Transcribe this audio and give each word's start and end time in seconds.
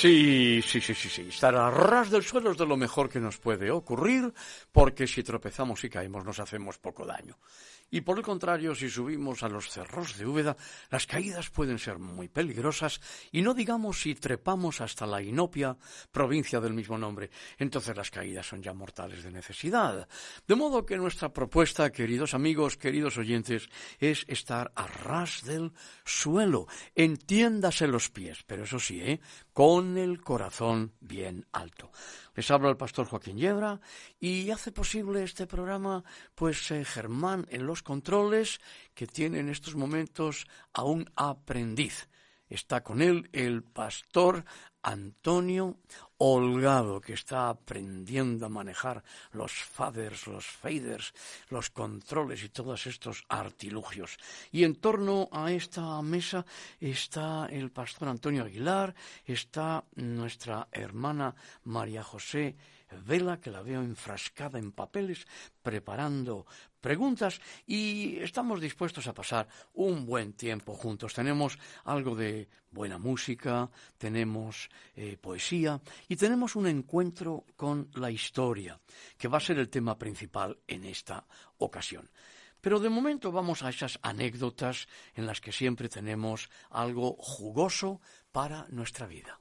Sí, 0.00 0.62
sí, 0.62 0.80
sí, 0.80 0.94
sí, 0.94 1.08
sí. 1.08 1.22
Estar 1.22 1.56
a 1.56 1.70
ras 1.72 2.08
del 2.08 2.22
suelo 2.22 2.52
es 2.52 2.56
de 2.56 2.64
lo 2.64 2.76
mejor 2.76 3.08
que 3.08 3.18
nos 3.18 3.38
puede 3.38 3.68
ocurrir, 3.72 4.32
porque 4.70 5.08
si 5.08 5.24
tropezamos 5.24 5.82
y 5.82 5.90
caemos 5.90 6.24
nos 6.24 6.38
hacemos 6.38 6.78
poco 6.78 7.04
daño. 7.04 7.36
Y 7.90 8.02
por 8.02 8.18
el 8.18 8.24
contrario, 8.24 8.74
si 8.74 8.90
subimos 8.90 9.42
a 9.42 9.48
los 9.48 9.70
cerros 9.70 10.18
de 10.18 10.26
Úbeda, 10.26 10.56
las 10.90 11.06
caídas 11.06 11.50
pueden 11.50 11.78
ser 11.78 11.98
muy 11.98 12.28
peligrosas, 12.28 13.00
y 13.32 13.40
no 13.40 13.54
digamos 13.54 14.02
si 14.02 14.14
trepamos 14.14 14.80
hasta 14.80 15.06
la 15.06 15.22
Inopia, 15.22 15.76
provincia 16.12 16.60
del 16.60 16.74
mismo 16.74 16.98
nombre, 16.98 17.30
entonces 17.58 17.96
las 17.96 18.10
caídas 18.10 18.46
son 18.46 18.62
ya 18.62 18.74
mortales 18.74 19.22
de 19.22 19.30
necesidad. 19.30 20.06
De 20.46 20.54
modo 20.54 20.84
que 20.84 20.96
nuestra 20.96 21.32
propuesta, 21.32 21.90
queridos 21.90 22.34
amigos, 22.34 22.76
queridos 22.76 23.16
oyentes, 23.16 23.68
es 23.98 24.24
estar 24.28 24.70
a 24.74 24.86
ras 24.86 25.44
del 25.44 25.72
suelo, 26.04 26.66
entiéndase 26.94 27.86
los 27.86 28.10
pies, 28.10 28.44
pero 28.46 28.64
eso 28.64 28.78
sí, 28.78 29.00
¿eh? 29.00 29.20
con 29.52 29.96
el 29.96 30.20
corazón 30.20 30.92
bien 31.00 31.46
alto. 31.52 31.90
Les 32.38 32.52
habla 32.52 32.70
el 32.70 32.76
pastor 32.76 33.06
Joaquín 33.08 33.36
Yebra 33.36 33.80
y 34.20 34.52
hace 34.52 34.70
posible 34.70 35.24
este 35.24 35.48
programa, 35.48 36.04
pues 36.36 36.70
eh, 36.70 36.84
Germán 36.84 37.48
en 37.50 37.66
los 37.66 37.82
controles, 37.82 38.60
que 38.94 39.08
tiene 39.08 39.40
en 39.40 39.48
estos 39.48 39.74
momentos 39.74 40.46
a 40.72 40.84
un 40.84 41.10
aprendiz. 41.16 42.08
Está 42.48 42.84
con 42.84 43.02
él 43.02 43.28
el 43.32 43.64
pastor 43.64 44.44
Antonio 44.88 45.76
Holgado, 46.16 47.02
que 47.02 47.12
está 47.12 47.50
aprendiendo 47.50 48.46
a 48.46 48.48
manejar 48.48 49.04
los 49.32 49.52
faders, 49.52 50.26
los 50.26 50.46
faders, 50.46 51.12
los 51.50 51.68
controles 51.68 52.42
y 52.42 52.48
todos 52.48 52.86
estos 52.86 53.24
artilugios. 53.28 54.16
Y 54.50 54.64
en 54.64 54.76
torno 54.76 55.28
a 55.30 55.52
esta 55.52 56.00
mesa 56.00 56.46
está 56.80 57.46
el 57.50 57.70
pastor 57.70 58.08
Antonio 58.08 58.44
Aguilar, 58.44 58.94
está 59.26 59.84
nuestra 59.96 60.68
hermana 60.72 61.34
María 61.64 62.02
José 62.02 62.56
Vela, 62.96 63.40
que 63.40 63.50
la 63.50 63.62
veo 63.62 63.82
enfrascada 63.82 64.58
en 64.58 64.72
papeles, 64.72 65.26
preparando 65.62 66.46
preguntas 66.80 67.40
y 67.66 68.18
estamos 68.18 68.60
dispuestos 68.60 69.06
a 69.06 69.14
pasar 69.14 69.48
un 69.74 70.06
buen 70.06 70.32
tiempo 70.32 70.74
juntos. 70.74 71.14
Tenemos 71.14 71.58
algo 71.84 72.14
de 72.14 72.48
buena 72.70 72.98
música, 72.98 73.70
tenemos 73.98 74.68
eh, 74.96 75.16
poesía 75.20 75.80
y 76.08 76.16
tenemos 76.16 76.56
un 76.56 76.66
encuentro 76.66 77.44
con 77.56 77.90
la 77.94 78.10
historia, 78.10 78.80
que 79.16 79.28
va 79.28 79.38
a 79.38 79.42
ser 79.42 79.58
el 79.58 79.68
tema 79.68 79.98
principal 79.98 80.58
en 80.66 80.84
esta 80.84 81.26
ocasión. 81.58 82.10
Pero 82.60 82.80
de 82.80 82.88
momento 82.88 83.30
vamos 83.30 83.62
a 83.62 83.70
esas 83.70 83.98
anécdotas 84.02 84.88
en 85.14 85.26
las 85.26 85.40
que 85.40 85.52
siempre 85.52 85.88
tenemos 85.88 86.50
algo 86.70 87.14
jugoso 87.18 88.00
para 88.32 88.66
nuestra 88.70 89.06
vida. 89.06 89.40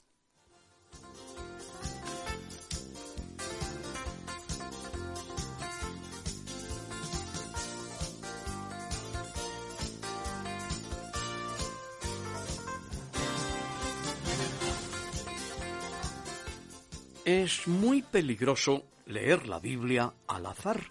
Es 17.28 17.68
muy 17.68 18.04
peligroso 18.04 18.86
leer 19.08 19.50
la 19.50 19.60
Biblia 19.60 20.14
al 20.28 20.46
azar. 20.46 20.82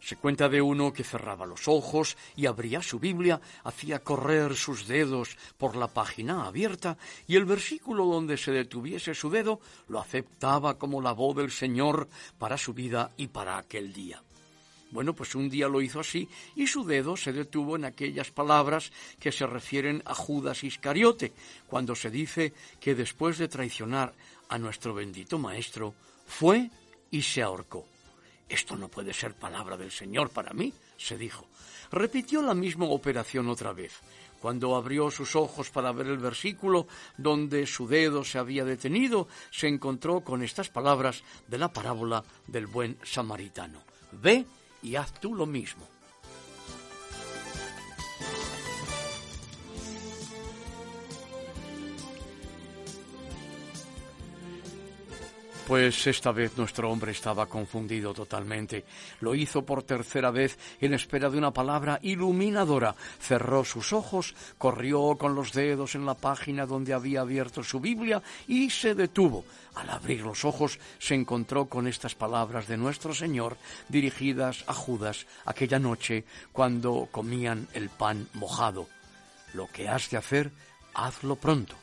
Se 0.00 0.16
cuenta 0.16 0.48
de 0.48 0.62
uno 0.62 0.90
que 0.90 1.04
cerraba 1.04 1.44
los 1.44 1.68
ojos 1.68 2.16
y 2.34 2.46
abría 2.46 2.80
su 2.80 2.98
Biblia, 2.98 3.42
hacía 3.64 3.98
correr 3.98 4.56
sus 4.56 4.88
dedos 4.88 5.36
por 5.58 5.76
la 5.76 5.88
página 5.88 6.46
abierta 6.46 6.96
y 7.26 7.36
el 7.36 7.44
versículo 7.44 8.06
donde 8.06 8.38
se 8.38 8.52
detuviese 8.52 9.12
su 9.12 9.28
dedo 9.28 9.60
lo 9.88 10.00
aceptaba 10.00 10.78
como 10.78 11.02
la 11.02 11.12
voz 11.12 11.36
del 11.36 11.50
Señor 11.50 12.08
para 12.38 12.56
su 12.56 12.72
vida 12.72 13.10
y 13.18 13.26
para 13.26 13.58
aquel 13.58 13.92
día. 13.92 14.22
Bueno, 14.92 15.14
pues 15.14 15.34
un 15.34 15.50
día 15.50 15.68
lo 15.68 15.82
hizo 15.82 16.00
así 16.00 16.26
y 16.56 16.66
su 16.66 16.84
dedo 16.84 17.18
se 17.18 17.34
detuvo 17.34 17.76
en 17.76 17.84
aquellas 17.84 18.30
palabras 18.30 18.90
que 19.20 19.30
se 19.30 19.46
refieren 19.46 20.02
a 20.06 20.14
Judas 20.14 20.64
Iscariote, 20.64 21.34
cuando 21.68 21.94
se 21.94 22.10
dice 22.10 22.54
que 22.80 22.94
después 22.94 23.36
de 23.36 23.46
traicionar 23.46 24.14
a 24.50 24.58
nuestro 24.58 24.92
bendito 24.92 25.38
Maestro, 25.38 25.94
fue 26.26 26.70
y 27.10 27.22
se 27.22 27.40
ahorcó. 27.40 27.86
Esto 28.48 28.76
no 28.76 28.88
puede 28.88 29.14
ser 29.14 29.34
palabra 29.34 29.76
del 29.76 29.92
Señor 29.92 30.30
para 30.30 30.52
mí, 30.52 30.72
se 30.98 31.16
dijo. 31.16 31.46
Repitió 31.92 32.42
la 32.42 32.54
misma 32.54 32.86
operación 32.86 33.48
otra 33.48 33.72
vez. 33.72 33.92
Cuando 34.40 34.74
abrió 34.74 35.10
sus 35.10 35.36
ojos 35.36 35.70
para 35.70 35.92
ver 35.92 36.08
el 36.08 36.18
versículo 36.18 36.88
donde 37.16 37.66
su 37.66 37.86
dedo 37.86 38.24
se 38.24 38.38
había 38.38 38.64
detenido, 38.64 39.28
se 39.50 39.68
encontró 39.68 40.22
con 40.22 40.42
estas 40.42 40.68
palabras 40.68 41.22
de 41.46 41.58
la 41.58 41.72
parábola 41.72 42.24
del 42.46 42.66
buen 42.66 42.98
samaritano. 43.04 43.82
Ve 44.12 44.46
y 44.82 44.96
haz 44.96 45.12
tú 45.20 45.34
lo 45.34 45.46
mismo. 45.46 45.86
Pues 55.70 56.04
esta 56.08 56.32
vez 56.32 56.58
nuestro 56.58 56.90
hombre 56.90 57.12
estaba 57.12 57.46
confundido 57.46 58.12
totalmente. 58.12 58.84
Lo 59.20 59.36
hizo 59.36 59.64
por 59.64 59.84
tercera 59.84 60.32
vez 60.32 60.58
en 60.80 60.94
espera 60.94 61.30
de 61.30 61.38
una 61.38 61.52
palabra 61.52 62.00
iluminadora. 62.02 62.96
Cerró 63.20 63.64
sus 63.64 63.92
ojos, 63.92 64.34
corrió 64.58 65.14
con 65.16 65.36
los 65.36 65.52
dedos 65.52 65.94
en 65.94 66.06
la 66.06 66.14
página 66.14 66.66
donde 66.66 66.92
había 66.92 67.20
abierto 67.20 67.62
su 67.62 67.78
Biblia 67.78 68.20
y 68.48 68.68
se 68.70 68.96
detuvo. 68.96 69.44
Al 69.76 69.90
abrir 69.90 70.22
los 70.22 70.44
ojos 70.44 70.80
se 70.98 71.14
encontró 71.14 71.66
con 71.66 71.86
estas 71.86 72.16
palabras 72.16 72.66
de 72.66 72.76
nuestro 72.76 73.14
Señor 73.14 73.56
dirigidas 73.88 74.64
a 74.66 74.74
Judas 74.74 75.28
aquella 75.44 75.78
noche 75.78 76.24
cuando 76.50 77.06
comían 77.12 77.68
el 77.74 77.90
pan 77.90 78.28
mojado. 78.34 78.88
Lo 79.54 79.68
que 79.68 79.88
has 79.88 80.10
de 80.10 80.16
hacer, 80.16 80.50
hazlo 80.94 81.36
pronto 81.36 81.76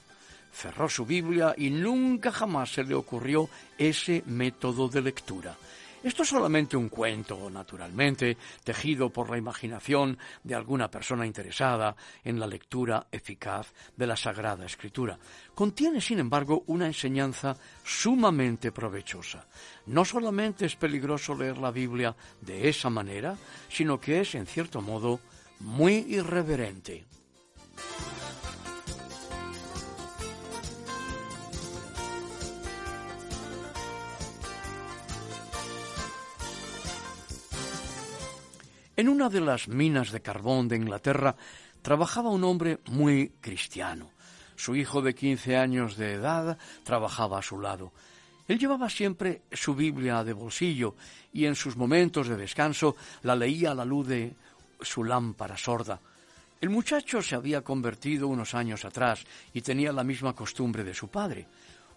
cerró 0.57 0.89
su 0.89 1.05
Biblia 1.05 1.53
y 1.55 1.69
nunca 1.69 2.31
jamás 2.31 2.71
se 2.71 2.83
le 2.83 2.95
ocurrió 2.95 3.47
ese 3.77 4.23
método 4.25 4.89
de 4.89 5.01
lectura. 5.01 5.55
Esto 6.03 6.23
es 6.23 6.29
solamente 6.29 6.77
un 6.77 6.89
cuento, 6.89 7.49
naturalmente, 7.49 8.37
tejido 8.63 9.09
por 9.09 9.29
la 9.29 9.37
imaginación 9.37 10.17
de 10.43 10.55
alguna 10.55 10.89
persona 10.89 11.25
interesada 11.25 11.95
en 12.23 12.39
la 12.39 12.47
lectura 12.47 13.07
eficaz 13.11 13.73
de 13.95 14.07
la 14.07 14.15
Sagrada 14.15 14.65
Escritura. 14.65 15.19
Contiene, 15.53 16.01
sin 16.01 16.19
embargo, 16.19 16.63
una 16.67 16.87
enseñanza 16.87 17.55
sumamente 17.83 18.71
provechosa. 18.71 19.47
No 19.87 20.05
solamente 20.05 20.65
es 20.65 20.75
peligroso 20.75 21.35
leer 21.35 21.57
la 21.57 21.71
Biblia 21.71 22.15
de 22.41 22.69
esa 22.69 22.89
manera, 22.89 23.35
sino 23.69 23.99
que 23.99 24.21
es, 24.21 24.33
en 24.35 24.47
cierto 24.47 24.81
modo, 24.81 25.19
muy 25.59 26.05
irreverente. 26.07 27.05
En 38.97 39.09
una 39.09 39.29
de 39.29 39.41
las 39.41 39.67
minas 39.67 40.11
de 40.11 40.21
carbón 40.21 40.67
de 40.67 40.75
Inglaterra 40.75 41.35
trabajaba 41.83 42.31
un 42.31 42.43
hombre 42.43 42.79
muy 42.87 43.29
cristiano. 43.39 44.09
Su 44.55 44.75
hijo 44.75 45.03
de 45.03 45.13
quince 45.13 45.55
años 45.55 45.97
de 45.97 46.13
edad 46.13 46.57
trabajaba 46.83 47.37
a 47.37 47.43
su 47.43 47.59
lado. 47.59 47.91
Él 48.47 48.57
llevaba 48.57 48.89
siempre 48.89 49.43
su 49.51 49.75
Biblia 49.75 50.23
de 50.23 50.33
bolsillo 50.33 50.95
y 51.31 51.45
en 51.45 51.53
sus 51.53 51.77
momentos 51.77 52.27
de 52.27 52.37
descanso 52.37 52.95
la 53.21 53.35
leía 53.35 53.69
a 53.69 53.75
la 53.75 53.85
luz 53.85 54.07
de 54.07 54.33
su 54.81 55.03
lámpara 55.03 55.57
sorda. 55.57 55.99
El 56.59 56.71
muchacho 56.71 57.21
se 57.21 57.35
había 57.35 57.61
convertido 57.61 58.27
unos 58.27 58.55
años 58.55 58.83
atrás 58.83 59.23
y 59.53 59.61
tenía 59.61 59.91
la 59.91 60.03
misma 60.03 60.33
costumbre 60.33 60.83
de 60.83 60.95
su 60.95 61.07
padre. 61.09 61.45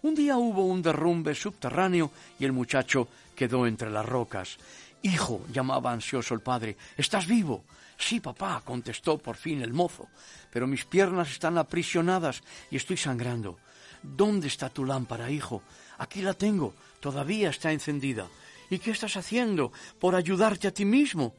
Un 0.03 0.13
día 0.13 0.37
hubo 0.37 0.67
un 0.67 0.83
derrumbe 0.83 1.33
subterráneo 1.33 2.11
y 2.37 2.45
el 2.45 2.51
muchacho 2.51 3.07
quedó 3.35 3.65
entre 3.65 3.89
las 3.89 4.05
rocas. 4.05 4.59
Hijo, 5.03 5.45
llamaba 5.51 5.91
ansioso 5.91 6.33
el 6.33 6.41
padre, 6.41 6.77
¿estás 6.95 7.25
vivo? 7.25 7.65
Sí, 7.97 8.19
papá, 8.19 8.61
contestó 8.63 9.17
por 9.17 9.35
fin 9.35 9.61
el 9.61 9.73
mozo, 9.73 10.07
pero 10.51 10.67
mis 10.67 10.85
piernas 10.85 11.31
están 11.31 11.57
aprisionadas 11.57 12.43
y 12.69 12.75
estoy 12.75 12.97
sangrando. 12.97 13.57
¿Dónde 14.03 14.47
está 14.47 14.69
tu 14.69 14.85
lámpara, 14.85 15.29
hijo? 15.29 15.63
Aquí 15.97 16.21
la 16.21 16.33
tengo, 16.33 16.73
todavía 16.99 17.49
está 17.49 17.71
encendida. 17.71 18.27
¿Y 18.69 18.79
qué 18.79 18.91
estás 18.91 19.17
haciendo 19.17 19.71
por 19.99 20.15
ayudarte 20.15 20.67
a 20.67 20.73
ti 20.73 20.85
mismo? 20.85 21.35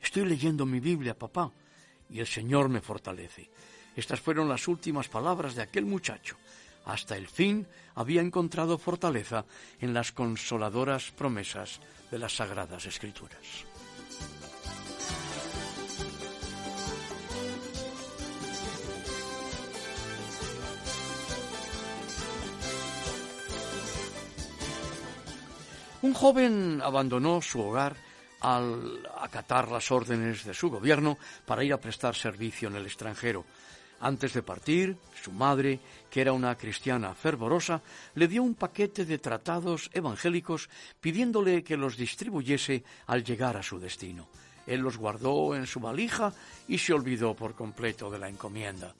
Estoy 0.00 0.26
leyendo 0.26 0.66
mi 0.66 0.80
Biblia, 0.80 1.18
papá, 1.18 1.50
y 2.10 2.20
el 2.20 2.26
Señor 2.26 2.68
me 2.68 2.80
fortalece. 2.80 3.50
Estas 3.96 4.20
fueron 4.20 4.48
las 4.48 4.68
últimas 4.68 5.08
palabras 5.08 5.54
de 5.54 5.62
aquel 5.62 5.86
muchacho. 5.86 6.36
Hasta 6.84 7.16
el 7.16 7.28
fin 7.28 7.66
había 7.94 8.20
encontrado 8.20 8.78
fortaleza 8.78 9.44
en 9.80 9.94
las 9.94 10.12
consoladoras 10.12 11.10
promesas 11.12 11.80
de 12.10 12.18
las 12.18 12.36
Sagradas 12.36 12.86
Escrituras. 12.86 13.64
Un 26.02 26.12
joven 26.12 26.82
abandonó 26.84 27.40
su 27.40 27.62
hogar 27.62 27.96
al 28.40 29.08
acatar 29.22 29.70
las 29.70 29.90
órdenes 29.90 30.44
de 30.44 30.52
su 30.52 30.68
gobierno 30.68 31.16
para 31.46 31.64
ir 31.64 31.72
a 31.72 31.80
prestar 31.80 32.14
servicio 32.14 32.68
en 32.68 32.76
el 32.76 32.84
extranjero. 32.84 33.46
Antes 34.04 34.34
de 34.34 34.42
partir, 34.42 34.98
su 35.16 35.32
madre, 35.32 35.80
que 36.10 36.20
era 36.20 36.34
una 36.34 36.54
cristiana 36.58 37.14
fervorosa, 37.14 37.80
le 38.14 38.28
dio 38.28 38.42
un 38.42 38.54
paquete 38.54 39.06
de 39.06 39.16
tratados 39.16 39.88
evangélicos 39.94 40.68
pidiéndole 41.00 41.64
que 41.64 41.78
los 41.78 41.96
distribuyese 41.96 42.84
al 43.06 43.24
llegar 43.24 43.56
a 43.56 43.62
su 43.62 43.80
destino. 43.80 44.28
Él 44.66 44.80
los 44.80 44.98
guardó 44.98 45.56
en 45.56 45.66
su 45.66 45.80
valija 45.80 46.34
y 46.68 46.76
se 46.76 46.92
olvidó 46.92 47.32
por 47.32 47.54
completo 47.54 48.10
de 48.10 48.18
la 48.18 48.28
encomienda. 48.28 48.94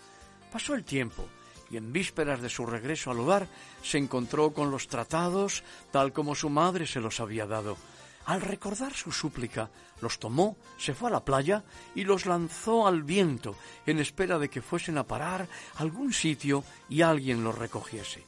Pasó 0.50 0.72
el 0.74 0.84
tiempo 0.84 1.28
y 1.70 1.76
en 1.76 1.92
vísperas 1.92 2.40
de 2.40 2.48
su 2.48 2.64
regreso 2.64 3.10
al 3.10 3.20
hogar 3.20 3.46
se 3.82 3.98
encontró 3.98 4.54
con 4.54 4.70
los 4.70 4.88
tratados 4.88 5.64
tal 5.92 6.14
como 6.14 6.34
su 6.34 6.48
madre 6.48 6.86
se 6.86 7.00
los 7.00 7.20
había 7.20 7.44
dado. 7.44 7.76
Al 8.24 8.40
recordar 8.40 8.94
su 8.94 9.12
súplica, 9.12 9.68
los 10.04 10.20
tomó, 10.20 10.56
se 10.78 10.94
fue 10.94 11.08
a 11.08 11.12
la 11.12 11.24
playa 11.24 11.64
y 11.94 12.04
los 12.04 12.26
lanzó 12.26 12.86
al 12.86 13.02
viento 13.02 13.56
en 13.86 13.98
espera 13.98 14.38
de 14.38 14.48
que 14.48 14.62
fuesen 14.62 14.98
a 14.98 15.06
parar 15.08 15.48
algún 15.76 16.12
sitio 16.12 16.62
y 16.88 17.02
alguien 17.02 17.42
los 17.42 17.58
recogiese. 17.58 18.22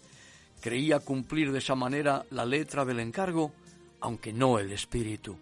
Creía 0.60 0.98
cumplir 0.98 1.52
de 1.52 1.58
esa 1.58 1.76
manera 1.76 2.24
la 2.30 2.44
letra 2.44 2.84
del 2.84 2.98
encargo, 2.98 3.52
aunque 4.00 4.32
no 4.32 4.58
el 4.58 4.72
espíritu. 4.72 5.36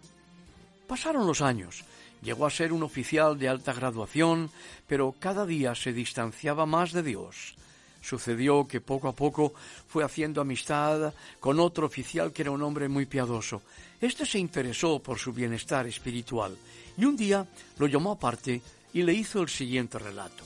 Pasaron 0.87 1.25
los 1.25 1.41
años. 1.41 1.83
Llegó 2.21 2.45
a 2.45 2.51
ser 2.51 2.73
un 2.73 2.83
oficial 2.83 3.39
de 3.39 3.49
alta 3.49 3.73
graduación, 3.73 4.51
pero 4.87 5.15
cada 5.17 5.45
día 5.45 5.73
se 5.73 5.93
distanciaba 5.93 6.65
más 6.65 6.91
de 6.91 7.01
Dios. 7.01 7.55
Sucedió 8.01 8.67
que 8.67 8.81
poco 8.81 9.07
a 9.07 9.15
poco 9.15 9.53
fue 9.87 10.03
haciendo 10.03 10.41
amistad 10.41 11.13
con 11.39 11.59
otro 11.59 11.87
oficial 11.87 12.31
que 12.33 12.43
era 12.43 12.51
un 12.51 12.61
hombre 12.61 12.87
muy 12.87 13.05
piadoso. 13.05 13.63
Este 14.01 14.25
se 14.25 14.39
interesó 14.39 14.99
por 14.99 15.17
su 15.17 15.31
bienestar 15.31 15.87
espiritual 15.87 16.57
y 16.97 17.05
un 17.05 17.15
día 17.15 17.45
lo 17.77 17.87
llamó 17.87 18.11
aparte 18.11 18.61
y 18.93 19.03
le 19.03 19.13
hizo 19.13 19.41
el 19.41 19.49
siguiente 19.49 19.99
relato. 19.99 20.43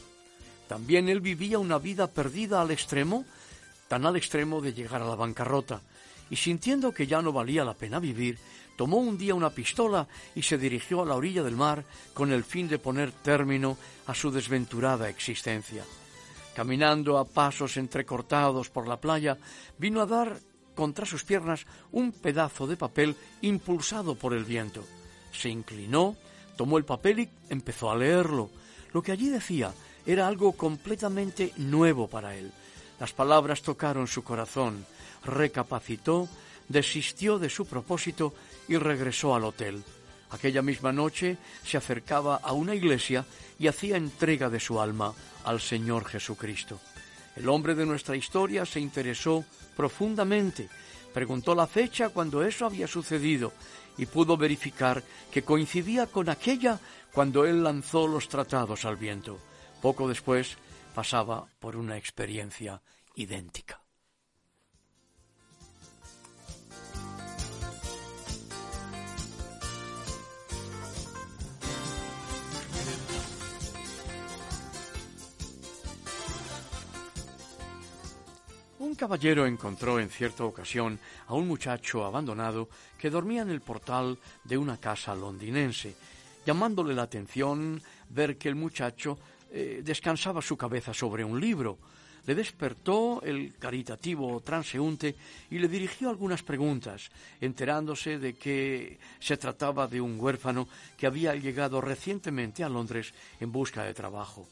También 0.67 1.09
él 1.09 1.19
vivía 1.19 1.59
una 1.59 1.79
vida 1.79 2.07
perdida 2.07 2.61
al 2.61 2.71
extremo, 2.71 3.25
tan 3.87 4.05
al 4.05 4.15
extremo 4.15 4.61
de 4.61 4.73
llegar 4.73 5.01
a 5.01 5.07
la 5.07 5.15
bancarrota, 5.15 5.81
y 6.29 6.35
sintiendo 6.35 6.91
que 6.91 7.07
ya 7.07 7.21
no 7.21 7.31
valía 7.31 7.65
la 7.65 7.73
pena 7.73 7.99
vivir, 7.99 8.37
tomó 8.77 8.97
un 8.97 9.17
día 9.17 9.33
una 9.33 9.49
pistola 9.49 10.07
y 10.35 10.43
se 10.43 10.57
dirigió 10.57 11.01
a 11.01 11.05
la 11.05 11.15
orilla 11.15 11.43
del 11.43 11.55
mar 11.55 11.83
con 12.13 12.31
el 12.31 12.43
fin 12.43 12.67
de 12.67 12.77
poner 12.77 13.11
término 13.11 13.77
a 14.05 14.13
su 14.13 14.29
desventurada 14.31 15.09
existencia 15.09 15.83
caminando 16.59 17.17
a 17.17 17.23
pasos 17.23 17.77
entrecortados 17.77 18.69
por 18.69 18.85
la 18.85 18.99
playa, 18.99 19.37
vino 19.77 20.01
a 20.01 20.05
dar 20.05 20.39
contra 20.79 21.05
sus 21.05 21.25
piernas 21.25 21.65
un 21.91 22.13
pedazo 22.13 22.65
de 22.65 22.77
papel 22.77 23.13
impulsado 23.41 24.15
por 24.15 24.31
el 24.33 24.45
viento. 24.45 24.81
Se 25.33 25.49
inclinó, 25.49 26.15
tomó 26.55 26.77
el 26.77 26.85
papel 26.85 27.19
y 27.19 27.29
empezó 27.49 27.91
a 27.91 27.97
leerlo. 27.97 28.49
Lo 28.93 29.01
que 29.01 29.11
allí 29.11 29.27
decía 29.27 29.73
era 30.05 30.25
algo 30.25 30.53
completamente 30.53 31.51
nuevo 31.57 32.07
para 32.07 32.33
él. 32.33 32.53
Las 32.97 33.11
palabras 33.11 33.61
tocaron 33.61 34.07
su 34.07 34.23
corazón, 34.23 34.85
recapacitó, 35.25 36.29
desistió 36.69 37.39
de 37.39 37.49
su 37.49 37.65
propósito 37.65 38.33
y 38.69 38.77
regresó 38.77 39.35
al 39.35 39.43
hotel. 39.43 39.83
Aquella 40.29 40.61
misma 40.61 40.93
noche 40.93 41.35
se 41.61 41.75
acercaba 41.75 42.37
a 42.37 42.53
una 42.53 42.73
iglesia 42.73 43.25
y 43.59 43.67
hacía 43.67 43.97
entrega 43.97 44.49
de 44.49 44.61
su 44.61 44.79
alma 44.79 45.13
al 45.43 45.59
Señor 45.59 46.05
Jesucristo. 46.05 46.79
El 47.39 47.47
hombre 47.47 47.73
de 47.73 47.85
nuestra 47.85 48.17
historia 48.17 48.65
se 48.65 48.81
interesó 48.81 49.45
profundamente, 49.77 50.67
preguntó 51.13 51.55
la 51.55 51.67
fecha 51.67 52.09
cuando 52.09 52.43
eso 52.43 52.65
había 52.65 52.85
sucedido 52.85 53.53
y 53.97 54.05
pudo 54.07 54.35
verificar 54.35 55.01
que 55.31 55.43
coincidía 55.43 56.07
con 56.07 56.29
aquella 56.29 56.79
cuando 57.13 57.45
él 57.45 57.63
lanzó 57.63 58.07
los 58.07 58.27
tratados 58.27 58.83
al 58.83 58.97
viento. 58.97 59.39
Poco 59.81 60.09
después 60.09 60.57
pasaba 60.93 61.47
por 61.61 61.77
una 61.77 61.95
experiencia 61.95 62.81
idéntica. 63.15 63.78
Un 78.89 78.95
caballero 78.95 79.45
encontró 79.45 79.99
en 79.99 80.09
cierta 80.09 80.43
ocasión 80.43 80.99
a 81.27 81.35
un 81.35 81.47
muchacho 81.47 82.03
abandonado 82.05 82.69
que 82.97 83.11
dormía 83.11 83.43
en 83.43 83.51
el 83.51 83.61
portal 83.61 84.17
de 84.43 84.57
una 84.57 84.77
casa 84.77 85.13
londinense, 85.13 85.93
llamándole 86.43 86.95
la 86.95 87.03
atención 87.03 87.79
ver 88.09 88.35
que 88.35 88.49
el 88.49 88.55
muchacho 88.55 89.19
eh, 89.51 89.83
descansaba 89.85 90.41
su 90.41 90.57
cabeza 90.57 90.91
sobre 90.91 91.23
un 91.23 91.39
libro. 91.39 91.77
Le 92.25 92.33
despertó 92.33 93.21
el 93.21 93.53
caritativo 93.59 94.41
transeúnte 94.41 95.15
y 95.51 95.59
le 95.59 95.67
dirigió 95.67 96.09
algunas 96.09 96.41
preguntas, 96.41 97.11
enterándose 97.39 98.17
de 98.17 98.33
que 98.33 98.97
se 99.19 99.37
trataba 99.37 99.85
de 99.85 100.01
un 100.01 100.19
huérfano 100.19 100.67
que 100.97 101.05
había 101.05 101.35
llegado 101.35 101.79
recientemente 101.79 102.63
a 102.63 102.69
Londres 102.69 103.13
en 103.39 103.51
busca 103.51 103.83
de 103.83 103.93
trabajo. 103.93 104.47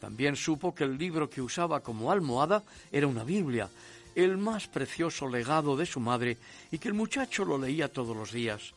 También 0.00 0.36
supo 0.36 0.74
que 0.74 0.84
el 0.84 0.96
libro 0.96 1.28
que 1.28 1.42
usaba 1.42 1.80
como 1.80 2.12
almohada 2.12 2.62
era 2.92 3.06
una 3.06 3.24
Biblia, 3.24 3.68
el 4.14 4.38
más 4.38 4.66
precioso 4.68 5.28
legado 5.28 5.76
de 5.76 5.86
su 5.86 6.00
madre, 6.00 6.36
y 6.70 6.78
que 6.78 6.88
el 6.88 6.94
muchacho 6.94 7.44
lo 7.44 7.58
leía 7.58 7.92
todos 7.92 8.16
los 8.16 8.32
días. 8.32 8.74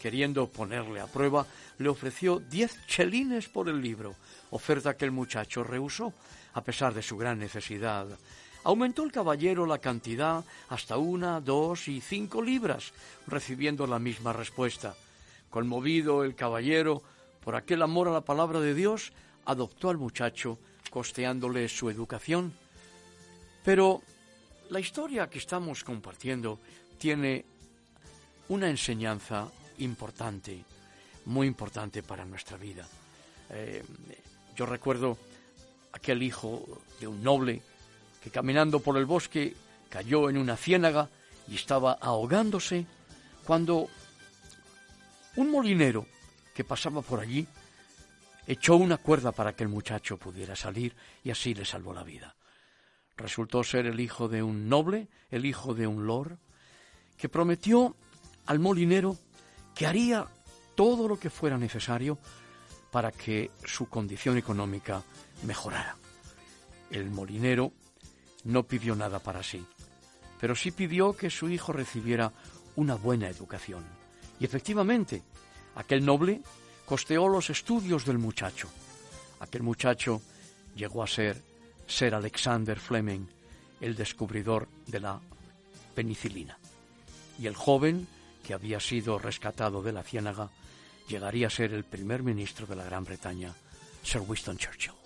Queriendo 0.00 0.48
ponerle 0.48 1.00
a 1.00 1.06
prueba, 1.06 1.46
le 1.78 1.88
ofreció 1.88 2.38
diez 2.38 2.74
chelines 2.86 3.48
por 3.48 3.68
el 3.68 3.80
libro, 3.80 4.14
oferta 4.50 4.96
que 4.96 5.04
el 5.04 5.10
muchacho 5.10 5.62
rehusó, 5.62 6.14
a 6.54 6.62
pesar 6.62 6.94
de 6.94 7.02
su 7.02 7.16
gran 7.16 7.38
necesidad. 7.38 8.06
Aumentó 8.64 9.04
el 9.04 9.12
caballero 9.12 9.66
la 9.66 9.78
cantidad 9.78 10.44
hasta 10.68 10.98
una, 10.98 11.40
dos 11.40 11.88
y 11.88 12.00
cinco 12.00 12.42
libras, 12.42 12.92
recibiendo 13.26 13.86
la 13.86 13.98
misma 13.98 14.32
respuesta. 14.32 14.94
Conmovido 15.50 16.24
el 16.24 16.34
caballero 16.34 17.02
por 17.42 17.56
aquel 17.56 17.82
amor 17.82 18.08
a 18.08 18.12
la 18.12 18.20
palabra 18.20 18.60
de 18.60 18.74
Dios, 18.74 19.12
adoptó 19.44 19.90
al 19.90 19.98
muchacho, 19.98 20.58
costeándole 20.90 21.68
su 21.68 21.90
educación. 21.90 22.52
Pero 23.64 24.02
la 24.70 24.80
historia 24.80 25.28
que 25.28 25.38
estamos 25.38 25.84
compartiendo 25.84 26.58
tiene 26.98 27.44
una 28.48 28.68
enseñanza 28.68 29.48
importante, 29.78 30.64
muy 31.26 31.46
importante 31.46 32.02
para 32.02 32.24
nuestra 32.24 32.56
vida. 32.56 32.86
Eh, 33.50 33.82
yo 34.56 34.66
recuerdo 34.66 35.16
aquel 35.92 36.22
hijo 36.22 36.66
de 37.00 37.06
un 37.06 37.22
noble 37.22 37.62
que 38.22 38.30
caminando 38.30 38.80
por 38.80 38.96
el 38.96 39.06
bosque 39.06 39.54
cayó 39.88 40.30
en 40.30 40.36
una 40.36 40.56
ciénaga 40.56 41.08
y 41.48 41.56
estaba 41.56 41.92
ahogándose 41.92 42.86
cuando 43.44 43.88
un 45.36 45.50
molinero 45.50 46.06
que 46.54 46.64
pasaba 46.64 47.02
por 47.02 47.20
allí 47.20 47.46
echó 48.50 48.74
una 48.74 48.96
cuerda 48.96 49.30
para 49.30 49.54
que 49.54 49.62
el 49.62 49.68
muchacho 49.68 50.16
pudiera 50.16 50.56
salir 50.56 50.96
y 51.22 51.30
así 51.30 51.54
le 51.54 51.64
salvó 51.64 51.94
la 51.94 52.02
vida. 52.02 52.34
Resultó 53.16 53.62
ser 53.62 53.86
el 53.86 54.00
hijo 54.00 54.28
de 54.28 54.42
un 54.42 54.68
noble, 54.68 55.06
el 55.30 55.46
hijo 55.46 55.72
de 55.72 55.86
un 55.86 56.04
lord, 56.04 56.36
que 57.16 57.28
prometió 57.28 57.94
al 58.46 58.58
molinero 58.58 59.16
que 59.72 59.86
haría 59.86 60.26
todo 60.74 61.06
lo 61.06 61.16
que 61.16 61.30
fuera 61.30 61.58
necesario 61.58 62.18
para 62.90 63.12
que 63.12 63.52
su 63.64 63.88
condición 63.88 64.36
económica 64.36 65.04
mejorara. 65.44 65.94
El 66.90 67.08
molinero 67.08 67.72
no 68.42 68.64
pidió 68.64 68.96
nada 68.96 69.20
para 69.20 69.44
sí, 69.44 69.64
pero 70.40 70.56
sí 70.56 70.72
pidió 70.72 71.16
que 71.16 71.30
su 71.30 71.48
hijo 71.48 71.72
recibiera 71.72 72.32
una 72.74 72.96
buena 72.96 73.28
educación. 73.28 73.84
Y 74.40 74.44
efectivamente, 74.44 75.22
aquel 75.76 76.04
noble 76.04 76.42
costeó 76.90 77.28
los 77.28 77.50
estudios 77.50 78.04
del 78.04 78.18
muchacho. 78.18 78.68
Aquel 79.38 79.62
muchacho 79.62 80.20
llegó 80.74 81.04
a 81.04 81.06
ser 81.06 81.40
Sir 81.86 82.16
Alexander 82.16 82.80
Fleming, 82.80 83.28
el 83.80 83.94
descubridor 83.94 84.66
de 84.88 84.98
la 84.98 85.20
penicilina. 85.94 86.58
Y 87.38 87.46
el 87.46 87.54
joven, 87.54 88.08
que 88.44 88.54
había 88.54 88.80
sido 88.80 89.20
rescatado 89.20 89.82
de 89.82 89.92
la 89.92 90.02
ciénaga, 90.02 90.50
llegaría 91.06 91.46
a 91.46 91.50
ser 91.50 91.74
el 91.74 91.84
primer 91.84 92.24
ministro 92.24 92.66
de 92.66 92.74
la 92.74 92.84
Gran 92.84 93.04
Bretaña, 93.04 93.54
Sir 94.02 94.22
Winston 94.26 94.58
Churchill. 94.58 94.99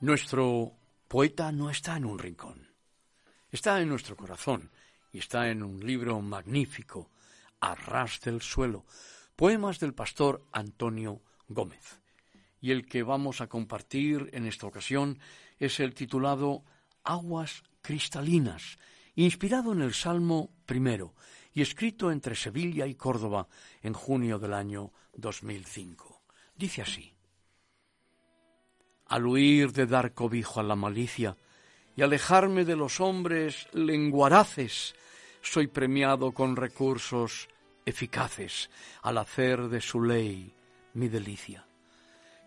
Nuestro 0.00 0.76
poeta 1.08 1.50
no 1.52 1.70
está 1.70 1.96
en 1.96 2.04
un 2.04 2.18
rincón, 2.18 2.68
está 3.50 3.80
en 3.80 3.88
nuestro 3.88 4.14
corazón 4.14 4.70
y 5.10 5.20
está 5.20 5.48
en 5.48 5.62
un 5.62 5.80
libro 5.80 6.20
magnífico, 6.20 7.10
Arras 7.60 8.20
del 8.20 8.42
suelo, 8.42 8.84
poemas 9.36 9.80
del 9.80 9.94
pastor 9.94 10.46
Antonio 10.52 11.22
Gómez. 11.48 12.02
Y 12.60 12.72
el 12.72 12.84
que 12.84 13.02
vamos 13.02 13.40
a 13.40 13.46
compartir 13.46 14.28
en 14.34 14.44
esta 14.46 14.66
ocasión 14.66 15.18
es 15.58 15.80
el 15.80 15.94
titulado 15.94 16.62
Aguas 17.02 17.62
cristalinas, 17.80 18.78
inspirado 19.14 19.72
en 19.72 19.80
el 19.80 19.94
Salmo 19.94 20.50
primero 20.66 21.14
y 21.54 21.62
escrito 21.62 22.12
entre 22.12 22.36
Sevilla 22.36 22.86
y 22.86 22.96
Córdoba 22.96 23.48
en 23.80 23.94
junio 23.94 24.38
del 24.38 24.52
año 24.52 24.92
2005. 25.14 26.20
Dice 26.54 26.82
así 26.82 27.15
al 29.08 29.26
huir 29.26 29.72
de 29.72 29.86
dar 29.86 30.12
cobijo 30.12 30.60
a 30.60 30.62
la 30.62 30.76
malicia 30.76 31.36
y 31.96 32.02
alejarme 32.02 32.64
de 32.64 32.76
los 32.76 33.00
hombres 33.00 33.68
lenguaraces, 33.72 34.94
soy 35.40 35.68
premiado 35.68 36.32
con 36.32 36.56
recursos 36.56 37.48
eficaces 37.84 38.68
al 39.02 39.18
hacer 39.18 39.68
de 39.68 39.80
su 39.80 40.02
ley 40.02 40.52
mi 40.94 41.08
delicia. 41.08 41.64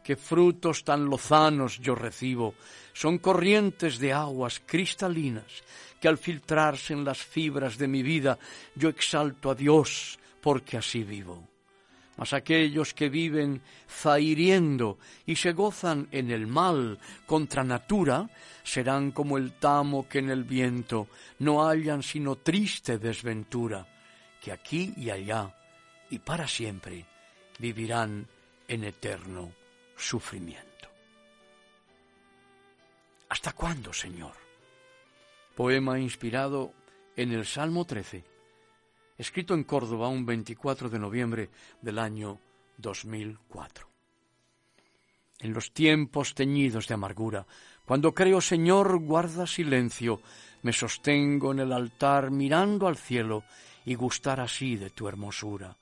Qué 0.03 0.15
frutos 0.15 0.83
tan 0.83 1.05
lozanos 1.05 1.79
yo 1.79 1.95
recibo, 1.95 2.55
son 2.93 3.19
corrientes 3.19 3.99
de 3.99 4.13
aguas 4.13 4.61
cristalinas, 4.65 5.63
que 5.99 6.07
al 6.07 6.17
filtrarse 6.17 6.93
en 6.93 7.03
las 7.03 7.19
fibras 7.19 7.77
de 7.77 7.87
mi 7.87 8.03
vida 8.03 8.37
yo 8.75 8.89
exalto 8.89 9.51
a 9.51 9.55
Dios, 9.55 10.17
porque 10.41 10.77
así 10.77 11.03
vivo 11.03 11.49
mas 12.19 12.33
aquellos 12.33 12.93
que 12.93 13.07
viven 13.07 13.61
zairiendo 13.87 14.99
y 15.25 15.37
se 15.37 15.53
gozan 15.53 16.09
en 16.11 16.31
el 16.31 16.47
mal 16.47 16.99
contra 17.25 17.63
natura, 17.63 18.29
serán 18.61 19.11
como 19.11 19.37
el 19.37 19.53
tamo 19.53 20.09
que 20.09 20.19
en 20.19 20.29
el 20.29 20.43
viento 20.43 21.07
no 21.39 21.63
hallan 21.65 22.03
sino 22.03 22.35
triste 22.35 22.97
desventura, 22.97 23.87
que 24.43 24.51
aquí 24.51 24.93
y 24.97 25.09
allá 25.09 25.55
y 26.09 26.19
para 26.19 26.45
siempre 26.45 27.05
vivirán 27.57 28.27
en 28.67 28.83
eterno 28.83 29.53
sufrimiento. 29.95 30.89
¿Hasta 33.29 33.53
cuándo, 33.53 33.93
Señor? 33.93 34.33
Poema 35.55 35.97
inspirado 35.97 36.73
en 37.15 37.31
el 37.31 37.45
Salmo 37.45 37.85
13 37.85 38.38
escrito 39.19 39.53
en 39.53 39.65
Córdoba 39.65 40.07
un 40.07 40.25
24 40.25 40.89
de 40.89 40.97
noviembre 40.97 41.49
del 41.81 41.99
año 41.99 42.39
2004. 42.77 43.87
En 45.39 45.53
los 45.53 45.73
tiempos 45.73 46.33
teñidos 46.33 46.87
de 46.87 46.93
amargura, 46.93 47.45
cuando 47.85 48.13
creo, 48.13 48.39
Señor, 48.39 48.97
guarda 48.99 49.45
silencio, 49.45 50.21
me 50.63 50.71
sostengo 50.71 51.51
en 51.51 51.59
el 51.59 51.73
altar 51.73 52.31
mirando 52.31 52.87
al 52.87 52.95
cielo 52.95 53.43
y 53.85 53.95
gustar 53.95 54.39
así 54.39 54.77
de 54.77 54.89
tu 54.91 55.09
hermosura. 55.09 55.75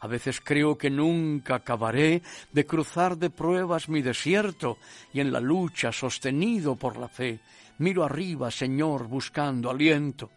A 0.00 0.06
veces 0.08 0.40
creo 0.40 0.76
que 0.76 0.90
nunca 0.90 1.56
acabaré 1.56 2.22
de 2.50 2.66
cruzar 2.66 3.16
de 3.16 3.30
pruebas 3.30 3.88
mi 3.88 4.02
desierto 4.02 4.78
y 5.12 5.20
en 5.20 5.30
la 5.30 5.40
lucha 5.40 5.92
sostenido 5.92 6.74
por 6.74 6.96
la 6.96 7.08
fe, 7.08 7.38
miro 7.78 8.02
arriba, 8.02 8.50
Señor, 8.50 9.06
buscando 9.06 9.70
aliento. 9.70 10.30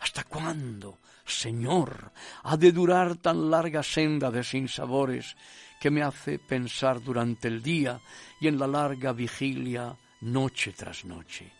¿Hasta 0.00 0.24
cuándo 0.24 0.98
Señor, 1.24 2.12
ha 2.42 2.56
de 2.56 2.72
durar 2.72 3.16
tan 3.16 3.50
larga 3.50 3.82
senda 3.82 4.30
de 4.30 4.44
sinsabores 4.44 5.36
que 5.80 5.90
me 5.90 6.02
hace 6.02 6.38
pensar 6.38 7.02
durante 7.02 7.48
el 7.48 7.62
día 7.62 8.00
y 8.40 8.48
en 8.48 8.58
la 8.58 8.66
larga 8.66 9.12
vigilia 9.12 9.96
noche 10.20 10.72
tras 10.72 11.04
noche. 11.04 11.52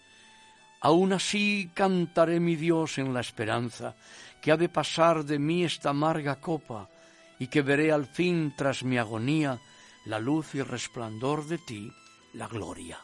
Aún 0.81 1.13
así 1.15 1.71
cantaré 1.73 2.41
mi 2.41 2.57
Dios 2.57 2.99
en 2.99 3.15
la 3.15 3.21
esperanza 3.21 3.97
que 4.43 4.53
ha 4.53 4.57
de 4.57 4.69
pasar 4.69 5.25
de 5.25 5.39
mí 5.39 5.65
esta 5.65 5.91
amarga 5.91 6.41
copa 6.41 6.91
y 7.39 7.47
que 7.47 7.63
veré 7.63 7.91
al 7.91 8.07
fin 8.07 8.53
tras 8.57 8.85
mi 8.85 8.99
agonía 8.99 9.59
la 10.05 10.19
luz 10.19 10.55
y 10.55 10.63
resplandor 10.63 11.47
de 11.47 11.59
ti, 11.59 11.91
la 12.35 12.47
gloria. 12.47 12.99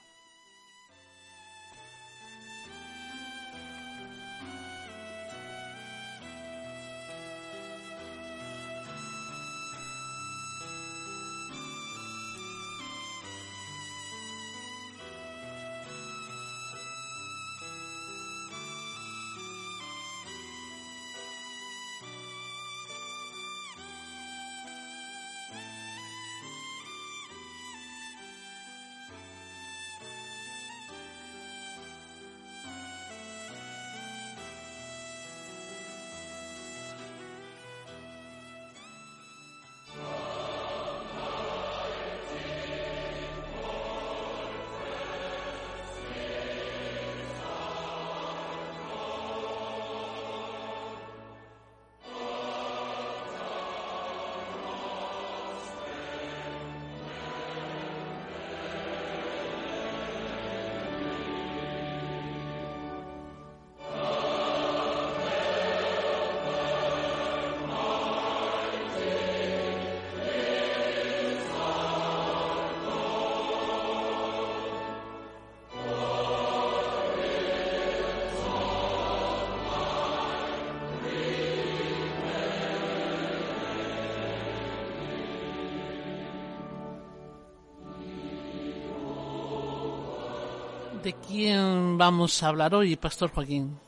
¿De 91.03 91.15
quién 91.15 91.97
vamos 91.97 92.43
a 92.43 92.49
hablar 92.49 92.75
hoy, 92.75 92.95
Pastor 92.97 93.31
Joaquín? 93.31 93.79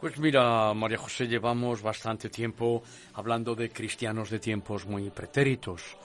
Pues 0.00 0.18
mira, 0.18 0.74
María 0.74 0.98
José, 0.98 1.28
llevamos 1.28 1.82
bastante 1.82 2.30
tiempo 2.30 2.82
hablando 3.14 3.54
de 3.54 3.70
cristianos 3.70 4.28
de 4.28 4.40
tiempos 4.40 4.84
muy 4.84 5.08
pretéritos, 5.10 5.96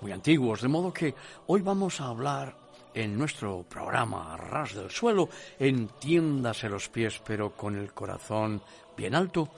muy 0.00 0.10
antiguos, 0.10 0.62
de 0.62 0.68
modo 0.68 0.92
que 0.92 1.14
hoy 1.46 1.60
vamos 1.60 2.00
a 2.00 2.06
hablar 2.06 2.56
en 2.92 3.16
nuestro 3.16 3.62
programa 3.62 4.36
Ras 4.36 4.74
del 4.74 4.90
Suelo, 4.90 5.28
entiéndase 5.60 6.68
los 6.68 6.88
pies 6.88 7.22
pero 7.24 7.52
con 7.52 7.76
el 7.76 7.92
corazón 7.92 8.60
bien 8.96 9.14
alto, 9.14 9.48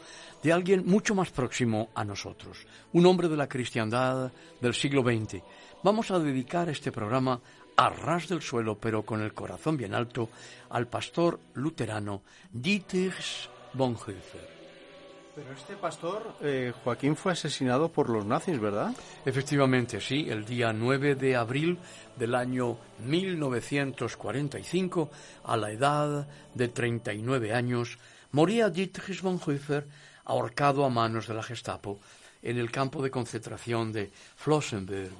de 0.42 0.52
alguien 0.52 0.85
mucho 0.85 1.14
más 1.14 1.30
próximo 1.30 1.88
a 1.94 2.04
nosotros, 2.04 2.66
un 2.92 3.06
hombre 3.06 3.28
de 3.28 3.38
la 3.38 3.49
cristiandad 3.49 4.30
del 4.61 4.75
siglo 4.75 5.02
XX. 5.02 5.42
Vamos 5.82 6.11
a 6.11 6.18
dedicar 6.18 6.68
este 6.68 6.92
programa 6.92 7.40
a 7.76 7.88
ras 7.88 8.29
del 8.29 8.43
suelo, 8.43 8.79
pero 8.79 9.05
con 9.05 9.23
el 9.23 9.35
corazón 9.35 9.76
bien 9.76 9.95
alto, 9.95 10.29
al 10.71 10.87
pastor 10.87 11.41
luterano 11.55 12.23
Dietrich 12.52 13.50
Bonhoeffer. 13.73 14.52
Pero 15.35 15.52
este 15.55 15.76
pastor, 15.76 16.35
eh, 16.43 16.75
Joaquín, 16.85 17.17
fue 17.17 17.33
asesinado 17.33 17.91
por 17.91 18.11
los 18.11 18.26
nazis, 18.26 18.61
¿verdad? 18.61 18.95
Efectivamente, 19.25 19.99
sí, 19.99 20.26
el 20.29 20.45
día 20.45 20.75
9 20.75 21.14
de 21.14 21.37
abril 21.37 21.79
del 22.19 22.35
año 22.35 22.76
1945, 23.02 25.11
a 25.45 25.57
la 25.57 25.71
edad 25.71 26.29
de 26.52 26.69
39 26.69 27.55
años, 27.55 27.99
moría 28.33 28.69
Dietrich 28.69 29.23
Bonhoeffer 29.23 29.88
ahorcado 30.26 30.85
a 30.85 30.91
manos 30.91 31.26
de 31.26 31.35
la 31.35 31.43
Gestapo 31.43 31.99
en 32.43 32.59
el 32.59 32.71
campo 32.71 33.02
de 33.02 33.11
concentración 33.11 33.91
de 33.91 34.11
Flossenberg. 34.37 35.17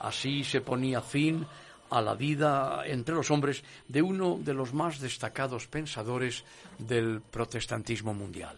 Así 0.00 0.44
se 0.44 0.62
ponía 0.62 1.02
fin 1.02 1.46
a 1.90 2.00
la 2.00 2.14
vida 2.14 2.82
entre 2.86 3.14
los 3.14 3.30
hombres 3.30 3.62
de 3.88 4.02
uno 4.02 4.38
de 4.40 4.54
los 4.54 4.72
más 4.74 5.00
destacados 5.00 5.66
pensadores 5.66 6.44
del 6.78 7.20
protestantismo 7.20 8.14
mundial. 8.14 8.56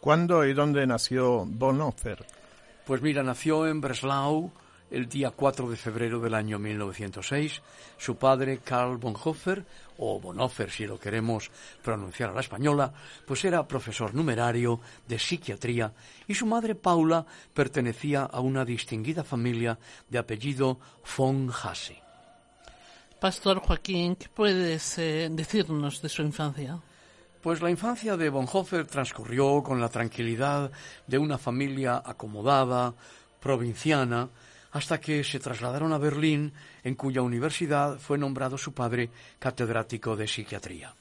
¿Cuándo 0.00 0.44
y 0.44 0.52
dónde 0.52 0.86
nació 0.86 1.44
Bonhoeffer? 1.46 2.26
Pues 2.86 3.00
mira, 3.00 3.22
nació 3.22 3.66
en 3.66 3.80
Breslau 3.80 4.52
el 4.94 5.08
día 5.08 5.30
4 5.30 5.68
de 5.68 5.76
febrero 5.76 6.20
del 6.20 6.34
año 6.34 6.58
1906. 6.58 7.62
Su 7.98 8.16
padre, 8.16 8.60
Karl 8.62 8.96
Bonhoeffer, 8.96 9.64
o 9.98 10.20
Bonhoeffer 10.20 10.70
si 10.70 10.86
lo 10.86 10.98
queremos 10.98 11.50
pronunciar 11.82 12.30
a 12.30 12.32
la 12.32 12.40
española, 12.40 12.92
pues 13.26 13.44
era 13.44 13.66
profesor 13.66 14.14
numerario 14.14 14.80
de 15.08 15.18
psiquiatría 15.18 15.92
y 16.28 16.34
su 16.34 16.46
madre, 16.46 16.76
Paula, 16.76 17.26
pertenecía 17.52 18.22
a 18.22 18.40
una 18.40 18.64
distinguida 18.64 19.24
familia 19.24 19.78
de 20.08 20.18
apellido 20.18 20.78
von 21.16 21.50
Hasse. 21.50 22.00
Pastor 23.20 23.58
Joaquín, 23.60 24.16
¿qué 24.16 24.28
puedes 24.28 24.98
eh, 24.98 25.28
decirnos 25.30 26.02
de 26.02 26.08
su 26.08 26.22
infancia? 26.22 26.78
Pues 27.42 27.60
la 27.60 27.70
infancia 27.70 28.16
de 28.16 28.30
Bonhoeffer 28.30 28.86
transcurrió 28.86 29.62
con 29.62 29.80
la 29.80 29.88
tranquilidad 29.88 30.70
de 31.06 31.18
una 31.18 31.36
familia 31.36 32.00
acomodada, 32.04 32.94
provinciana, 33.40 34.30
hasta 34.74 35.00
que 35.00 35.22
se 35.22 35.38
trasladaron 35.38 35.92
a 35.92 35.98
Berlín, 35.98 36.52
en 36.82 36.96
cuya 36.96 37.22
universidad 37.22 37.96
fue 37.98 38.18
nombrado 38.18 38.58
su 38.58 38.74
padre 38.74 39.08
catedrático 39.38 40.16
de 40.16 40.26
psiquiatría. 40.26 40.92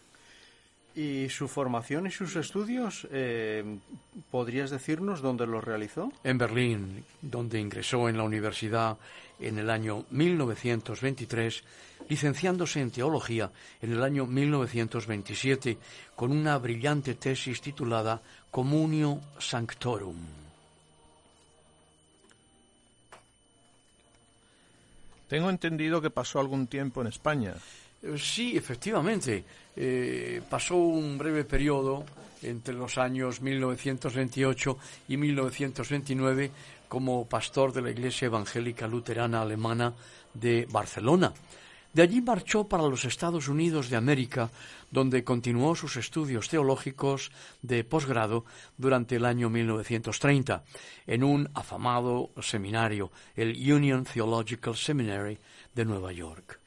¿Y 0.95 1.27
su 1.29 1.47
formación 1.47 2.05
y 2.05 2.11
sus 2.11 2.35
estudios, 2.35 3.07
eh, 3.11 3.79
podrías 4.29 4.69
decirnos 4.69 5.21
dónde 5.21 5.47
los 5.47 5.63
realizó? 5.63 6.13
En 6.23 6.37
Berlín, 6.37 7.03
donde 7.19 7.59
ingresó 7.59 8.07
en 8.07 8.17
la 8.17 8.23
universidad 8.23 8.95
en 9.39 9.57
el 9.57 9.71
año 9.71 10.05
1923, 10.11 11.63
licenciándose 12.09 12.79
en 12.79 12.91
teología 12.91 13.51
en 13.81 13.91
el 13.91 14.03
año 14.03 14.27
1927 14.27 15.79
con 16.15 16.31
una 16.31 16.59
brillante 16.59 17.15
tesis 17.15 17.59
titulada 17.59 18.21
Communio 18.51 19.19
Sanctorum. 19.39 20.42
Tengo 25.33 25.49
entendido 25.49 25.99
que 25.99 26.11
pasó 26.11 26.39
algún 26.39 26.67
tiempo 26.67 27.01
en 27.01 27.07
España. 27.07 27.55
Eh, 28.03 28.17
sí, 28.19 28.55
efectivamente. 28.55 29.43
Eh, 29.75 30.43
pasó 30.47 30.75
un 30.75 31.17
breve 31.17 31.43
periodo 31.43 32.05
entre 32.43 32.75
los 32.75 32.99
años 32.99 33.41
1928 33.41 34.77
y 35.07 35.17
1929 35.17 36.51
como 36.87 37.27
pastor 37.27 37.73
de 37.73 37.81
la 37.81 37.89
Iglesia 37.89 38.27
Evangélica 38.27 38.87
Luterana 38.87 39.41
Alemana 39.41 39.91
de 40.35 40.67
Barcelona. 40.69 41.33
De 41.93 42.01
allí 42.01 42.21
marchó 42.21 42.67
para 42.67 42.87
los 42.87 43.05
Estados 43.05 43.47
Unidos 43.47 43.91
de 43.91 43.97
América, 43.97 44.49
donde 44.89 45.23
continuó 45.23 45.75
sus 45.75 45.95
estudios 45.95 46.49
teológicos 46.49 47.31
de 47.61 47.83
posgrado 47.83 48.45
durante 48.77 49.17
el 49.17 49.25
año 49.25 49.51
1930, 49.51 50.63
en 51.05 51.23
un 51.23 51.49
afamado 51.53 52.31
seminario, 52.41 53.11
el 53.35 53.51
Union 53.71 54.05
Theological 54.05 54.75
Seminary 54.75 55.37
de 55.75 55.85
Nueva 55.85 56.11
York. 56.11 56.62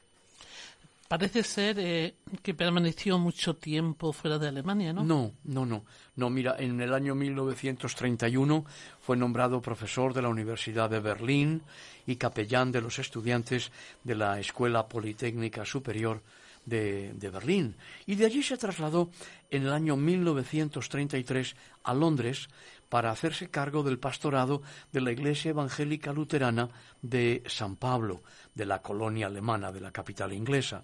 Parece 1.07 1.43
ser 1.43 1.77
eh, 1.79 2.15
que 2.43 2.53
permaneció 2.53 3.17
mucho 3.17 3.55
tiempo 3.55 4.11
fuera 4.11 4.37
de 4.37 4.49
Alemania, 4.49 4.91
¿no? 4.91 5.03
No, 5.03 5.33
no, 5.45 5.65
no. 5.65 5.85
No, 6.15 6.29
mira, 6.29 6.55
en 6.59 6.81
el 6.81 6.93
año 6.93 7.15
1931 7.15 8.65
fue 8.99 9.15
nombrado 9.15 9.61
profesor 9.61 10.13
de 10.13 10.21
la 10.21 10.29
Universidad 10.29 10.89
de 10.89 10.99
Berlín 10.99 11.61
y 12.05 12.17
capellán 12.17 12.71
de 12.71 12.81
los 12.81 12.99
estudiantes 12.99 13.71
de 14.03 14.15
la 14.15 14.39
Escuela 14.39 14.87
Politécnica 14.87 15.63
Superior 15.63 16.21
de, 16.65 17.13
de, 17.13 17.29
Berlín. 17.29 17.75
Y 18.05 18.15
de 18.15 18.25
allí 18.25 18.43
se 18.43 18.57
trasladó 18.57 19.09
en 19.49 19.63
el 19.63 19.71
año 19.71 19.95
1933 19.95 21.55
a 21.83 21.93
Londres 21.93 22.49
para 22.89 23.11
hacerse 23.11 23.49
cargo 23.49 23.83
del 23.83 23.99
pastorado 23.99 24.61
de 24.91 25.01
la 25.01 25.11
Iglesia 25.11 25.49
Evangélica 25.49 26.13
Luterana 26.13 26.69
de 27.01 27.43
San 27.47 27.75
Pablo, 27.75 28.23
de 28.53 28.65
la 28.65 28.81
colonia 28.81 29.27
alemana 29.27 29.71
de 29.71 29.81
la 29.81 29.91
capital 29.91 30.33
inglesa. 30.33 30.83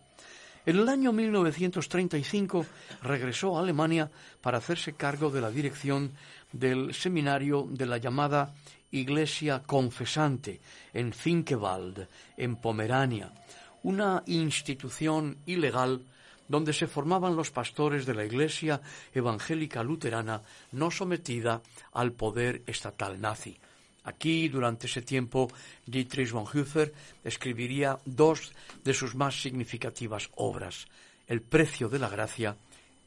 En 0.65 0.77
el 0.77 0.87
año 0.87 1.11
1935 1.11 2.65
regresó 3.01 3.57
a 3.57 3.61
Alemania 3.61 4.09
para 4.41 4.59
hacerse 4.59 4.93
cargo 4.93 5.29
de 5.29 5.41
la 5.41 5.51
dirección 5.51 6.13
del 6.53 6.93
seminario 6.93 7.67
de 7.69 7.85
la 7.85 7.97
llamada 7.97 8.53
Iglesia 8.91 9.63
Confesante 9.65 10.61
en 10.93 11.11
Finkewald, 11.11 12.07
en 12.37 12.55
Pomerania, 12.57 13.33
una 13.81 14.23
institución 14.27 15.37
ilegal 15.45 16.05
donde 16.53 16.71
se 16.71 16.85
formaban 16.85 17.35
los 17.35 17.49
pastores 17.49 18.05
de 18.05 18.13
la 18.13 18.25
Iglesia 18.25 18.79
Evangélica 19.11 19.81
Luterana 19.81 20.43
no 20.73 20.91
sometida 20.91 21.63
al 21.93 22.11
poder 22.11 22.61
estatal 22.67 23.19
nazi. 23.19 23.57
Aquí, 24.03 24.49
durante 24.49 24.85
ese 24.85 25.01
tiempo, 25.01 25.49
Dietrich 25.87 26.29
Bonhoeffer 26.29 26.93
escribiría 27.23 27.97
dos 28.05 28.53
de 28.83 28.93
sus 28.93 29.15
más 29.15 29.41
significativas 29.41 30.29
obras, 30.35 30.85
El 31.25 31.41
precio 31.41 31.89
de 31.89 31.97
la 31.97 32.09
gracia 32.09 32.55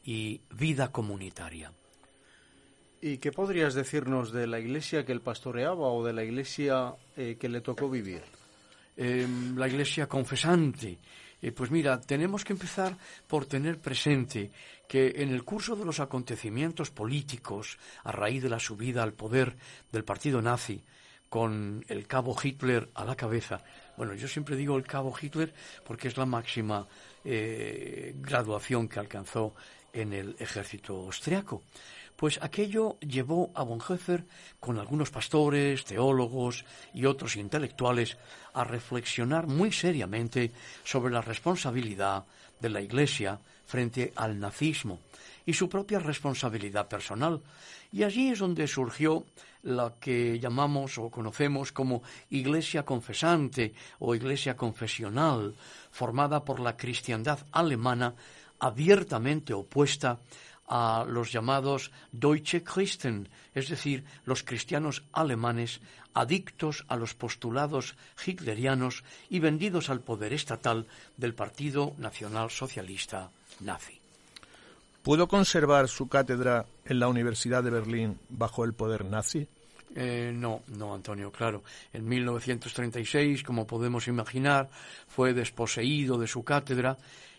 y 0.03 0.41
Vida 0.51 0.91
comunitaria. 0.91 1.71
¿Y 3.01 3.17
qué 3.19 3.31
podrías 3.31 3.73
decirnos 3.75 4.33
de 4.33 4.45
la 4.45 4.59
iglesia 4.59 5.05
que 5.05 5.13
él 5.13 5.21
pastoreaba 5.21 5.87
o 5.87 6.03
de 6.03 6.11
la 6.11 6.25
iglesia 6.25 6.95
eh, 7.15 7.37
que 7.39 7.47
le 7.47 7.61
tocó 7.61 7.89
vivir? 7.89 8.23
Em, 8.97 9.55
la 9.55 9.69
iglesia 9.69 10.05
confesante. 10.05 10.97
Eh, 11.41 11.51
pues 11.51 11.69
mira, 11.69 12.01
tenemos 12.01 12.43
que 12.43 12.53
empezar 12.53 12.97
por 13.27 13.45
tener 13.45 13.79
presente 13.79 14.51
que 14.87 15.13
en 15.17 15.29
el 15.29 15.43
curso 15.43 15.75
de 15.75 15.85
los 15.85 15.99
acontecimientos 15.99 16.89
políticos, 16.89 17.77
a 18.03 18.11
raíz 18.11 18.41
de 18.41 18.49
la 18.49 18.59
subida 18.59 19.03
al 19.03 19.13
poder 19.13 19.55
del 19.91 20.03
partido 20.03 20.41
nazi, 20.41 20.83
con 21.29 21.83
el 21.89 22.07
cabo 22.07 22.35
Hitler 22.41 22.89
a 22.95 23.03
la 23.03 23.15
cabeza, 23.15 23.61
bueno, 23.97 24.13
yo 24.13 24.27
siempre 24.27 24.55
digo 24.55 24.77
el 24.77 24.85
cabo 24.85 25.13
Hitler 25.19 25.53
porque 25.83 26.07
es 26.07 26.17
la 26.17 26.25
máxima 26.25 26.87
eh, 27.25 28.13
graduación 28.15 28.87
que 28.87 28.99
alcanzó 28.99 29.55
en 29.91 30.13
el 30.13 30.35
ejército 30.39 30.93
austriaco. 30.93 31.63
Pues 32.17 32.39
aquello 32.41 32.97
llevó 32.99 33.51
a 33.53 33.61
Bonhoeffer, 33.61 34.25
con 34.59 34.79
algunos 34.79 35.11
pastores, 35.11 35.85
teólogos 35.85 36.65
y 36.91 37.05
otros 37.05 37.35
intelectuales, 37.35 38.17
a 38.55 38.63
reflexionar 38.63 39.45
muy 39.45 39.71
seriamente 39.71 40.51
sobre 40.83 41.13
la 41.13 41.21
responsabilidad 41.21 42.25
de 42.59 42.69
la 42.69 42.81
Iglesia 42.81 43.39
frente 43.67 44.13
al 44.15 44.39
nazismo 44.39 44.99
y 45.45 45.53
su 45.53 45.69
propia 45.69 45.99
responsabilidad 45.99 46.87
personal. 46.87 47.39
Y 47.91 48.01
allí 48.01 48.29
es 48.31 48.39
donde 48.39 48.67
surgió 48.67 49.23
la 49.61 49.93
que 49.99 50.39
llamamos 50.39 50.97
o 50.97 51.11
conocemos 51.11 51.71
como 51.71 52.01
Iglesia 52.31 52.83
confesante 52.83 53.75
o 53.99 54.15
Iglesia 54.15 54.57
confesional, 54.57 55.53
formada 55.91 56.43
por 56.43 56.59
la 56.61 56.75
cristiandad 56.75 57.45
alemana 57.51 58.15
abiertamente 58.59 59.53
opuesta 59.53 60.19
a 60.67 61.05
los 61.07 61.31
llamados 61.31 61.91
Deutsche 62.11 62.63
Christen, 62.63 63.29
es 63.53 63.69
decir, 63.69 64.03
los 64.25 64.43
cristianos 64.43 65.03
alemanes 65.13 65.79
adictos 66.13 66.83
a 66.87 66.95
los 66.95 67.13
postulados 67.13 67.95
hitlerianos 68.25 69.03
y 69.29 69.39
vendidos 69.39 69.89
al 69.89 70.01
poder 70.01 70.33
estatal 70.33 70.87
del 71.15 71.33
Partido 71.33 71.93
Nacional 71.97 72.49
Socialista 72.49 73.29
nazi. 73.59 73.99
¿Pudo 75.03 75.27
conservar 75.27 75.87
su 75.87 76.09
cátedra 76.09 76.65
en 76.85 76.99
la 76.99 77.07
Universidad 77.07 77.63
de 77.63 77.69
Berlín 77.69 78.19
bajo 78.29 78.65
el 78.65 78.73
poder 78.73 79.05
nazi? 79.05 79.47
Eh, 79.95 80.31
no, 80.35 80.63
no, 80.67 80.93
Antonio, 80.93 81.31
claro. 81.31 81.63
En 81.93 82.07
1936, 82.07 83.41
como 83.43 83.65
podemos 83.65 84.07
imaginar, 84.07 84.69
fue 85.07 85.33
desposeído 85.33 86.17
de 86.17 86.27
su 86.27 86.43
cátedra, 86.43 86.97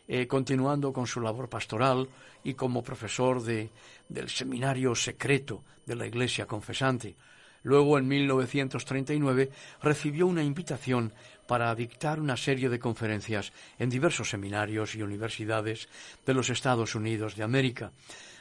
eh, 0.08 0.26
continuando 0.26 0.92
con 0.92 1.06
su 1.06 1.20
labor 1.20 1.48
pastoral 1.48 2.08
y 2.42 2.54
como 2.54 2.82
profesor 2.82 3.42
de, 3.42 3.70
del 4.08 4.30
seminario 4.30 4.94
secreto 4.94 5.62
de 5.84 5.96
la 5.96 6.06
Iglesia 6.06 6.46
Confesante. 6.46 7.14
Luego, 7.62 7.98
en 7.98 8.08
1939, 8.08 9.50
recibió 9.82 10.26
una 10.26 10.42
invitación 10.42 11.12
para 11.46 11.74
dictar 11.74 12.20
una 12.20 12.36
serie 12.36 12.68
de 12.68 12.78
conferencias 12.78 13.52
en 13.78 13.90
diversos 13.90 14.30
seminarios 14.30 14.94
y 14.94 15.02
universidades 15.02 15.88
de 16.24 16.34
los 16.34 16.50
Estados 16.50 16.94
Unidos 16.94 17.36
de 17.36 17.42
América. 17.42 17.92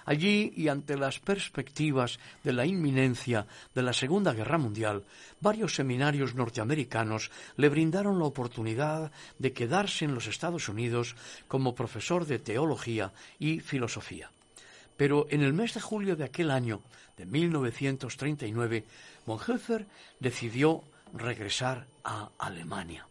Allí, 0.08 0.54
y 0.56 0.70
ante 0.70 0.96
las 0.96 1.20
perspectivas 1.20 2.17
de 2.41 2.54
la 2.54 2.65
inminencia 2.65 3.46
de 3.76 3.82
la 3.82 3.91
Segunda 3.91 4.32
Guerra 4.32 4.58
Mundial, 4.58 5.04
varios 5.41 5.76
seminarios 5.76 6.34
norteamericanos 6.34 7.30
le 7.58 7.67
brindaron 7.67 8.17
la 8.17 8.24
oportunidad 8.24 9.12
de 9.38 9.52
quedarse 9.52 10.06
en 10.06 10.15
los 10.15 10.28
Estados 10.28 10.70
Unidos 10.70 11.17
como 11.50 11.76
profesor 11.76 12.26
de 12.26 12.39
teología 12.39 13.12
y 13.38 13.60
filosofía. 13.60 14.32
Pero 14.96 15.28
en 15.30 15.41
el 15.41 15.52
mes 15.52 15.74
de 15.74 15.82
julio 15.82 16.15
de 16.15 16.24
aquel 16.24 16.52
año, 16.52 16.80
de 17.17 17.26
1939, 17.26 18.86
Bonhoeffer 19.26 19.86
decidió 20.22 20.84
regresar 21.13 21.86
a 22.06 22.30
Alemania. 22.39 23.06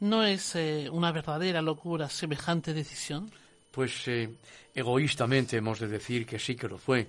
¿No 0.00 0.24
es 0.24 0.56
eh, 0.56 0.88
una 0.90 1.12
verdadera 1.12 1.60
locura 1.60 2.08
semejante 2.08 2.72
decisión? 2.72 3.30
Pues 3.76 4.08
eh, 4.08 4.30
egoístamente 4.74 5.58
hemos 5.58 5.80
de 5.80 5.86
decir 5.86 6.24
que 6.24 6.38
sí 6.38 6.56
que 6.56 6.66
lo 6.66 6.78
fue, 6.78 7.08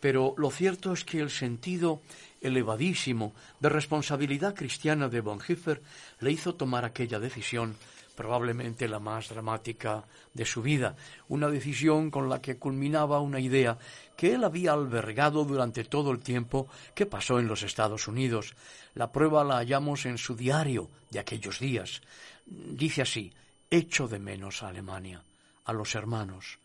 pero 0.00 0.32
lo 0.38 0.50
cierto 0.50 0.94
es 0.94 1.04
que 1.04 1.20
el 1.20 1.28
sentido 1.28 2.00
elevadísimo 2.40 3.34
de 3.60 3.68
responsabilidad 3.68 4.54
cristiana 4.54 5.10
de 5.10 5.20
Bonhoeffer 5.20 5.82
le 6.20 6.32
hizo 6.32 6.54
tomar 6.54 6.86
aquella 6.86 7.20
decisión 7.20 7.76
probablemente 8.16 8.88
la 8.88 9.00
más 9.00 9.28
dramática 9.28 10.02
de 10.32 10.46
su 10.46 10.62
vida, 10.62 10.96
una 11.28 11.50
decisión 11.50 12.10
con 12.10 12.30
la 12.30 12.40
que 12.40 12.56
culminaba 12.56 13.20
una 13.20 13.38
idea 13.38 13.76
que 14.16 14.32
él 14.32 14.44
había 14.44 14.72
albergado 14.72 15.44
durante 15.44 15.84
todo 15.84 16.10
el 16.10 16.20
tiempo 16.20 16.68
que 16.94 17.04
pasó 17.04 17.38
en 17.38 17.48
los 17.48 17.62
Estados 17.62 18.08
Unidos. 18.08 18.54
La 18.94 19.12
prueba 19.12 19.44
la 19.44 19.56
hallamos 19.56 20.06
en 20.06 20.16
su 20.16 20.34
diario 20.34 20.88
de 21.10 21.18
aquellos 21.18 21.58
días. 21.58 22.00
Dice 22.46 23.02
así, 23.02 23.30
echo 23.70 24.08
de 24.08 24.18
menos 24.18 24.62
a 24.62 24.68
Alemania 24.68 25.22
a 25.68 25.72
los 25.72 25.94
hermanos. 25.94 26.58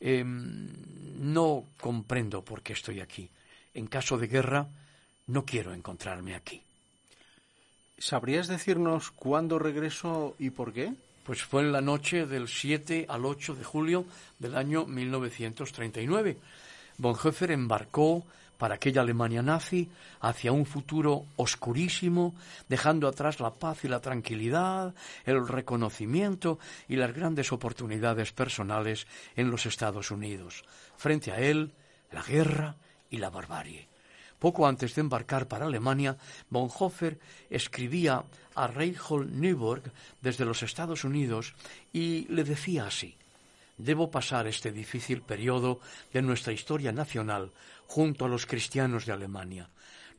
Em, 0.00 0.68
no 1.20 1.64
comprendo 1.80 2.42
por 2.42 2.62
qué 2.62 2.72
estoy 2.72 3.00
aquí. 3.00 3.30
En 3.74 3.86
caso 3.86 4.18
de 4.18 4.26
guerra, 4.26 4.66
no 5.28 5.44
quiero 5.44 5.72
encontrarme 5.72 6.34
aquí. 6.34 6.60
¿Sabrías 7.96 8.48
decirnos 8.48 9.12
cuándo 9.12 9.58
regresó 9.58 10.34
y 10.38 10.50
por 10.50 10.72
qué? 10.72 10.92
Pues 11.24 11.44
fue 11.44 11.62
en 11.62 11.70
la 11.70 11.80
noche 11.80 12.26
del 12.26 12.48
7 12.48 13.06
al 13.08 13.24
8 13.24 13.54
de 13.54 13.64
julio 13.64 14.04
del 14.38 14.56
año 14.56 14.84
1939. 14.84 16.36
Bonhoeffer 16.98 17.52
embarcó 17.52 18.24
para 18.60 18.74
aquella 18.74 19.00
Alemania 19.00 19.40
nazi 19.40 19.88
hacia 20.20 20.52
un 20.52 20.66
futuro 20.66 21.24
oscurísimo, 21.36 22.34
dejando 22.68 23.08
atrás 23.08 23.40
la 23.40 23.54
paz 23.54 23.86
y 23.86 23.88
la 23.88 24.04
tranquilidad, 24.04 24.94
el 25.24 25.48
reconocimiento 25.48 26.58
y 26.86 26.96
las 26.96 27.14
grandes 27.14 27.52
oportunidades 27.52 28.32
personales 28.32 29.06
en 29.34 29.50
los 29.50 29.64
Estados 29.64 30.10
Unidos. 30.10 30.62
Frente 30.98 31.32
a 31.32 31.40
él, 31.40 31.72
la 32.12 32.22
guerra 32.22 32.76
y 33.08 33.16
la 33.16 33.30
barbarie. 33.30 33.88
Poco 34.38 34.66
antes 34.66 34.94
de 34.94 35.00
embarcar 35.00 35.48
para 35.48 35.64
Alemania, 35.64 36.18
Bonhoeffer 36.50 37.18
escribía 37.48 38.22
a 38.54 38.66
Reinhold 38.66 39.32
Neuburg 39.32 39.90
desde 40.20 40.44
los 40.44 40.62
Estados 40.62 41.04
Unidos 41.04 41.54
y 41.94 42.26
le 42.28 42.44
decía 42.44 42.84
así 42.84 43.16
Debo 43.80 44.10
pasar 44.10 44.46
este 44.46 44.72
difícil 44.72 45.22
periodo 45.22 45.80
de 46.12 46.20
nuestra 46.20 46.52
historia 46.52 46.92
nacional 46.92 47.50
junto 47.90 48.24
a 48.24 48.28
los 48.28 48.46
cristianos 48.46 49.04
de 49.04 49.12
Alemania. 49.12 49.68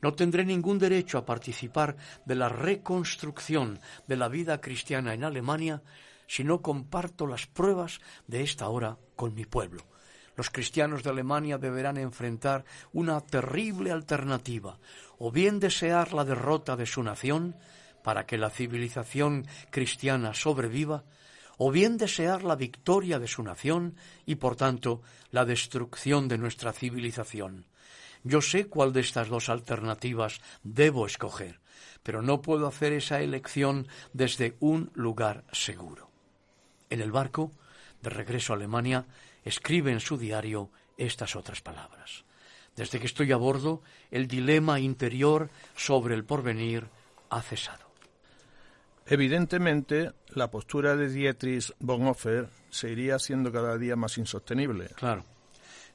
No 0.02 0.12
tendré 0.12 0.44
ningún 0.44 0.78
derecho 0.78 1.16
a 1.16 1.24
participar 1.24 1.96
de 2.26 2.34
la 2.34 2.50
reconstrucción 2.50 3.80
de 4.06 4.16
la 4.16 4.28
vida 4.28 4.60
cristiana 4.60 5.14
en 5.14 5.24
Alemania 5.24 5.82
si 6.26 6.44
no 6.44 6.60
comparto 6.60 7.26
las 7.26 7.46
pruebas 7.46 8.00
de 8.26 8.42
esta 8.42 8.68
hora 8.68 8.98
con 9.16 9.34
mi 9.34 9.46
pueblo. 9.46 9.86
Los 10.36 10.50
cristianos 10.50 11.02
de 11.02 11.08
Alemania 11.08 11.56
deberán 11.56 11.96
enfrentar 11.96 12.66
una 12.92 13.22
terrible 13.22 13.90
alternativa, 13.90 14.78
o 15.16 15.32
bien 15.32 15.58
desear 15.58 16.12
la 16.12 16.26
derrota 16.26 16.76
de 16.76 16.84
su 16.84 17.02
nación 17.02 17.56
para 18.04 18.26
que 18.26 18.36
la 18.36 18.50
civilización 18.50 19.46
cristiana 19.70 20.34
sobreviva, 20.34 21.04
o 21.58 21.70
bien 21.70 21.96
desear 21.96 22.42
la 22.44 22.56
victoria 22.56 23.18
de 23.18 23.28
su 23.28 23.42
nación 23.42 23.96
y, 24.26 24.36
por 24.36 24.56
tanto, 24.56 25.02
la 25.30 25.44
destrucción 25.44 26.28
de 26.28 26.38
nuestra 26.38 26.72
civilización. 26.72 27.66
Yo 28.24 28.40
sé 28.40 28.66
cuál 28.66 28.92
de 28.92 29.00
estas 29.00 29.28
dos 29.28 29.48
alternativas 29.48 30.40
debo 30.62 31.06
escoger, 31.06 31.60
pero 32.02 32.22
no 32.22 32.40
puedo 32.40 32.66
hacer 32.66 32.92
esa 32.92 33.20
elección 33.20 33.88
desde 34.12 34.56
un 34.60 34.90
lugar 34.94 35.44
seguro. 35.52 36.10
En 36.90 37.00
el 37.00 37.10
barco, 37.10 37.52
de 38.02 38.10
regreso 38.10 38.52
a 38.52 38.56
Alemania, 38.56 39.06
escribe 39.44 39.92
en 39.92 40.00
su 40.00 40.18
diario 40.18 40.70
estas 40.96 41.36
otras 41.36 41.62
palabras. 41.62 42.24
Desde 42.76 43.00
que 43.00 43.06
estoy 43.06 43.32
a 43.32 43.36
bordo, 43.36 43.82
el 44.10 44.28
dilema 44.28 44.80
interior 44.80 45.50
sobre 45.76 46.14
el 46.14 46.24
porvenir 46.24 46.86
ha 47.28 47.42
cesado. 47.42 47.81
Evidentemente, 49.06 50.12
la 50.28 50.50
postura 50.50 50.96
de 50.96 51.08
Dietrich 51.08 51.72
Bonhoeffer 51.80 52.48
se 52.70 52.90
iría 52.90 53.16
haciendo 53.16 53.52
cada 53.52 53.76
día 53.76 53.96
más 53.96 54.16
insostenible. 54.18 54.88
Claro. 54.96 55.24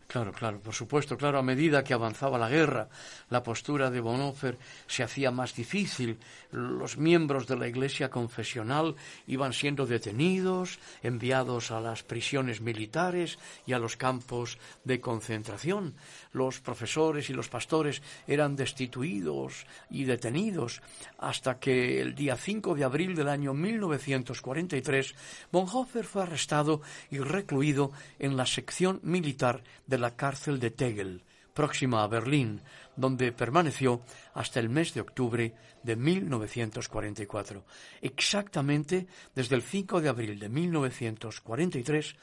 Claro, 0.07 0.31
claro, 0.31 0.61
por 0.61 0.73
supuesto, 0.73 1.17
claro, 1.17 1.37
a 1.37 1.43
medida 1.43 1.83
que 1.83 1.93
avanzaba 1.93 2.37
la 2.37 2.47
guerra, 2.47 2.87
la 3.29 3.43
postura 3.43 3.91
de 3.91 3.99
Bonhoeffer 3.99 4.57
se 4.87 5.03
hacía 5.03 5.31
más 5.31 5.53
difícil. 5.53 6.17
Los 6.49 6.97
miembros 6.97 7.45
de 7.45 7.57
la 7.57 7.67
Iglesia 7.67 8.09
confesional 8.09 8.95
iban 9.27 9.51
siendo 9.51 9.85
detenidos, 9.85 10.79
enviados 11.03 11.71
a 11.71 11.81
las 11.81 12.03
prisiones 12.03 12.61
militares 12.61 13.37
y 13.65 13.73
a 13.73 13.79
los 13.79 13.97
campos 13.97 14.57
de 14.85 15.01
concentración. 15.01 15.95
Los 16.37 16.59
profesores 16.59 17.31
y 17.31 17.33
los 17.33 17.49
pastores 17.49 18.03
eran 18.27 18.55
destituidos 18.55 19.65
y 19.89 20.03
detenidos 20.03 20.83
hasta 21.17 21.59
que 21.59 21.99
el 21.99 22.13
día 22.13 22.37
5 22.37 22.75
de 22.75 22.83
abril 22.83 23.15
del 23.15 23.27
año 23.27 23.55
1943 23.55 25.15
Bonhoeffer 25.51 26.05
fue 26.05 26.21
arrestado 26.21 26.81
y 27.09 27.17
recluido 27.17 27.91
en 28.19 28.37
la 28.37 28.45
sección 28.45 28.99
militar 29.01 29.63
de 29.87 29.97
la 29.97 30.15
cárcel 30.15 30.59
de 30.59 30.69
Tegel, 30.69 31.23
próxima 31.55 32.03
a 32.03 32.07
Berlín, 32.07 32.61
donde 32.95 33.31
permaneció 33.31 34.03
hasta 34.35 34.59
el 34.59 34.69
mes 34.69 34.93
de 34.93 35.01
octubre 35.01 35.55
de 35.81 35.95
1944, 35.95 37.65
exactamente 38.01 39.07
desde 39.33 39.55
el 39.55 39.63
5 39.63 40.01
de 40.01 40.09
abril 40.09 40.37
de 40.37 40.49
1943 40.49 42.15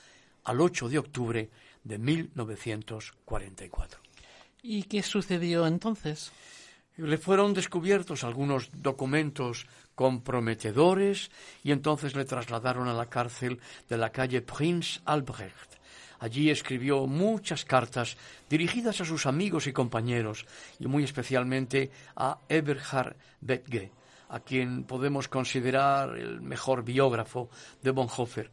al 0.44 0.61
8 0.61 0.88
de 0.88 0.98
octubre 0.98 1.50
de 1.83 1.98
1944. 1.98 4.04
¿Y 4.66 4.85
qué 4.85 5.03
sucedió 5.03 5.66
entonces? 5.66 6.33
Le 6.96 7.18
fueron 7.18 7.53
descubiertos 7.53 8.24
algunos 8.24 8.70
documentos 8.72 9.66
comprometedores 9.94 11.31
y 11.62 11.70
entonces 11.70 12.16
le 12.16 12.24
trasladaron 12.24 12.88
a 12.88 12.94
la 12.94 13.11
cárcel 13.11 13.61
de 13.90 13.98
la 13.98 14.09
calle 14.09 14.40
Prince 14.40 15.00
Albrecht, 15.05 15.74
Allí 16.18 16.48
escribió 16.48 17.07
muchas 17.07 17.66
cartas 17.66 18.16
dirigidas 18.48 19.03
a 19.03 19.05
sus 19.05 19.27
amigos 19.27 19.66
y 19.66 19.74
compañeros, 19.74 20.46
y 20.79 20.87
muy 20.87 21.05
especialmente 21.05 21.90
a 22.16 22.38
Eberhard 22.48 23.16
Betge, 23.42 23.92
a 24.31 24.40
quien 24.40 24.85
podemos 24.85 25.29
considerar 25.29 26.16
el 26.16 26.40
mejor 26.40 26.85
biógrafo 26.85 27.50
de 27.83 27.90
Bonhoeffer. 27.90 28.50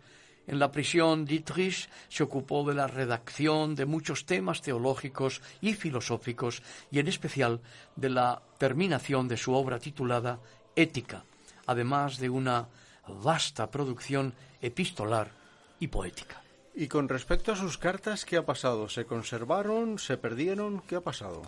En 0.47 0.59
la 0.59 0.71
prisión, 0.71 1.25
Dietrich 1.25 1.87
se 2.09 2.23
ocupó 2.23 2.63
de 2.67 2.73
la 2.73 2.87
redacción 2.87 3.75
de 3.75 3.85
muchos 3.85 4.25
temas 4.25 4.61
teológicos 4.61 5.41
y 5.61 5.73
filosóficos, 5.73 6.63
y 6.89 6.99
en 6.99 7.07
especial 7.07 7.61
de 7.95 8.09
la 8.09 8.41
terminación 8.57 9.27
de 9.27 9.37
su 9.37 9.53
obra 9.53 9.79
titulada 9.79 10.39
Ética, 10.75 11.23
además 11.67 12.17
de 12.17 12.29
una 12.29 12.67
vasta 13.07 13.69
producción 13.69 14.33
epistolar 14.61 15.31
y 15.79 15.87
poética. 15.87 16.41
Y 16.73 16.87
con 16.87 17.09
respecto 17.09 17.51
a 17.51 17.55
sus 17.55 17.77
cartas, 17.77 18.23
¿qué 18.23 18.37
ha 18.37 18.45
pasado? 18.45 18.87
¿Se 18.87 19.05
conservaron? 19.05 19.99
¿Se 19.99 20.17
perdieron? 20.17 20.81
¿Qué 20.81 20.95
ha 20.95 21.01
pasado? 21.01 21.41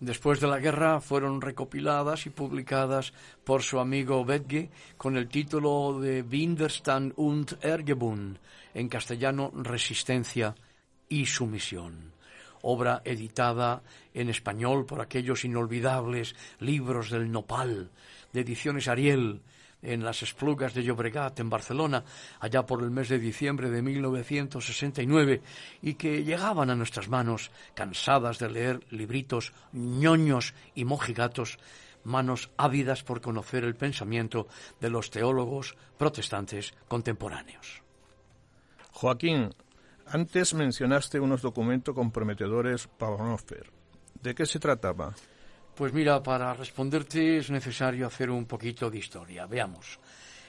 Después 0.00 0.38
de 0.38 0.46
la 0.46 0.60
guerra 0.60 1.00
fueron 1.00 1.40
recopiladas 1.40 2.26
y 2.26 2.30
publicadas 2.30 3.12
por 3.42 3.62
su 3.62 3.80
amigo 3.80 4.24
Bethge 4.24 4.70
con 4.96 5.16
el 5.16 5.28
título 5.28 5.98
de 5.98 6.22
Widerstand 6.22 7.14
und 7.16 7.58
Ergebund, 7.62 8.38
en 8.74 8.88
castellano 8.88 9.50
Resistencia 9.56 10.54
y 11.08 11.26
Sumisión. 11.26 12.12
Obra 12.62 13.02
editada 13.04 13.82
en 14.14 14.28
español 14.28 14.86
por 14.86 15.00
aquellos 15.00 15.44
inolvidables 15.44 16.36
libros 16.60 17.10
del 17.10 17.32
Nopal, 17.32 17.90
de 18.32 18.40
ediciones 18.40 18.86
Ariel, 18.86 19.42
en 19.82 20.04
las 20.04 20.22
Esplugas 20.22 20.74
de 20.74 20.82
Llobregat, 20.82 21.38
en 21.40 21.50
Barcelona, 21.50 22.04
allá 22.40 22.66
por 22.66 22.82
el 22.82 22.90
mes 22.90 23.08
de 23.08 23.18
diciembre 23.18 23.70
de 23.70 23.82
1969, 23.82 25.42
y 25.82 25.94
que 25.94 26.24
llegaban 26.24 26.70
a 26.70 26.74
nuestras 26.74 27.08
manos, 27.08 27.50
cansadas 27.74 28.38
de 28.38 28.50
leer 28.50 28.80
libritos 28.90 29.52
ñoños 29.72 30.54
y 30.74 30.84
mojigatos, 30.84 31.58
manos 32.04 32.50
ávidas 32.56 33.02
por 33.02 33.20
conocer 33.20 33.64
el 33.64 33.76
pensamiento 33.76 34.48
de 34.80 34.90
los 34.90 35.10
teólogos 35.10 35.76
protestantes 35.96 36.74
contemporáneos. 36.88 37.82
Joaquín, 38.92 39.50
antes 40.06 40.54
mencionaste 40.54 41.20
unos 41.20 41.42
documentos 41.42 41.94
comprometedores 41.94 42.86
para 42.86 43.12
Bonhoeffer. 43.12 43.70
¿De 44.22 44.34
qué 44.34 44.46
se 44.46 44.58
trataba? 44.58 45.14
Pues 45.78 45.92
mira, 45.92 46.20
para 46.20 46.52
responderte 46.54 47.38
es 47.38 47.50
necesario 47.50 48.08
hacer 48.08 48.30
un 48.30 48.46
poquito 48.46 48.90
de 48.90 48.98
historia. 48.98 49.46
Veamos. 49.46 50.00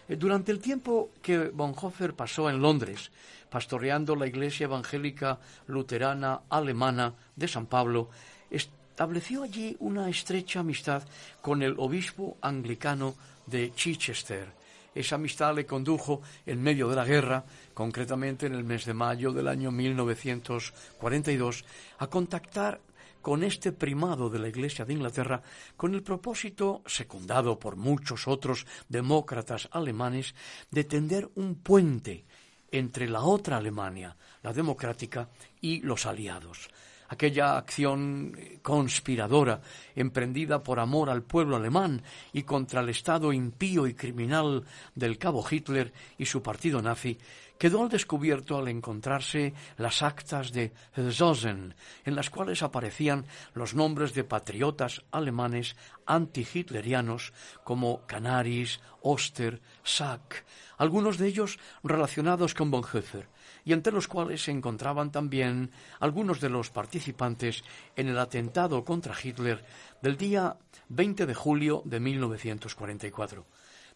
Eh, 0.07 0.15
durante 0.15 0.51
el 0.51 0.57
tiempo 0.57 1.11
que 1.21 1.49
Bonhoeffer 1.49 2.15
pasó 2.15 2.49
en 2.49 2.59
Londres, 2.59 3.11
pastoreando 3.47 4.15
la 4.15 4.25
Iglesia 4.25 4.63
Evangélica 4.63 5.37
Luterana 5.67 6.41
Alemana 6.49 7.13
de 7.35 7.47
San 7.47 7.67
Pablo, 7.67 8.09
estableció 8.49 9.43
allí 9.43 9.77
una 9.81 10.09
estrecha 10.09 10.61
amistad 10.61 11.03
con 11.43 11.61
el 11.61 11.75
obispo 11.77 12.37
anglicano 12.41 13.13
de 13.45 13.71
Chichester. 13.75 14.47
Esa 14.95 15.13
amistad 15.13 15.53
le 15.53 15.67
condujo 15.67 16.23
en 16.47 16.59
medio 16.59 16.89
de 16.89 16.95
la 16.95 17.05
guerra, 17.05 17.45
concretamente 17.75 18.47
en 18.47 18.55
el 18.55 18.63
mes 18.63 18.85
de 18.85 18.95
mayo 18.95 19.31
del 19.31 19.47
año 19.47 19.69
1942, 19.69 21.65
a 21.99 22.07
contactar 22.07 22.81
con 23.21 23.43
este 23.43 23.71
primado 23.71 24.29
de 24.29 24.39
la 24.39 24.47
Iglesia 24.47 24.86
de 24.86 24.93
Inglaterra 24.93 25.41
con 25.75 25.93
el 25.93 26.03
propósito, 26.03 26.82
secundado 26.86 27.60
por 27.60 27.75
muchos 27.75 28.27
otros 28.27 28.65
demócratas 28.88 29.69
alemanes, 29.71 30.36
de 30.71 30.84
tender 30.84 31.29
un 31.36 31.55
puente 31.55 32.25
entre 32.71 33.10
la 33.10 33.21
otra 33.21 33.58
Alemania, 33.58 34.15
la 34.43 34.53
democrática, 34.53 35.29
y 35.62 35.82
los 35.82 36.05
aliados. 36.05 36.69
Aquella 37.10 37.58
acción 37.58 38.38
conspiradora 38.62 39.62
emprendida 39.95 40.62
por 40.62 40.79
amor 40.79 41.10
al 41.10 41.23
pueblo 41.23 41.55
alemán 41.55 42.03
y 42.34 42.43
contra 42.43 42.82
el 42.82 42.89
Estado 42.89 43.34
impío 43.34 43.88
y 43.88 43.95
criminal 43.95 44.63
del 44.93 45.17
cabo 45.17 45.43
Hitler 45.49 45.91
y 46.19 46.25
su 46.27 46.43
partido 46.43 46.84
nazi 46.84 47.17
quedó 47.60 47.84
al 47.84 47.89
descubierto 47.89 48.58
al 48.58 48.69
encontrarse 48.69 49.54
las 49.78 50.02
actas 50.02 50.52
de 50.54 50.72
Zosen, 51.12 51.76
en 52.06 52.15
las 52.15 52.32
cuales 52.32 52.63
aparecían 52.63 53.26
los 53.54 53.76
nombres 53.76 54.13
de 54.15 54.24
patriotas 54.24 55.04
alemanes 55.12 55.76
anti-hitlerianos 56.08 57.34
como 57.63 58.08
Canaris, 58.08 58.80
Oster, 59.02 59.62
Sack, 59.84 60.45
algunos 60.78 61.17
de 61.17 61.28
ellos 61.28 61.60
relacionados 61.84 62.54
con 62.54 62.72
Bonhoeffer, 62.72 63.28
y 63.65 63.74
entre 63.74 63.91
los 63.91 64.08
cuales 64.08 64.41
se 64.41 64.52
encontraban 64.52 65.12
también 65.12 65.72
algunos 66.00 66.39
de 66.39 66.50
los 66.50 66.69
participantes 66.69 67.63
en 67.98 68.08
el 68.08 68.17
atentado 68.17 68.86
contra 68.86 69.15
Hitler 69.22 69.65
del 70.02 70.15
día 70.15 70.56
20 70.88 71.26
de 71.26 71.36
julio 71.36 71.82
de 71.86 72.00
1944. 72.00 73.45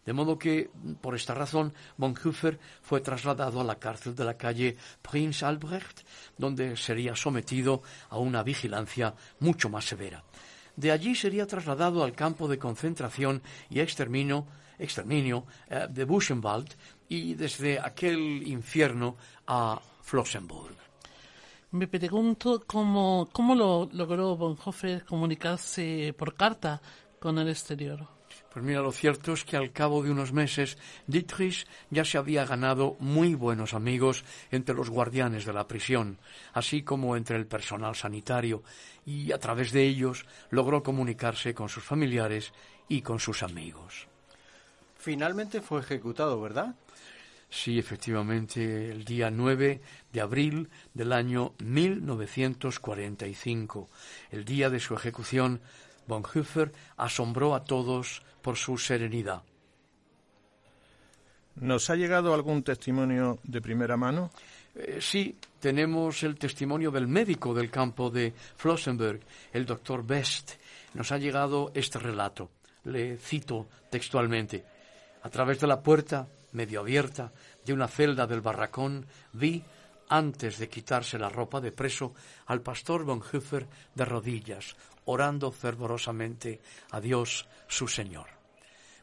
De 0.04 0.12
modo 0.12 0.38
que, 0.38 0.70
por 1.00 1.14
esta 1.14 1.34
razón, 1.34 1.72
Bonhoeffer 1.96 2.58
fue 2.82 3.00
trasladado 3.00 3.60
a 3.60 3.64
la 3.64 3.78
cárcel 3.78 4.14
de 4.14 4.24
la 4.24 4.36
calle 4.36 4.76
Prinz 5.00 5.42
Albrecht, 5.42 6.00
donde 6.36 6.76
sería 6.76 7.16
sometido 7.16 7.82
a 8.10 8.18
una 8.18 8.42
vigilancia 8.42 9.14
mucho 9.40 9.70
más 9.70 9.86
severa. 9.86 10.22
De 10.76 10.90
allí 10.90 11.14
sería 11.14 11.46
trasladado 11.46 12.04
al 12.04 12.12
campo 12.12 12.48
de 12.48 12.58
concentración 12.58 13.42
y 13.70 13.80
exterminio, 13.80 14.46
exterminio 14.78 15.46
eh, 15.68 15.86
de 15.88 16.04
Buchenwald 16.04 16.74
y 17.08 17.34
desde 17.34 17.78
aquel 17.78 18.46
infierno 18.46 19.16
a 19.46 19.80
Flossenburg. 20.02 20.74
Me 21.70 21.88
pregunto 21.88 22.62
cómo, 22.66 23.28
cómo 23.32 23.54
lo 23.54 23.88
logró 23.92 24.36
Bonhoeffer 24.36 25.04
comunicarse 25.04 26.14
por 26.16 26.34
carta 26.34 26.80
con 27.18 27.38
el 27.38 27.48
exterior. 27.48 28.06
Pues 28.52 28.64
mira, 28.64 28.82
lo 28.82 28.92
cierto 28.92 29.32
es 29.32 29.44
que 29.44 29.56
al 29.56 29.72
cabo 29.72 30.02
de 30.02 30.12
unos 30.12 30.32
meses 30.32 30.78
Dietrich 31.08 31.66
ya 31.90 32.04
se 32.04 32.18
había 32.18 32.44
ganado 32.44 32.96
muy 33.00 33.34
buenos 33.34 33.74
amigos 33.74 34.24
entre 34.52 34.76
los 34.76 34.90
guardianes 34.90 35.44
de 35.44 35.52
la 35.52 35.66
prisión, 35.66 36.18
así 36.52 36.82
como 36.82 37.16
entre 37.16 37.36
el 37.36 37.46
personal 37.46 37.96
sanitario, 37.96 38.62
y 39.04 39.32
a 39.32 39.38
través 39.38 39.72
de 39.72 39.82
ellos 39.82 40.24
logró 40.50 40.84
comunicarse 40.84 41.52
con 41.52 41.68
sus 41.68 41.82
familiares 41.82 42.52
y 42.88 43.02
con 43.02 43.18
sus 43.18 43.42
amigos. 43.42 44.06
Finalmente 44.96 45.60
fue 45.60 45.80
ejecutado, 45.80 46.40
¿verdad? 46.40 46.76
Sí, 47.50 47.78
efectivamente, 47.78 48.90
el 48.90 49.04
día 49.04 49.30
9 49.30 49.82
de 50.12 50.20
abril 50.20 50.68
del 50.92 51.12
año 51.12 51.54
1945, 51.58 53.88
el 54.32 54.44
día 54.44 54.70
de 54.70 54.80
su 54.80 54.94
ejecución, 54.94 55.60
Bonhoeffer 56.06 56.72
asombró 56.96 57.54
a 57.54 57.64
todos 57.64 58.22
por 58.42 58.56
su 58.56 58.78
serenidad. 58.78 59.42
¿Nos 61.56 61.88
ha 61.88 61.94
llegado 61.94 62.34
algún 62.34 62.62
testimonio 62.62 63.38
de 63.44 63.60
primera 63.60 63.96
mano? 63.96 64.30
Eh, 64.74 64.98
sí, 65.00 65.38
tenemos 65.60 66.22
el 66.24 66.36
testimonio 66.36 66.90
del 66.90 67.06
médico 67.06 67.54
del 67.54 67.70
campo 67.70 68.10
de 68.10 68.32
Flossenberg, 68.56 69.20
el 69.52 69.64
doctor 69.64 70.04
Best. 70.04 70.52
Nos 70.94 71.12
ha 71.12 71.18
llegado 71.18 71.70
este 71.74 72.00
relato. 72.00 72.50
Le 72.84 73.16
cito 73.18 73.68
textualmente. 73.88 74.64
A 75.22 75.30
través 75.30 75.60
de 75.60 75.68
la 75.68 75.80
puerta, 75.80 76.26
medio 76.52 76.80
abierta, 76.80 77.32
de 77.64 77.72
una 77.72 77.88
celda 77.88 78.26
del 78.26 78.40
barracón, 78.40 79.06
vi, 79.32 79.62
antes 80.08 80.58
de 80.58 80.68
quitarse 80.68 81.18
la 81.18 81.28
ropa 81.28 81.60
de 81.60 81.72
preso, 81.72 82.14
al 82.46 82.60
pastor 82.60 83.04
Bonhoeffer 83.04 83.66
de 83.94 84.04
rodillas, 84.04 84.76
orando 85.06 85.50
fervorosamente 85.50 86.60
a 86.90 87.00
Dios 87.00 87.46
su 87.66 87.88
Señor. 87.88 88.26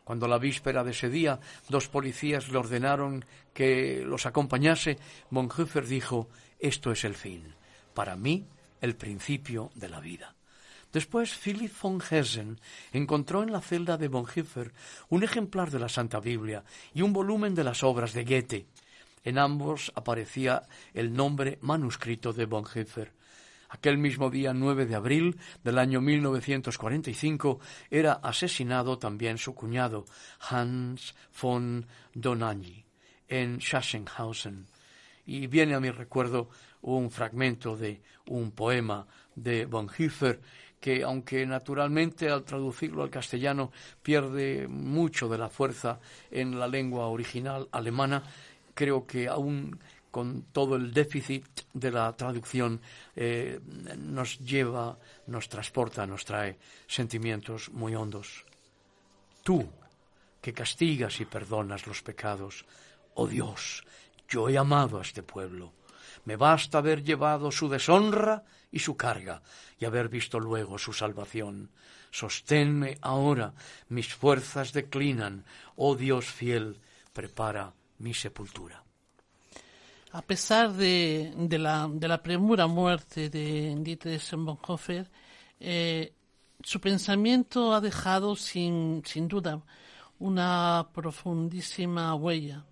Cuando 0.04 0.28
la 0.28 0.40
víspera 0.40 0.84
de 0.84 0.92
ese 0.92 1.10
día 1.10 1.40
dos 1.70 1.88
policías 1.88 2.50
le 2.50 2.58
ordenaron 2.58 3.24
que 3.54 4.04
los 4.06 4.26
acompañase, 4.26 4.98
Bonhoeffer 5.30 5.86
dijo, 5.86 6.28
esto 6.60 6.92
es 6.92 7.04
el 7.04 7.16
fin, 7.16 7.56
para 7.94 8.16
mí 8.16 8.46
el 8.82 8.96
principio 8.96 9.72
de 9.76 9.90
la 9.90 10.00
vida. 10.00 10.36
Después, 10.92 11.34
Philip 11.34 11.72
von 11.82 12.02
Hessen 12.02 12.60
encontró 12.92 13.44
en 13.44 13.54
la 13.54 13.62
celda 13.62 13.98
de 13.98 14.10
Bonhoeffer 14.10 14.74
un 15.10 15.24
ejemplar 15.24 15.72
de 15.72 15.80
la 15.80 15.88
Santa 15.88 16.20
Biblia 16.20 16.66
y 16.94 17.02
un 17.02 17.14
volumen 17.14 17.56
de 17.56 17.64
las 17.64 17.84
obras 17.84 18.12
de 18.14 18.26
Goethe. 18.26 18.66
En 19.24 19.38
ambos 19.38 19.92
aparecía 19.96 20.64
el 20.94 21.14
nombre 21.14 21.60
manuscrito 21.62 22.34
de 22.34 22.46
Bonhoeffer. 22.46 23.14
Aquel 23.74 23.98
mismo 23.98 24.30
día 24.30 24.54
9 24.54 24.86
de 24.86 24.96
abril 24.96 25.38
del 25.64 25.80
año 25.80 26.02
1945 26.02 27.62
era 27.90 28.12
asesinado 28.12 28.98
también 29.00 29.38
su 29.38 29.56
cuñado, 29.56 30.04
Hans 30.42 31.16
von 31.42 31.88
Donaghy, 32.14 32.84
en 33.30 33.62
Sachsenhausen. 33.62 34.68
Y 35.26 35.48
viene 35.48 35.76
a 35.76 35.80
mi 35.80 35.90
recuerdo 35.90 36.50
un 36.82 37.10
fragmento 37.12 37.78
de 37.78 38.02
un 38.28 38.52
poema 38.52 39.08
de 39.36 39.66
Bonhoeffer 39.66 40.42
que, 40.82 41.04
aunque 41.04 41.46
naturalmente 41.46 42.30
al 42.30 42.44
traducirlo 42.44 43.04
al 43.04 43.10
castellano 43.10 43.72
pierde 44.04 44.68
mucho 44.68 45.30
de 45.30 45.38
la 45.38 45.48
fuerza 45.48 46.02
en 46.30 46.60
la 46.60 46.68
lengua 46.68 47.06
original 47.08 47.70
alemana, 47.72 48.22
creo 48.74 49.08
que 49.08 49.30
aún 49.30 49.80
con 50.12 50.44
todo 50.52 50.76
el 50.76 50.94
déficit 50.94 51.46
de 51.74 51.90
la 51.90 52.12
traducción, 52.16 52.82
eh, 53.16 53.60
nos 53.98 54.38
lleva, 54.40 55.00
nos 55.28 55.48
transporta, 55.48 56.06
nos 56.06 56.26
trae 56.26 56.60
sentimientos 56.86 57.72
muy 57.72 57.96
hondos. 57.96 58.46
Tú, 59.42 59.68
que 60.42 60.54
castigas 60.54 61.20
y 61.22 61.26
perdonas 61.26 61.88
los 61.88 62.04
pecados, 62.04 62.66
oh 63.16 63.26
Dios, 63.26 63.84
yo 64.28 64.50
he 64.50 64.58
amado 64.58 65.00
a 65.00 65.02
este 65.02 65.24
pueblo. 65.24 65.74
Me 66.26 66.36
basta 66.36 66.80
haber 66.80 67.04
llevado 67.04 67.52
su 67.52 67.70
deshonra 67.70 68.44
y 68.72 68.80
su 68.80 68.96
carga 68.96 69.42
y 69.80 69.86
haber 69.86 70.10
visto 70.10 70.40
luego 70.40 70.78
su 70.78 70.94
salvación. 70.94 71.72
Sosténme 72.12 72.98
ahora, 73.02 73.54
mis 73.90 74.14
fuerzas 74.14 74.74
declinan, 74.74 75.46
oh 75.78 75.96
Dios 75.96 76.26
fiel, 76.26 76.80
prepara 77.14 77.74
mi 78.00 78.14
sepultura. 78.14 78.84
A 80.14 80.22
pesar 80.22 80.74
de, 80.74 81.34
de, 81.38 81.58
la, 81.58 81.88
de 81.90 82.08
la 82.08 82.22
premura 82.22 82.68
muerte 82.68 83.30
de 83.30 83.76
Dietrich 83.80 84.32
Bonhoeffer, 84.34 85.10
eh, 85.60 86.14
su 86.62 86.82
pensamiento 86.82 87.74
ha 87.74 87.82
dejado 87.82 88.36
sin, 88.36 89.02
sin 89.06 89.28
duda 89.28 89.62
una 90.20 90.90
profundísima 90.94 92.14
huella 92.16 92.66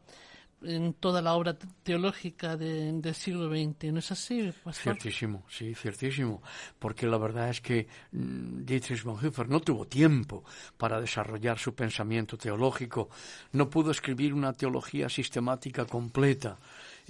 en 0.61 0.93
toda 0.93 1.21
la 1.21 1.33
obra 1.33 1.57
teológica 1.83 2.57
del 2.57 3.15
siglo 3.15 3.49
XX. 3.49 3.93
¿No 3.93 3.99
es 3.99 4.11
así, 4.11 4.51
Ciertísimo, 4.71 5.45
sí, 5.49 5.73
ciertísimo. 5.73 6.41
Porque 6.77 7.07
la 7.07 7.17
verdad 7.17 7.49
es 7.49 7.61
que 7.61 7.87
mm, 8.11 8.65
Dietrich 8.65 9.03
Bonhoeffer 9.03 9.47
no 9.47 9.61
tuvo 9.61 9.85
tiempo 9.85 10.43
para 10.77 10.99
desarrollar 10.99 11.57
su 11.57 11.73
pensamiento 11.73 12.37
teológico, 12.37 13.09
no 13.53 13.69
pudo 13.69 13.91
escribir 13.91 14.33
una 14.33 14.53
teología 14.53 15.09
sistemática 15.09 15.85
completa. 15.85 16.59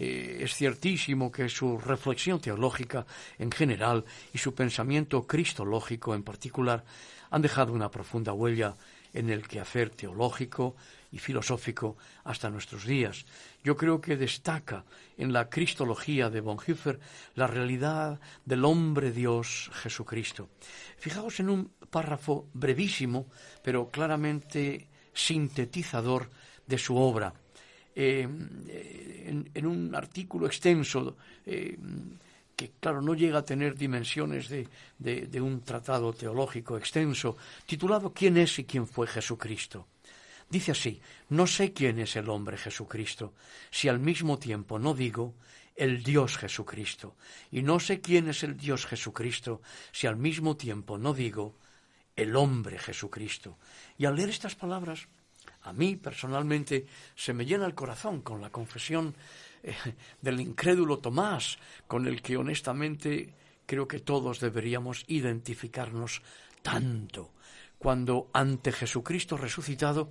Eh, 0.01 0.43
es 0.45 0.55
ciertísimo 0.55 1.29
que 1.29 1.49
su 1.49 1.77
reflexión 1.77 2.39
teológica 2.39 3.05
en 3.37 3.51
general 3.51 4.05
y 4.33 4.37
su 4.37 4.55
pensamiento 4.55 5.27
cristológico 5.27 6.15
en 6.15 6.23
particular 6.23 6.85
han 7.29 7.41
dejado 7.41 7.73
una 7.73 7.91
profunda 7.91 8.31
huella 8.31 8.77
en 9.13 9.29
el 9.29 9.45
quehacer 9.45 9.89
teológico 9.89 10.77
y 11.11 11.19
filosófico 11.19 11.97
hasta 12.23 12.49
nuestros 12.49 12.85
días. 12.85 13.25
Yo 13.61 13.75
creo 13.75 13.99
que 13.99 14.15
destaca 14.15 14.85
en 15.17 15.33
la 15.33 15.49
cristología 15.49 16.29
de 16.29 16.39
Bonhoeffer 16.39 17.01
la 17.35 17.47
realidad 17.47 18.21
del 18.45 18.63
hombre 18.63 19.11
Dios 19.11 19.69
Jesucristo. 19.73 20.47
Fijaos 20.97 21.41
en 21.41 21.49
un 21.49 21.73
párrafo 21.89 22.47
brevísimo, 22.53 23.27
pero 23.61 23.89
claramente 23.89 24.87
sintetizador 25.13 26.29
de 26.67 26.77
su 26.77 26.95
obra. 26.95 27.33
Eh, 27.95 28.27
en, 29.53 29.65
un 29.65 29.93
artículo 29.93 30.47
extenso 30.47 31.17
eh, 31.45 31.77
que 32.55 32.71
claro 32.79 33.01
no 33.01 33.13
llega 33.13 33.39
a 33.39 33.45
tener 33.45 33.75
dimensiones 33.75 34.49
de, 34.49 34.67
de, 34.97 35.41
un 35.41 35.61
tratado 35.61 36.11
teológico 36.13 36.77
extenso, 36.77 37.37
titulado 37.65 38.11
¿Quién 38.13 38.37
es 38.37 38.59
y 38.59 38.65
quién 38.65 38.87
fue 38.87 39.07
Jesucristo? 39.07 39.87
Dice 40.49 40.71
así, 40.71 40.99
no 41.29 41.45
sé 41.45 41.73
quién 41.73 41.99
es 41.99 42.15
el 42.15 42.27
hombre 42.27 42.57
Jesucristo, 42.57 43.33
si 43.69 43.87
al 43.87 43.99
mismo 43.99 44.39
tiempo 44.39 44.79
no 44.79 44.93
digo 44.93 45.35
el 45.75 46.03
Dios 46.03 46.37
Jesucristo, 46.37 47.15
y 47.51 47.61
no 47.61 47.79
sé 47.79 48.01
quién 48.01 48.27
es 48.27 48.43
el 48.43 48.57
Dios 48.57 48.85
Jesucristo, 48.85 49.61
si 49.91 50.07
al 50.07 50.17
mismo 50.17 50.57
tiempo 50.57 50.97
no 50.97 51.13
digo 51.13 51.55
el 52.15 52.35
hombre 52.35 52.77
Jesucristo. 52.77 53.57
Y 53.97 54.05
al 54.05 54.15
leer 54.15 54.29
estas 54.29 54.55
palabras, 54.55 55.07
a 55.63 55.73
mí 55.73 55.95
personalmente 55.95 56.85
se 57.15 57.33
me 57.33 57.45
llena 57.45 57.65
el 57.65 57.75
corazón 57.75 58.21
con 58.21 58.41
la 58.41 58.49
confesión 58.49 59.15
eh, 59.63 59.73
del 60.21 60.39
incrédulo 60.39 60.99
Tomás, 60.99 61.57
con 61.87 62.07
el 62.07 62.21
que 62.21 62.37
honestamente 62.37 63.33
creo 63.65 63.87
que 63.87 63.99
todos 63.99 64.39
deberíamos 64.39 65.03
identificarnos 65.07 66.21
tanto 66.61 67.31
cuando 67.77 68.29
ante 68.33 68.71
Jesucristo 68.71 69.37
resucitado 69.37 70.09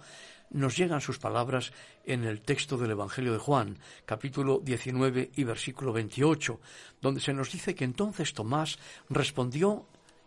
nos 0.51 0.77
llegan 0.77 1.03
sus 1.03 1.19
palabras 1.19 1.73
en 2.05 2.25
el 2.25 2.41
texto 2.41 2.79
del 2.79 2.93
Evangelio 2.93 3.33
de 3.33 3.39
Juan, 3.39 3.79
capítulo 4.07 4.61
19 4.65 5.33
y 5.37 5.45
versículo 5.45 5.93
28, 5.93 6.61
donde 7.03 7.21
se 7.21 7.35
nos 7.35 7.53
dice 7.53 7.75
que 7.75 7.85
entonces 7.85 8.33
Tomás 8.33 8.79
respondió 9.11 9.87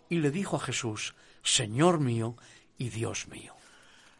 y 0.09 0.17
le 0.17 0.29
dijo 0.29 0.57
a 0.57 0.59
Jesús, 0.59 1.15
Señor 1.41 1.99
mío 1.99 2.35
y 2.77 2.89
Dios 2.89 3.27
mío. 3.27 3.55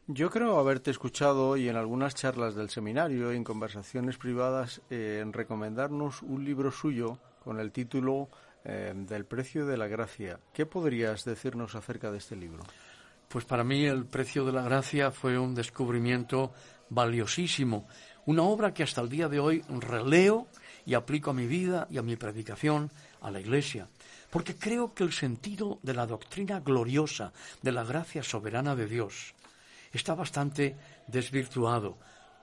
Yo 0.08 0.32
creo 0.32 0.58
haberte 0.58 0.90
escuchado 0.90 1.50
hoy 1.50 1.70
en 1.70 1.76
algunas 1.76 2.16
charlas 2.16 2.56
del 2.56 2.72
seminario, 2.72 3.32
en 3.32 3.44
conversaciones 3.44 4.18
privadas, 4.18 4.82
eh, 4.90 5.20
en 5.22 5.32
recomendarnos 5.32 6.24
un 6.24 6.44
libro 6.44 6.72
suyo 6.72 7.20
con 7.44 7.60
el 7.60 7.72
título 7.72 8.28
eh, 8.66 8.94
Del 8.96 9.26
precio 9.26 9.68
de 9.68 9.78
la 9.78 9.88
gracia. 9.88 10.40
¿Qué 10.54 10.66
podrías 10.66 11.24
decirnos 11.24 11.76
acerca 11.76 12.12
de 12.12 12.18
este 12.18 12.36
libro? 12.36 12.64
Pues 13.28 13.46
para 13.46 13.64
mí 13.64 13.86
el 13.86 14.06
precio 14.06 14.44
de 14.44 14.52
la 14.52 14.64
gracia 14.64 15.12
fue 15.12 15.38
un 15.38 15.54
descubrimiento 15.54 16.52
valiosísimo, 16.90 17.88
una 18.26 18.42
obra 18.42 18.74
que 18.74 18.84
hasta 18.84 19.02
el 19.02 19.10
día 19.10 19.30
de 19.30 19.40
hoy 19.40 19.64
releo 19.70 20.48
y 20.84 20.96
aplico 20.96 21.30
a 21.30 21.36
mi 21.36 21.46
vida 21.46 21.88
y 21.92 22.00
a 22.00 22.02
mi 22.02 22.16
predicación 22.16 22.92
a 23.22 23.30
la 23.30 23.40
Iglesia, 23.40 23.88
porque 24.32 24.56
creo 24.56 24.96
que 24.96 25.04
el 25.04 25.14
sentido 25.14 25.80
de 25.84 25.94
la 25.94 26.08
doctrina 26.08 26.60
gloriosa 26.60 27.32
de 27.62 27.72
la 27.72 27.84
gracia 27.84 28.24
soberana 28.24 28.76
de 28.76 28.88
Dios 28.88 29.36
está 29.92 30.16
bastante 30.16 30.76
desvirtuado, 31.08 31.98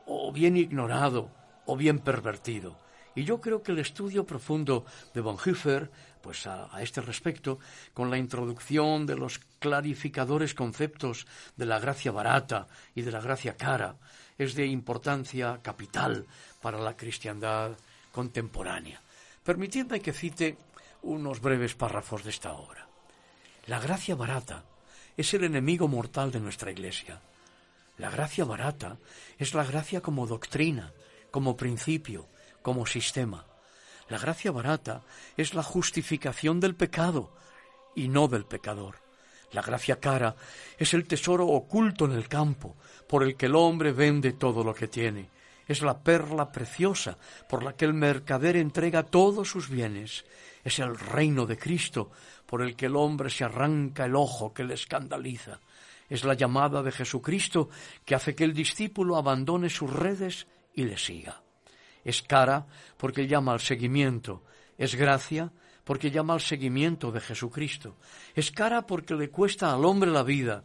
o 0.07 0.33
bien 0.33 0.57
ignorado, 0.57 1.31
o 1.67 1.77
bien 1.77 1.99
pervertido. 1.99 2.79
Y 3.15 3.25
yo 3.25 3.41
creo 3.41 3.63
que 3.63 3.73
el 3.73 3.81
estudio 3.81 4.25
profundo 4.25 4.85
de 5.13 5.21
Bonhoeffer, 5.21 5.91
pues 6.23 6.47
a, 6.47 6.71
este 6.81 7.01
respecto, 7.01 7.59
con 7.93 8.11
la 8.11 8.19
introducción 8.19 9.07
de 9.07 9.17
los 9.17 9.41
clarificadores 9.59 10.55
conceptos 10.55 11.27
de 11.57 11.67
la 11.67 11.81
gracia 11.81 12.13
barata 12.13 12.69
y 12.95 13.03
de 13.03 13.11
la 13.11 13.21
gracia 13.21 13.57
cara, 13.57 13.97
es 14.39 14.55
de 14.55 14.67
importancia 14.67 15.59
capital 15.63 16.27
para 16.63 16.79
la 16.79 16.97
cristiandad 16.97 17.77
contemporánea. 18.13 19.03
Permitidme 19.43 20.01
que 20.01 20.13
cite 20.13 20.57
unos 21.03 21.41
breves 21.41 21.75
párrafos 21.75 22.23
de 22.23 22.31
esta 22.31 22.53
obra. 22.53 22.87
La 23.67 23.81
gracia 23.81 24.15
barata 24.15 24.65
es 25.17 25.35
el 25.35 25.45
enemigo 25.45 25.89
mortal 25.89 26.31
de 26.31 26.41
nuestra 26.41 26.71
Iglesia. 26.71 27.21
La 27.99 28.11
gracia 28.11 28.45
barata 28.45 28.97
es 29.39 29.55
la 29.55 29.65
gracia 29.65 30.01
como 30.01 30.29
doctrina, 30.29 30.93
como 31.33 31.57
principio, 31.57 32.29
como 32.63 32.87
sistema. 32.87 33.45
La 34.09 34.19
gracia 34.19 34.53
barata 34.53 35.03
es 35.37 35.53
la 35.53 35.65
justificación 35.65 36.61
del 36.61 36.77
pecado 36.77 37.35
y 37.97 38.07
no 38.07 38.29
del 38.29 38.45
pecador. 38.45 39.01
La 39.51 39.63
gracia 39.63 39.99
cara 39.99 40.37
es 40.79 40.95
el 40.95 41.09
tesoro 41.09 41.49
oculto 41.49 42.05
en 42.05 42.13
el 42.13 42.29
campo 42.29 42.77
por 43.09 43.25
el 43.25 43.37
que 43.37 43.47
el 43.47 43.57
hombre 43.57 43.91
vende 43.91 44.33
todo 44.33 44.63
lo 44.63 44.75
que 44.75 44.87
tiene. 44.87 45.29
Es 45.67 45.83
la 45.83 45.99
perla 45.99 46.53
preciosa 46.53 47.19
por 47.49 47.65
la 47.65 47.75
que 47.75 47.85
el 47.85 47.95
mercader 47.95 48.57
entrega 48.57 49.03
todos 49.03 49.49
sus 49.49 49.69
bienes. 49.69 50.25
Es 50.63 50.79
el 50.79 50.97
reino 50.97 51.47
de 51.47 51.59
Cristo 51.59 52.13
por 52.47 52.63
el 52.63 52.77
que 52.77 52.87
el 52.87 52.95
hombre 52.95 53.29
se 53.29 53.43
arranca 53.43 54.05
el 54.05 54.15
ojo 54.15 54.55
que 54.55 54.65
le 54.65 54.75
escandaliza. 54.75 55.59
Es 56.09 56.25
la 56.25 56.35
llamada 56.35 56.83
de 56.83 56.93
Jesucristo 56.93 57.69
que 58.05 58.15
hace 58.15 58.35
que 58.35 58.45
el 58.45 58.55
discípulo 58.55 59.17
abandone 59.17 59.69
sus 59.69 59.93
redes 59.93 60.47
y 60.75 60.85
le 60.85 60.97
siga. 60.97 61.43
Es 62.05 62.23
cara 62.23 62.67
porque 62.97 63.27
llama 63.27 63.53
al 63.53 63.61
seguimiento. 63.61 64.43
Es 64.79 64.95
gracia 64.95 65.53
porque 65.85 66.11
llama 66.11 66.35
al 66.35 66.41
seguimiento 66.41 67.13
de 67.13 67.21
Jesucristo. 67.21 67.97
Es 68.35 68.51
cara 68.51 68.87
porque 68.87 69.15
le 69.15 69.31
cuesta 69.31 69.73
al 69.73 69.85
hombre 69.85 70.11
la 70.11 70.23
vida. 70.23 70.65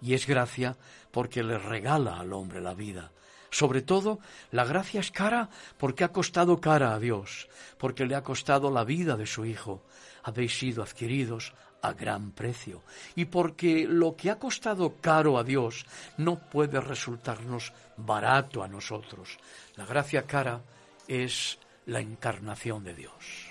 Y 0.00 0.14
es 0.14 0.26
gracia 0.26 0.76
porque 1.10 1.42
le 1.42 1.58
regala 1.58 2.18
al 2.18 2.32
hombre 2.32 2.60
la 2.60 2.74
vida. 2.74 3.12
Sobre 3.50 3.82
todo, 3.82 4.18
la 4.50 4.64
gracia 4.64 5.00
es 5.00 5.10
cara 5.10 5.50
porque 5.76 6.04
ha 6.04 6.08
costado 6.12 6.58
cara 6.58 6.94
a 6.94 6.98
Dios, 6.98 7.48
porque 7.76 8.06
le 8.06 8.14
ha 8.14 8.22
costado 8.22 8.70
la 8.70 8.82
vida 8.82 9.14
de 9.16 9.26
su 9.26 9.44
Hijo. 9.44 9.84
Habéis 10.22 10.58
sido 10.58 10.82
adquiridos 10.82 11.52
a 11.82 11.92
gran 11.92 12.30
precio 12.30 12.82
y 13.14 13.26
porque 13.26 13.86
lo 13.88 14.16
que 14.16 14.30
ha 14.30 14.38
costado 14.38 14.94
caro 15.00 15.36
a 15.36 15.44
Dios 15.44 15.84
no 16.16 16.38
puede 16.38 16.80
resultarnos 16.80 17.72
barato 17.96 18.62
a 18.62 18.68
nosotros. 18.68 19.38
La 19.76 19.84
gracia 19.84 20.22
cara 20.22 20.62
es 21.08 21.58
la 21.86 22.00
encarnación 22.00 22.84
de 22.84 22.94
Dios. 22.94 23.50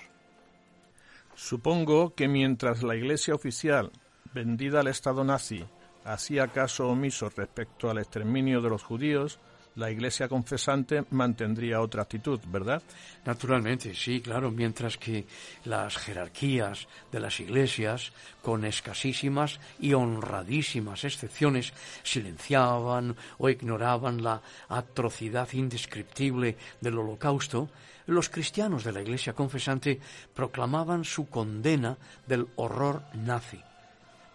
Supongo 1.34 2.14
que 2.14 2.28
mientras 2.28 2.82
la 2.82 2.96
Iglesia 2.96 3.34
oficial, 3.34 3.90
vendida 4.32 4.80
al 4.80 4.86
Estado 4.86 5.24
nazi, 5.24 5.64
hacía 6.04 6.48
caso 6.48 6.88
omiso 6.88 7.30
respecto 7.30 7.90
al 7.90 7.98
exterminio 7.98 8.60
de 8.60 8.70
los 8.70 8.82
judíos, 8.82 9.38
la 9.76 9.90
iglesia 9.90 10.28
confesante 10.28 11.04
mantendría 11.10 11.80
otra 11.80 12.02
actitud, 12.02 12.40
¿verdad? 12.46 12.82
Naturalmente, 13.24 13.94
sí, 13.94 14.20
claro, 14.20 14.50
mientras 14.50 14.98
que 14.98 15.26
las 15.64 15.96
jerarquías 15.96 16.88
de 17.10 17.20
las 17.20 17.40
iglesias, 17.40 18.12
con 18.42 18.64
escasísimas 18.64 19.60
y 19.80 19.94
honradísimas 19.94 21.04
excepciones, 21.04 21.72
silenciaban 22.02 23.16
o 23.38 23.48
ignoraban 23.48 24.22
la 24.22 24.42
atrocidad 24.68 25.48
indescriptible 25.52 26.56
del 26.80 26.98
holocausto, 26.98 27.70
los 28.06 28.28
cristianos 28.28 28.84
de 28.84 28.92
la 28.92 29.00
iglesia 29.00 29.32
confesante 29.32 30.00
proclamaban 30.34 31.04
su 31.04 31.28
condena 31.28 31.96
del 32.26 32.48
horror 32.56 33.04
nazi 33.14 33.62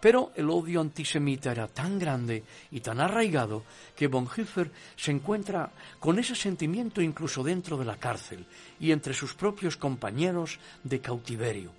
pero 0.00 0.32
el 0.36 0.48
odio 0.50 0.80
antisemita 0.80 1.52
era 1.52 1.66
tan 1.66 1.98
grande 1.98 2.44
y 2.70 2.80
tan 2.80 3.00
arraigado 3.00 3.64
que 3.96 4.06
Bonhoeffer 4.06 4.70
se 4.96 5.10
encuentra 5.10 5.72
con 5.98 6.18
ese 6.18 6.34
sentimiento 6.34 7.02
incluso 7.02 7.42
dentro 7.42 7.76
de 7.76 7.84
la 7.84 7.96
cárcel 7.96 8.46
y 8.78 8.92
entre 8.92 9.14
sus 9.14 9.34
propios 9.34 9.76
compañeros 9.76 10.58
de 10.84 11.00
cautiverio. 11.00 11.72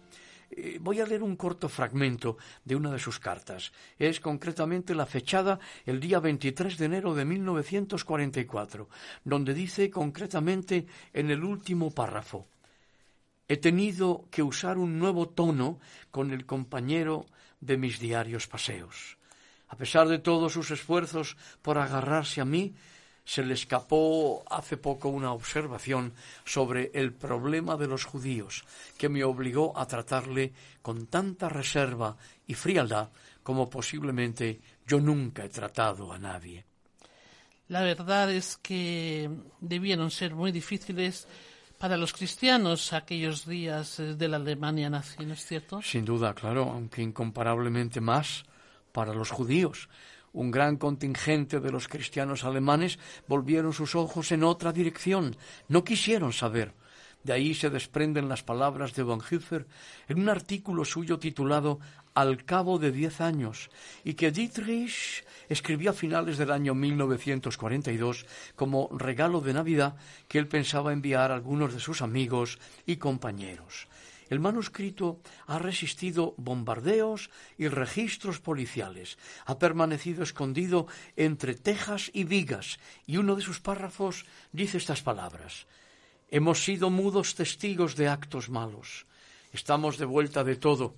Eh, 0.52 0.80
voy 0.82 1.00
a 1.00 1.06
leer 1.06 1.22
un 1.22 1.36
corto 1.36 1.70
fragmento 1.70 2.38
de 2.66 2.76
una 2.76 2.92
de 2.92 3.00
sus 3.00 3.20
cartas. 3.20 3.72
Es 3.98 4.20
concretamente 4.20 4.96
la 4.96 5.06
fechada 5.06 5.60
el 5.86 6.00
día 6.00 6.20
23 6.20 6.78
de 6.78 6.86
enero 6.86 7.14
de 7.14 7.24
1944, 7.24 8.90
donde 9.24 9.54
dice 9.54 9.90
concretamente 9.92 10.88
en 11.14 11.30
el 11.30 11.44
último 11.44 11.92
párrafo 11.92 12.48
He 13.52 13.58
tenido 13.58 14.28
que 14.30 14.44
usar 14.44 14.78
un 14.78 15.00
nuevo 15.00 15.28
tono 15.28 15.80
con 16.12 16.30
el 16.30 16.46
compañero 16.46 17.26
de 17.62 17.78
mis 17.78 18.00
diarios 18.00 18.48
paseos. 18.48 19.18
A 19.68 19.76
pesar 19.76 20.08
de 20.08 20.20
todos 20.20 20.54
sus 20.54 20.72
esfuerzos 20.72 21.38
por 21.62 21.78
agarrarse 21.78 22.42
a 22.42 22.46
mí, 22.46 22.74
se 23.24 23.44
le 23.44 23.54
escapó 23.54 24.44
hace 24.50 24.76
poco 24.78 25.10
una 25.10 25.34
observación 25.34 26.14
sobre 26.46 26.90
el 26.96 27.14
problema 27.14 27.78
de 27.78 27.86
los 27.86 28.04
judíos, 28.04 28.66
que 28.98 29.08
me 29.08 29.24
obligó 29.24 29.78
a 29.78 29.86
tratarle 29.86 30.52
con 30.82 31.06
tanta 31.06 31.48
reserva 31.48 32.18
y 32.48 32.56
frialdad 32.56 33.10
como 33.44 33.70
posiblemente 33.70 34.60
yo 34.88 35.00
nunca 35.00 35.46
he 35.46 35.50
tratado 35.50 36.12
a 36.12 36.18
nadie. 36.18 36.66
La 37.68 37.82
verdad 37.82 38.32
es 38.32 38.58
que 38.58 39.30
debieron 39.60 40.10
ser 40.10 40.34
muy 40.34 40.52
difíciles 40.52 41.28
para 41.80 41.96
los 41.96 42.12
cristianos 42.12 42.92
aquellos 42.92 43.48
días 43.48 44.00
eh, 44.00 44.14
de 44.14 44.28
la 44.28 44.36
Alemania 44.36 44.90
nazi, 44.90 45.26
¿no 45.26 45.34
es 45.34 45.46
cierto? 45.46 45.82
Sin 45.82 46.04
duda, 46.04 46.36
claro, 46.36 46.64
aunque 46.64 47.02
incomparablemente 47.02 48.02
más 48.02 48.44
para 48.92 49.14
los 49.14 49.32
judíos. 49.32 49.90
Un 50.34 50.52
gran 50.52 50.76
contingente 50.78 51.60
de 51.60 51.72
los 51.72 51.88
cristianos 51.88 52.44
alemanes 52.44 53.00
volvieron 53.28 53.74
sus 53.74 53.96
ojos 53.96 54.32
en 54.32 54.44
otra 54.44 54.74
dirección, 54.74 55.36
no 55.70 55.84
quisieron 55.84 56.34
saber. 56.34 56.74
De 57.24 57.34
ahí 57.34 57.54
se 57.54 57.70
desprenden 57.70 58.30
las 58.30 58.44
palabras 58.44 58.94
de 58.94 59.04
Bonhoeffer 59.04 59.66
en 60.08 60.20
un 60.20 60.30
artículo 60.30 60.86
suyo 60.86 61.18
titulado 61.18 61.80
Al 62.14 62.44
cabo 62.44 62.80
de 62.80 62.92
diez 62.92 63.22
años, 63.22 63.70
y 64.04 64.16
que 64.16 64.32
Dietrich 64.32 65.24
escribió 65.48 65.92
a 65.92 65.94
finales 65.94 66.38
del 66.38 66.52
año 66.52 66.76
1942 66.76 68.26
como 68.56 68.90
regalo 68.92 69.42
de 69.42 69.54
Navidad 69.54 69.96
que 70.28 70.40
él 70.40 70.48
pensaba 70.48 70.94
enviar 70.94 71.32
a 71.32 71.36
algunos 71.36 71.74
de 71.74 71.80
sus 71.80 72.02
amigos 72.02 72.60
y 72.86 72.98
compañeros. 72.98 73.88
El 74.30 74.40
manuscrito 74.40 75.20
ha 75.48 75.58
resistido 75.58 76.36
bombardeos 76.38 77.32
y 77.58 77.68
registros 77.68 78.40
policiales, 78.40 79.18
ha 79.46 79.58
permanecido 79.58 80.22
escondido 80.22 80.86
entre 81.16 81.56
tejas 81.56 82.12
y 82.14 82.26
vigas, 82.26 82.80
y 83.08 83.18
uno 83.18 83.36
de 83.36 83.42
sus 83.42 83.60
párrafos 83.60 84.26
dice 84.52 84.78
estas 84.78 85.02
palabras 85.02 85.66
Hemos 86.32 86.64
sido 86.64 86.92
mudos 86.92 87.34
testigos 87.34 87.96
de 87.96 88.08
actos 88.08 88.50
malos. 88.50 89.08
Estamos 89.52 89.98
de 89.98 90.06
vuelta 90.06 90.44
de 90.44 90.56
todo 90.56 90.94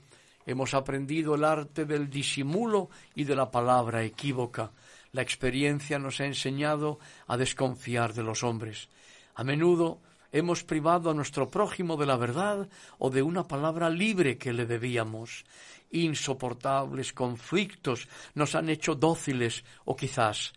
Hemos 0.46 0.74
aprendido 0.74 1.36
el 1.36 1.44
arte 1.44 1.86
del 1.86 2.10
disimulo 2.10 2.90
y 3.16 3.24
de 3.24 3.36
la 3.36 3.52
palabra 3.52 4.04
equívoca. 4.04 4.72
La 5.12 5.22
experiencia 5.22 6.00
nos 6.00 6.20
ha 6.20 6.26
enseñado 6.26 7.00
a 7.28 7.38
desconfiar 7.38 8.14
de 8.14 8.24
los 8.24 8.44
hombres. 8.44 8.90
A 9.36 9.44
menudo 9.44 10.00
hemos 10.32 10.64
privado 10.64 11.10
a 11.10 11.14
nuestro 11.14 11.50
prójimo 11.50 11.98
de 11.98 12.06
la 12.06 12.18
verdad 12.18 12.70
o 12.98 13.10
de 13.10 13.22
una 13.22 13.48
palabra 13.48 13.90
libre 13.90 14.38
que 14.38 14.54
le 14.54 14.66
debíamos. 14.66 15.44
Insoportables 15.92 17.12
conflictos 17.14 18.08
nos 18.34 18.56
han 18.56 18.70
hecho 18.70 18.96
dóciles 18.96 19.66
o 19.86 19.96
quizás 19.96 20.54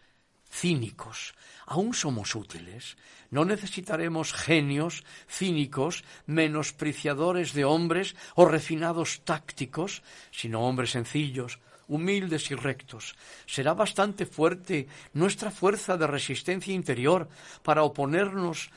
cínicos. 0.54 1.34
Aún 1.66 1.94
somos 1.94 2.34
útiles. 2.34 2.96
No 3.30 3.44
necesitaremos 3.44 4.32
genios 4.32 5.02
cínicos, 5.26 6.04
menospreciadores 6.26 7.52
de 7.52 7.64
hombres 7.64 8.14
o 8.38 8.46
refinados 8.46 9.24
tácticos, 9.24 10.02
sino 10.30 10.62
hombres 10.62 10.92
sencillos, 10.92 11.58
humildes 11.88 12.50
y 12.50 12.54
rectos. 12.54 13.16
Será 13.46 13.74
bastante 13.74 14.26
fuerte 14.26 14.86
nuestra 15.12 15.50
fuerza 15.50 15.96
de 15.96 16.06
resistencia 16.06 16.72
interior 16.72 17.28
para 17.62 17.82
oponernos 17.82 18.70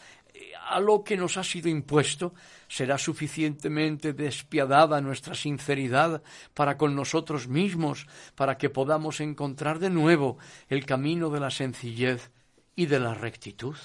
a 0.69 0.79
lo 0.79 1.03
que 1.03 1.17
nos 1.17 1.38
ha 1.38 1.43
sido 1.43 1.69
impuesto, 1.69 2.33
será 2.67 2.97
suficientemente 2.97 4.13
despiadada 4.13 5.01
nuestra 5.01 5.35
sinceridad 5.35 6.21
para 6.53 6.77
con 6.77 6.95
nosotros 6.95 7.47
mismos, 7.47 8.07
para 8.35 8.57
que 8.57 8.69
podamos 8.69 9.21
encontrar 9.21 9.79
de 9.79 9.89
nuevo 9.89 10.38
el 10.69 10.85
camino 10.85 11.29
de 11.29 11.39
la 11.39 11.51
sencillez 11.51 12.31
y 12.75 12.85
de 12.88 12.99
la 12.99 13.13
rectitud. 13.13 13.75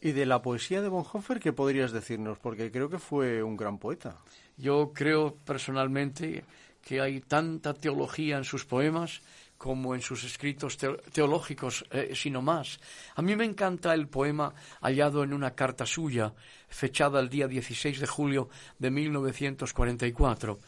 ¿Y 0.00 0.12
de 0.12 0.26
la 0.26 0.42
poesía 0.42 0.80
de 0.80 0.88
Bonhoeffer 0.88 1.40
qué 1.40 1.52
podrías 1.52 1.90
decirnos? 1.90 2.38
Porque 2.38 2.70
creo 2.70 2.88
que 2.88 3.00
fue 3.00 3.42
un 3.42 3.56
gran 3.56 3.78
poeta. 3.78 4.16
Yo 4.56 4.92
creo 4.94 5.34
personalmente 5.44 6.44
que 6.82 7.00
hay 7.00 7.20
tanta 7.20 7.74
teología 7.74 8.38
en 8.38 8.44
sus 8.44 8.64
poemas 8.64 9.22
como 9.58 9.94
en 9.94 10.00
sus 10.00 10.22
escritos 10.22 10.78
teológicos, 10.78 11.84
eh, 11.90 12.12
sino 12.14 12.40
más. 12.40 12.78
A 13.16 13.22
mí 13.22 13.34
me 13.34 13.44
encanta 13.44 13.92
el 13.92 14.08
poema 14.08 14.54
hallado 14.80 15.24
en 15.24 15.34
una 15.34 15.54
carta 15.54 15.84
suya, 15.84 16.32
fechada 16.68 17.18
el 17.18 17.28
día 17.28 17.48
16 17.48 17.98
de 17.98 18.06
julio 18.06 18.48
de 18.78 18.90
1944. 18.90 20.58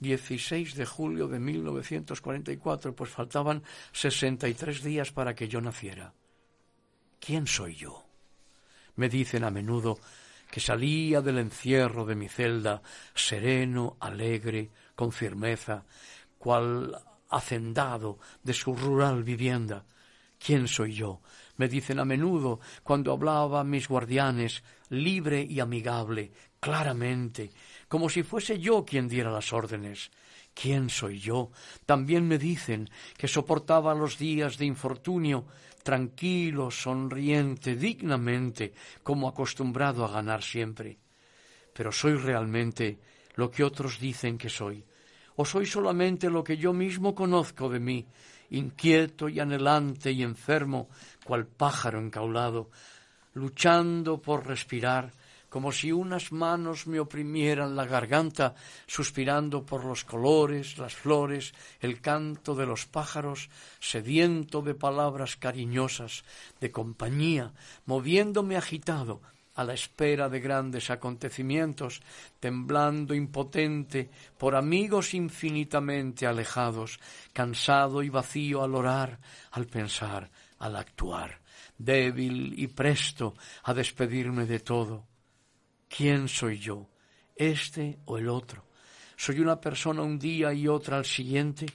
16 0.00 0.74
de 0.74 0.86
julio 0.86 1.28
de 1.28 1.38
1944, 1.38 2.96
pues 2.96 3.10
faltaban 3.10 3.62
63 3.92 4.82
días 4.82 5.12
para 5.12 5.34
que 5.34 5.46
yo 5.46 5.60
naciera. 5.60 6.14
¿Quién 7.20 7.46
soy 7.46 7.76
yo? 7.76 8.02
Me 8.96 9.08
dicen 9.10 9.44
a 9.44 9.50
menudo 9.50 9.98
que 10.50 10.58
salía 10.58 11.20
del 11.20 11.38
encierro 11.38 12.04
de 12.06 12.16
mi 12.16 12.28
celda 12.28 12.82
sereno, 13.14 13.96
alegre, 14.00 14.70
con 14.96 15.12
firmeza, 15.12 15.84
cual 16.38 16.98
hacendado 17.30 18.18
de 18.42 18.52
su 18.52 18.74
rural 18.74 19.22
vivienda. 19.22 19.86
¿Quién 20.38 20.68
soy 20.68 20.94
yo? 20.94 21.20
Me 21.56 21.68
dicen 21.68 21.98
a 21.98 22.04
menudo 22.04 22.60
cuando 22.82 23.12
hablaba 23.12 23.62
mis 23.64 23.88
guardianes, 23.88 24.62
libre 24.88 25.46
y 25.48 25.60
amigable, 25.60 26.32
claramente, 26.58 27.50
como 27.88 28.08
si 28.08 28.22
fuese 28.22 28.58
yo 28.58 28.84
quien 28.84 29.08
diera 29.08 29.30
las 29.30 29.52
órdenes. 29.52 30.10
¿Quién 30.54 30.90
soy 30.90 31.20
yo? 31.20 31.50
También 31.86 32.26
me 32.26 32.38
dicen 32.38 32.88
que 33.16 33.28
soportaba 33.28 33.94
los 33.94 34.18
días 34.18 34.58
de 34.58 34.66
infortunio 34.66 35.46
tranquilo, 35.82 36.70
sonriente, 36.70 37.76
dignamente, 37.76 38.74
como 39.02 39.28
acostumbrado 39.28 40.04
a 40.04 40.10
ganar 40.10 40.42
siempre. 40.42 40.98
Pero 41.72 41.92
soy 41.92 42.14
realmente 42.14 42.98
lo 43.34 43.50
que 43.50 43.64
otros 43.64 43.98
dicen 43.98 44.36
que 44.36 44.50
soy, 44.50 44.84
o 45.40 45.44
soy 45.46 45.64
solamente 45.64 46.28
lo 46.28 46.44
que 46.44 46.58
yo 46.58 46.74
mismo 46.74 47.14
conozco 47.14 47.70
de 47.70 47.80
mí, 47.80 48.04
inquieto 48.50 49.26
y 49.26 49.40
anhelante 49.40 50.12
y 50.12 50.22
enfermo, 50.22 50.90
cual 51.24 51.46
pájaro 51.46 51.98
encaulado, 51.98 52.68
luchando 53.32 54.20
por 54.20 54.46
respirar, 54.46 55.12
como 55.48 55.72
si 55.72 55.92
unas 55.92 56.30
manos 56.30 56.86
me 56.86 57.00
oprimieran 57.00 57.74
la 57.74 57.86
garganta, 57.86 58.54
suspirando 58.86 59.64
por 59.64 59.86
los 59.86 60.04
colores, 60.04 60.76
las 60.76 60.94
flores, 60.94 61.54
el 61.80 62.02
canto 62.02 62.54
de 62.54 62.66
los 62.66 62.84
pájaros, 62.84 63.48
sediento 63.80 64.60
de 64.60 64.74
palabras 64.74 65.36
cariñosas, 65.36 66.22
de 66.60 66.70
compañía, 66.70 67.54
moviéndome 67.86 68.58
agitado, 68.58 69.22
a 69.54 69.64
la 69.64 69.74
espera 69.74 70.28
de 70.28 70.40
grandes 70.40 70.90
acontecimientos, 70.90 72.00
temblando 72.38 73.14
impotente 73.14 74.10
por 74.38 74.54
amigos 74.54 75.14
infinitamente 75.14 76.26
alejados, 76.26 76.98
cansado 77.32 78.02
y 78.02 78.08
vacío 78.08 78.62
al 78.62 78.74
orar, 78.74 79.18
al 79.52 79.66
pensar, 79.66 80.30
al 80.58 80.76
actuar, 80.76 81.40
débil 81.76 82.54
y 82.58 82.66
presto 82.68 83.34
a 83.64 83.74
despedirme 83.74 84.46
de 84.46 84.60
todo, 84.60 85.10
¿Quién 85.90 86.28
soy 86.28 86.58
yo? 86.58 86.88
¿Este 87.34 87.98
o 88.04 88.16
el 88.16 88.28
otro? 88.28 88.64
¿Soy 89.16 89.40
una 89.40 89.60
persona 89.60 90.02
un 90.02 90.18
día 90.18 90.52
y 90.52 90.68
otra 90.68 90.98
al 90.98 91.04
siguiente? 91.04 91.66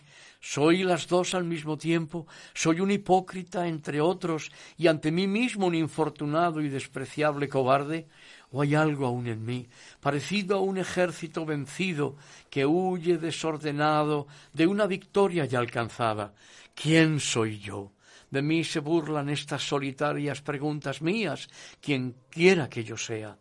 ¿Soy 0.47 0.83
las 0.83 1.07
dos 1.07 1.33
al 1.33 1.43
mismo 1.43 1.75
tiempo? 1.75 2.27
¿Soy 2.53 2.79
un 2.79 2.91
hipócrita 2.91 3.67
entre 3.67 3.99
otros 3.99 4.51
y 4.77 4.85
ante 4.85 5.11
mí 5.11 5.25
mismo 5.25 5.65
un 5.65 5.73
infortunado 5.73 6.61
y 6.61 6.69
despreciable 6.69 7.49
cobarde? 7.49 8.05
¿O 8.51 8.61
hay 8.61 8.75
algo 8.75 9.07
aún 9.07 9.25
en 9.25 9.43
mí, 9.43 9.67
parecido 9.99 10.57
a 10.57 10.59
un 10.59 10.77
ejército 10.77 11.47
vencido 11.47 12.15
que 12.51 12.63
huye 12.63 13.17
desordenado 13.17 14.27
de 14.53 14.67
una 14.67 14.85
victoria 14.85 15.45
ya 15.45 15.57
alcanzada? 15.57 16.35
¿Quién 16.75 17.19
soy 17.19 17.57
yo? 17.57 17.93
De 18.29 18.43
mí 18.43 18.63
se 18.63 18.81
burlan 18.81 19.29
estas 19.29 19.67
solitarias 19.67 20.43
preguntas 20.43 21.01
mías, 21.01 21.49
quien 21.81 22.17
quiera 22.29 22.69
que 22.69 22.83
yo 22.83 22.97
sea. 22.97 23.35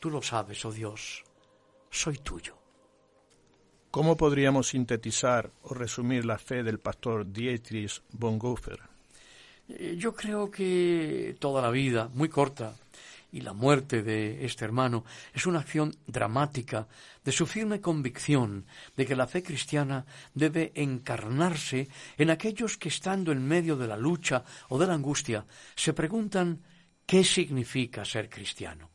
Tú 0.00 0.08
lo 0.08 0.22
sabes, 0.22 0.64
oh 0.64 0.72
Dios, 0.72 1.22
soy 1.90 2.16
tuyo. 2.16 2.55
¿Cómo 3.96 4.14
podríamos 4.14 4.68
sintetizar 4.68 5.50
o 5.62 5.72
resumir 5.72 6.26
la 6.26 6.36
fe 6.36 6.62
del 6.62 6.80
pastor 6.80 7.32
Dietrich 7.32 8.02
Bonhoeffer? 8.12 8.78
Eh, 9.70 9.96
yo 9.96 10.14
creo 10.14 10.50
que 10.50 11.34
toda 11.38 11.62
la 11.62 11.70
vida, 11.70 12.10
muy 12.12 12.28
corta, 12.28 12.76
y 13.32 13.40
la 13.40 13.54
muerte 13.54 14.02
de 14.02 14.44
este 14.44 14.66
hermano 14.66 15.06
es 15.32 15.46
una 15.46 15.60
acción 15.60 15.96
dramática 16.06 16.86
de 17.24 17.32
su 17.32 17.46
firme 17.46 17.80
convicción 17.80 18.66
de 18.98 19.06
que 19.06 19.16
la 19.16 19.26
fe 19.26 19.42
cristiana 19.42 20.04
debe 20.34 20.72
encarnarse 20.74 21.88
en 22.18 22.28
aquellos 22.28 22.76
que 22.76 22.90
estando 22.90 23.32
en 23.32 23.48
medio 23.48 23.78
de 23.78 23.88
la 23.88 23.96
lucha 23.96 24.44
o 24.68 24.78
de 24.78 24.88
la 24.88 24.92
angustia 24.92 25.46
se 25.74 25.94
preguntan 25.94 26.60
¿qué 27.06 27.24
significa 27.24 28.04
ser 28.04 28.28
cristiano? 28.28 28.90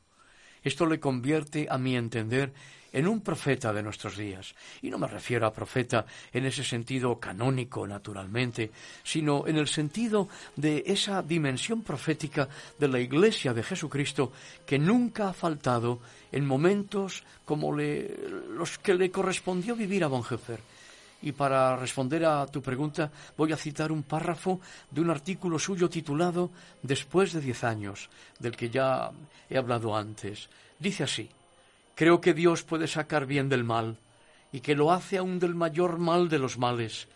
Esto 0.61 0.85
le 0.85 0.99
convierte, 0.99 1.65
a 1.67 1.79
mi 1.79 1.95
entender, 1.95 2.53
en 2.93 3.07
un 3.07 3.21
profeta 3.21 3.71
de 3.73 3.83
nuestros 3.83 4.17
días. 4.17 4.53
Y 4.81 4.89
no 4.89 4.97
me 4.97 5.07
refiero 5.07 5.45
a 5.45 5.53
profeta 5.53 6.05
en 6.31 6.45
ese 6.45 6.63
sentido 6.63 7.19
canónico, 7.19 7.87
naturalmente, 7.87 8.71
sino 9.03 9.47
en 9.47 9.57
el 9.57 9.67
sentido 9.67 10.27
de 10.55 10.83
esa 10.85 11.21
dimensión 11.21 11.81
profética 11.83 12.47
de 12.77 12.87
la 12.87 12.99
Iglesia 12.99 13.53
de 13.53 13.63
Jesucristo 13.63 14.31
que 14.65 14.79
nunca 14.79 15.29
ha 15.29 15.33
faltado 15.33 15.99
en 16.31 16.45
momentos 16.45 17.23
como 17.45 17.71
los 17.71 18.77
que 18.79 18.93
le 18.93 19.11
correspondió 19.11 19.75
vivir 19.75 20.03
a 20.03 20.07
Bonhoeffer. 20.07 20.59
Y 21.23 21.33
para 21.33 21.75
responder 21.75 22.25
a 22.25 22.47
tu 22.47 22.63
pregunta 22.63 23.11
voy 23.37 23.51
a 23.53 23.57
citar 23.57 23.91
un 23.91 24.03
párrafo 24.03 24.59
de 24.89 25.01
un 25.01 25.11
artículo 25.11 25.59
suyo 25.59 25.87
titulado 25.87 26.49
Después 26.81 27.33
de 27.33 27.41
diez 27.41 27.63
años, 27.63 28.09
del 28.39 28.57
que 28.57 28.71
ya 28.71 29.11
he 29.47 29.57
hablado 29.57 29.95
antes. 29.95 30.49
Dice 30.79 31.03
así 31.03 31.29
Creo 31.95 32.21
que 32.21 32.33
Dios 32.33 32.63
puede 32.63 32.87
sacar 32.87 33.25
bien 33.25 33.49
del 33.49 33.63
mal 33.63 33.97
y 34.51 34.61
que 34.61 34.75
lo 34.75 34.91
hace 34.91 35.17
aún 35.17 35.39
del 35.39 35.55
mayor 35.55 35.97
mal 35.97 36.29
de 36.29 36.39
los 36.39 36.57
males. 36.57 37.07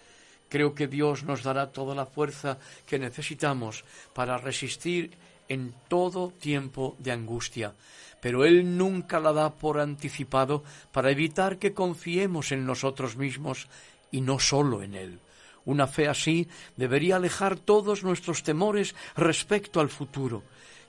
Creo 0.50 0.76
que 0.76 0.88
Dios 0.88 1.24
nos 1.24 1.44
dará 1.44 1.72
toda 1.72 1.96
la 1.96 2.06
fuerza 2.06 2.58
que 2.86 3.00
necesitamos 3.00 3.84
para 4.14 4.38
resistir 4.38 5.12
en 5.48 5.74
todo 5.88 6.32
tiempo 6.32 6.96
de 7.00 7.12
angustia, 7.12 7.74
pero 8.22 8.46
Él 8.46 8.78
nunca 8.78 9.20
la 9.20 9.34
da 9.34 9.54
por 9.54 9.80
anticipado 9.80 10.64
para 10.92 11.12
evitar 11.12 11.58
que 11.58 11.74
confiemos 11.74 12.52
en 12.52 12.66
nosotros 12.66 13.16
mismos 13.16 13.68
y 14.12 14.22
no 14.22 14.40
solo 14.40 14.82
en 14.82 14.96
Él. 14.96 15.20
Una 15.66 15.88
fe 15.88 16.08
así 16.08 16.48
debería 16.78 17.16
alejar 17.16 17.58
todos 17.58 18.04
nuestros 18.04 18.44
temores 18.44 18.96
respecto 19.16 19.80
al 19.80 19.90
futuro 19.90 20.44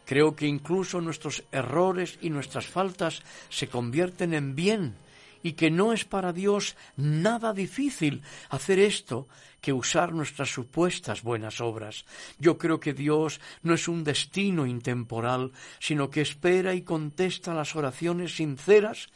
Creo 0.07 0.37
que 0.37 0.47
incluso 0.47 1.01
nuestros 1.01 1.43
errores 1.51 2.19
y 2.23 2.31
nuestras 2.31 2.67
faltas 2.67 3.23
se 3.51 3.69
convierten 3.69 4.35
en 4.35 4.55
bien 4.55 4.95
y 5.43 5.53
que 5.53 5.71
no 5.71 5.93
es 5.93 6.05
para 6.05 6.33
Dios 6.33 6.77
nada 6.97 7.53
difícil 7.53 8.23
hacer 8.49 8.79
esto 8.79 9.27
que 9.61 9.73
usar 9.73 10.13
nuestras 10.13 10.49
supuestas 10.49 11.23
buenas 11.23 11.61
obras. 11.61 12.05
Yo 12.39 12.57
creo 12.57 12.79
que 12.79 12.95
Dios 12.95 13.41
no 13.63 13.75
es 13.75 13.89
un 13.89 14.05
destino 14.05 14.65
intemporal, 14.65 15.51
sino 15.81 16.09
que 16.09 16.21
espera 16.21 16.73
y 16.75 16.83
contesta 16.83 17.53
las 17.53 17.75
oraciones 17.75 18.37
sinceras 18.37 19.09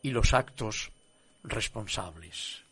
y 0.00 0.10
los 0.10 0.32
actos 0.32 0.92
responsables. 1.42 2.67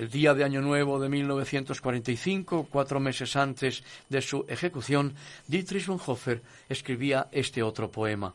El 0.00 0.08
día 0.08 0.32
de 0.32 0.44
Año 0.44 0.62
Nuevo 0.62 0.98
de 0.98 1.10
1945, 1.10 2.68
cuatro 2.70 3.00
meses 3.00 3.36
antes 3.36 3.84
de 4.08 4.22
su 4.22 4.46
ejecución, 4.48 5.14
Dietrich 5.46 5.84
Bonhoeffer 5.84 6.40
escribía 6.70 7.28
este 7.32 7.62
otro 7.62 7.90
poema. 7.90 8.32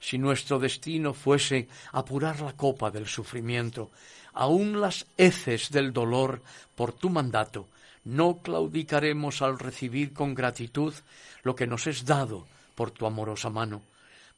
Si 0.00 0.16
nuestro 0.16 0.58
destino 0.58 1.12
fuese 1.12 1.68
apurar 1.92 2.40
la 2.40 2.54
copa 2.54 2.90
del 2.90 3.06
sufrimiento, 3.06 3.90
aun 4.32 4.80
las 4.80 5.04
heces 5.18 5.70
del 5.70 5.92
dolor 5.92 6.40
por 6.74 6.94
tu 6.94 7.10
mandato, 7.10 7.68
no 8.04 8.38
claudicaremos 8.38 9.42
al 9.42 9.58
recibir 9.58 10.14
con 10.14 10.34
gratitud 10.34 10.94
lo 11.42 11.54
que 11.54 11.66
nos 11.66 11.86
es 11.86 12.06
dado 12.06 12.46
por 12.74 12.92
tu 12.92 13.04
amorosa 13.04 13.50
mano 13.50 13.82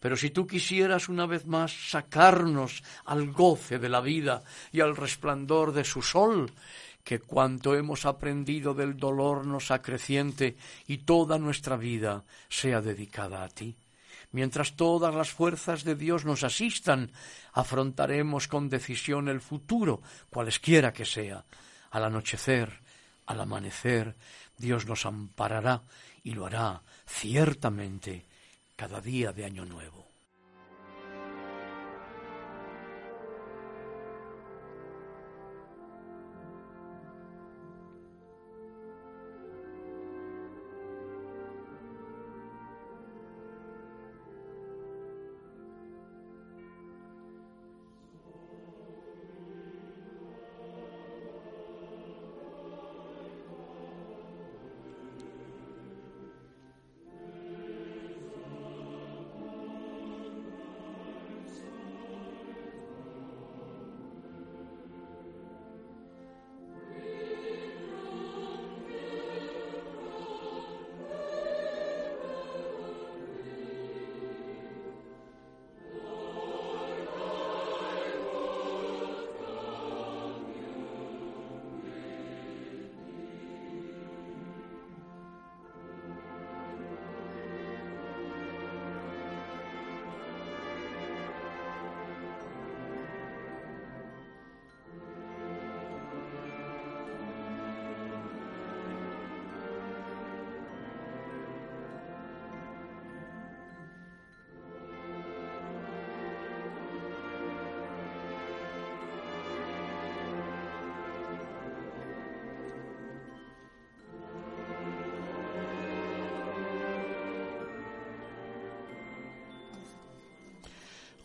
pero 0.01 0.17
si 0.17 0.31
tú 0.31 0.47
quisieras 0.47 1.09
una 1.09 1.27
vez 1.27 1.47
más 1.47 1.91
sacarnos 1.91 2.83
al 3.05 3.31
goce 3.31 3.79
de 3.79 3.91
la 3.91 4.01
vida 4.01 4.43
y 4.73 4.81
al 4.81 4.97
resplandor 4.97 5.73
de 5.73 5.85
su 5.85 6.01
sol, 6.01 6.51
que 7.05 7.21
cuanto 7.21 7.75
hemos 7.75 8.07
aprendido 8.07 8.75
del 8.75 8.97
dolor 8.97 9.47
nos 9.47 9.71
acreciente 9.71 10.57
y 10.87 10.99
toda 10.99 11.39
nuestra 11.39 11.77
vida 11.77 12.25
sea 12.49 12.81
dedicada 12.81 13.45
a 13.45 13.49
ti. 13.49 13.77
Mientras 14.33 14.75
todas 14.75 15.15
las 15.15 15.31
fuerzas 15.31 15.85
de 15.85 15.97
Dios 15.97 16.25
nos 16.25 16.45
asistan, 16.45 17.11
afrontaremos 17.53 18.49
con 18.49 18.69
decisión 18.69 19.29
el 19.29 19.41
futuro, 19.41 20.03
cualesquiera 20.31 20.93
que 20.93 21.05
sea. 21.05 21.45
Al 21.91 22.05
anochecer, 22.05 22.81
al 23.27 23.41
amanecer, 23.41 24.15
Dios 24.57 24.87
nos 24.87 25.05
amparará 25.05 25.83
y 26.23 26.33
lo 26.33 26.47
hará 26.47 26.81
ciertamente 27.07 28.30
cada 28.81 28.99
día 29.03 29.31
de 29.31 29.45
Año 29.45 29.67
Nuevo. 29.67 30.00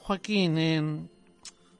Joaquín, 0.05 1.09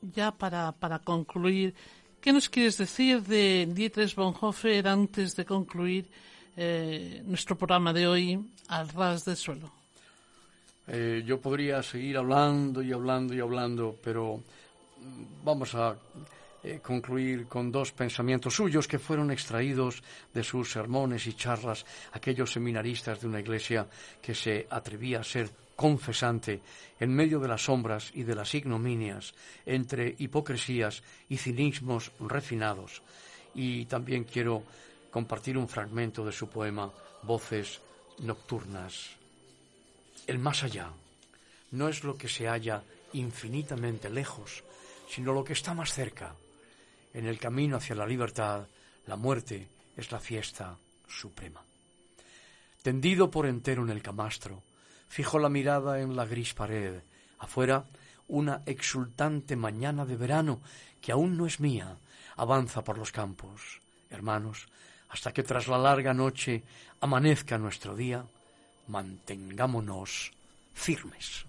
ya 0.01 0.31
para, 0.31 0.71
para 0.71 0.97
concluir, 0.97 1.75
¿qué 2.19 2.33
nos 2.33 2.49
quieres 2.49 2.75
decir 2.75 3.21
de 3.21 3.69
Dietrich 3.69 4.15
Bonhoeffer 4.15 4.87
antes 4.87 5.35
de 5.35 5.45
concluir 5.45 6.09
eh, 6.57 7.21
nuestro 7.23 7.55
programa 7.55 7.93
de 7.93 8.07
hoy 8.07 8.39
al 8.69 8.89
ras 8.89 9.25
del 9.25 9.37
suelo? 9.37 9.69
Eh, 10.87 11.21
yo 11.23 11.39
podría 11.39 11.83
seguir 11.83 12.17
hablando 12.17 12.81
y 12.81 12.91
hablando 12.91 13.35
y 13.35 13.39
hablando, 13.39 13.95
pero 14.03 14.37
mm, 14.37 15.45
vamos 15.45 15.75
a 15.75 15.95
eh, 16.63 16.79
concluir 16.81 17.45
con 17.45 17.71
dos 17.71 17.91
pensamientos 17.91 18.55
suyos 18.55 18.87
que 18.87 18.97
fueron 18.97 19.29
extraídos 19.29 20.01
de 20.33 20.43
sus 20.43 20.71
sermones 20.71 21.27
y 21.27 21.33
charlas, 21.33 21.85
aquellos 22.13 22.51
seminaristas 22.51 23.21
de 23.21 23.27
una 23.27 23.39
iglesia 23.39 23.85
que 24.19 24.33
se 24.33 24.65
atrevía 24.67 25.19
a 25.19 25.23
ser 25.23 25.64
confesante 25.75 26.61
en 26.99 27.13
medio 27.13 27.39
de 27.39 27.47
las 27.47 27.65
sombras 27.65 28.11
y 28.13 28.23
de 28.23 28.35
las 28.35 28.53
ignominias, 28.55 29.33
entre 29.65 30.15
hipocresías 30.17 31.03
y 31.29 31.37
cinismos 31.37 32.11
refinados. 32.19 33.01
Y 33.53 33.85
también 33.85 34.23
quiero 34.23 34.63
compartir 35.11 35.57
un 35.57 35.67
fragmento 35.67 36.25
de 36.25 36.31
su 36.31 36.49
poema 36.49 36.91
Voces 37.23 37.81
Nocturnas. 38.19 39.11
El 40.27 40.39
más 40.39 40.63
allá 40.63 40.89
no 41.71 41.89
es 41.89 42.03
lo 42.03 42.17
que 42.17 42.29
se 42.29 42.47
halla 42.47 42.81
infinitamente 43.13 44.09
lejos, 44.09 44.63
sino 45.09 45.33
lo 45.33 45.43
que 45.43 45.53
está 45.53 45.73
más 45.73 45.93
cerca. 45.93 46.35
En 47.13 47.25
el 47.25 47.39
camino 47.39 47.77
hacia 47.77 47.95
la 47.95 48.05
libertad, 48.05 48.67
la 49.07 49.15
muerte 49.15 49.67
es 49.95 50.11
la 50.11 50.19
fiesta 50.19 50.77
suprema. 51.07 51.63
Tendido 52.81 53.31
por 53.31 53.45
entero 53.45 53.83
en 53.83 53.89
el 53.89 54.01
camastro, 54.01 54.61
Fijo 55.07 55.39
la 55.39 55.49
mirada 55.49 56.01
en 56.01 56.15
la 56.15 56.25
gris 56.25 56.53
pared. 56.53 57.01
Afuera, 57.39 57.85
una 58.27 58.61
exultante 58.65 59.55
mañana 59.55 60.05
de 60.05 60.15
verano 60.15 60.61
que 61.01 61.11
aún 61.11 61.37
no 61.37 61.45
es 61.45 61.59
mía, 61.59 61.97
avanza 62.35 62.83
por 62.83 62.97
los 62.97 63.11
campos. 63.11 63.81
Hermanos, 64.09 64.67
hasta 65.09 65.31
que 65.31 65.43
tras 65.43 65.67
la 65.67 65.77
larga 65.77 66.13
noche 66.13 66.63
amanezca 67.01 67.57
nuestro 67.57 67.95
día, 67.95 68.25
mantengámonos 68.87 70.31
firmes. 70.73 71.45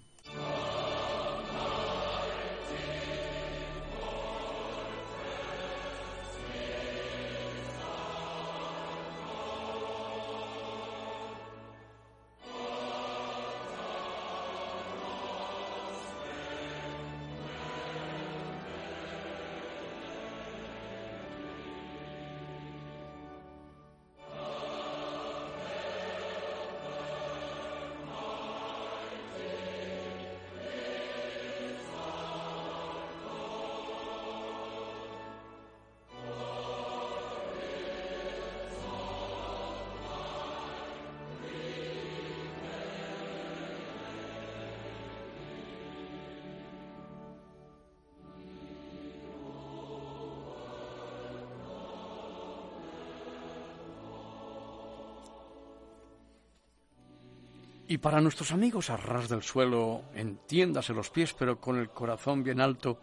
Y 57.89 57.99
para 57.99 58.19
nuestros 58.19 58.51
amigos 58.51 58.89
a 58.89 58.97
ras 58.97 59.29
del 59.29 59.43
suelo, 59.43 60.03
entiéndase 60.13 60.93
los 60.93 61.09
pies, 61.09 61.33
pero 61.33 61.59
con 61.61 61.77
el 61.77 61.89
corazón 61.89 62.43
bien 62.43 62.59
alto, 62.59 62.99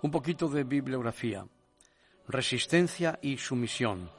un 0.00 0.10
poquito 0.10 0.48
de 0.48 0.64
bibliografía. 0.64 1.46
Resistencia 2.28 3.18
y 3.20 3.36
sumisión. 3.36 4.10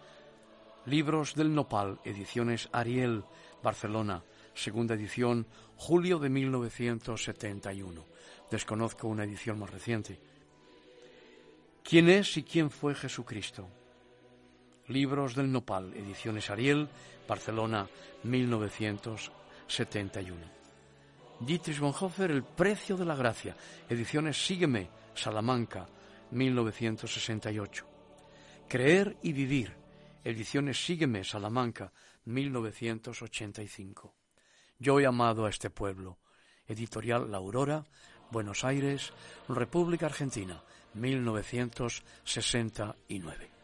Libros 0.86 1.34
del 1.34 1.56
Nopal, 1.56 2.00
ediciones 2.04 2.70
Ariel, 2.72 3.24
Barcelona, 3.64 4.22
segunda 4.54 4.94
edición, 4.94 5.48
julio 5.76 6.20
de 6.20 6.30
1971. 6.30 8.06
Desconozco 8.52 9.08
una 9.08 9.24
edición 9.24 9.58
más 9.58 9.72
reciente. 9.72 10.20
¿Quién 11.84 12.12
es 12.12 12.38
y 12.38 12.44
quién 12.44 12.70
fue 12.70 12.94
Jesucristo? 12.94 13.68
Libros 14.88 15.34
del 15.34 15.52
Nopal, 15.52 15.96
ediciones 15.96 16.52
Ariel, 16.52 16.88
Barcelona, 17.28 17.88
1971. 18.22 19.45
71. 19.68 20.56
Dietrich 21.40 21.80
Bonhoeffer, 21.80 22.32
El 22.32 22.44
precio 22.44 22.96
de 22.96 23.06
la 23.06 23.16
gracia, 23.16 23.56
ediciones 23.90 24.46
Sígueme, 24.46 24.88
Salamanca, 25.14 25.88
1968. 26.32 27.86
Creer 28.68 29.18
y 29.22 29.34
vivir, 29.34 29.76
ediciones 30.24 30.84
Sígueme, 30.84 31.24
Salamanca, 31.24 31.92
1985. 32.26 34.16
Yo 34.80 35.00
he 35.00 35.06
amado 35.06 35.46
a 35.46 35.50
este 35.50 35.70
pueblo, 35.70 36.18
editorial 36.68 37.32
La 37.32 37.38
Aurora, 37.38 37.86
Buenos 38.32 38.64
Aires, 38.64 39.14
República 39.48 40.08
Argentina, 40.08 40.64
1969. 40.94 43.55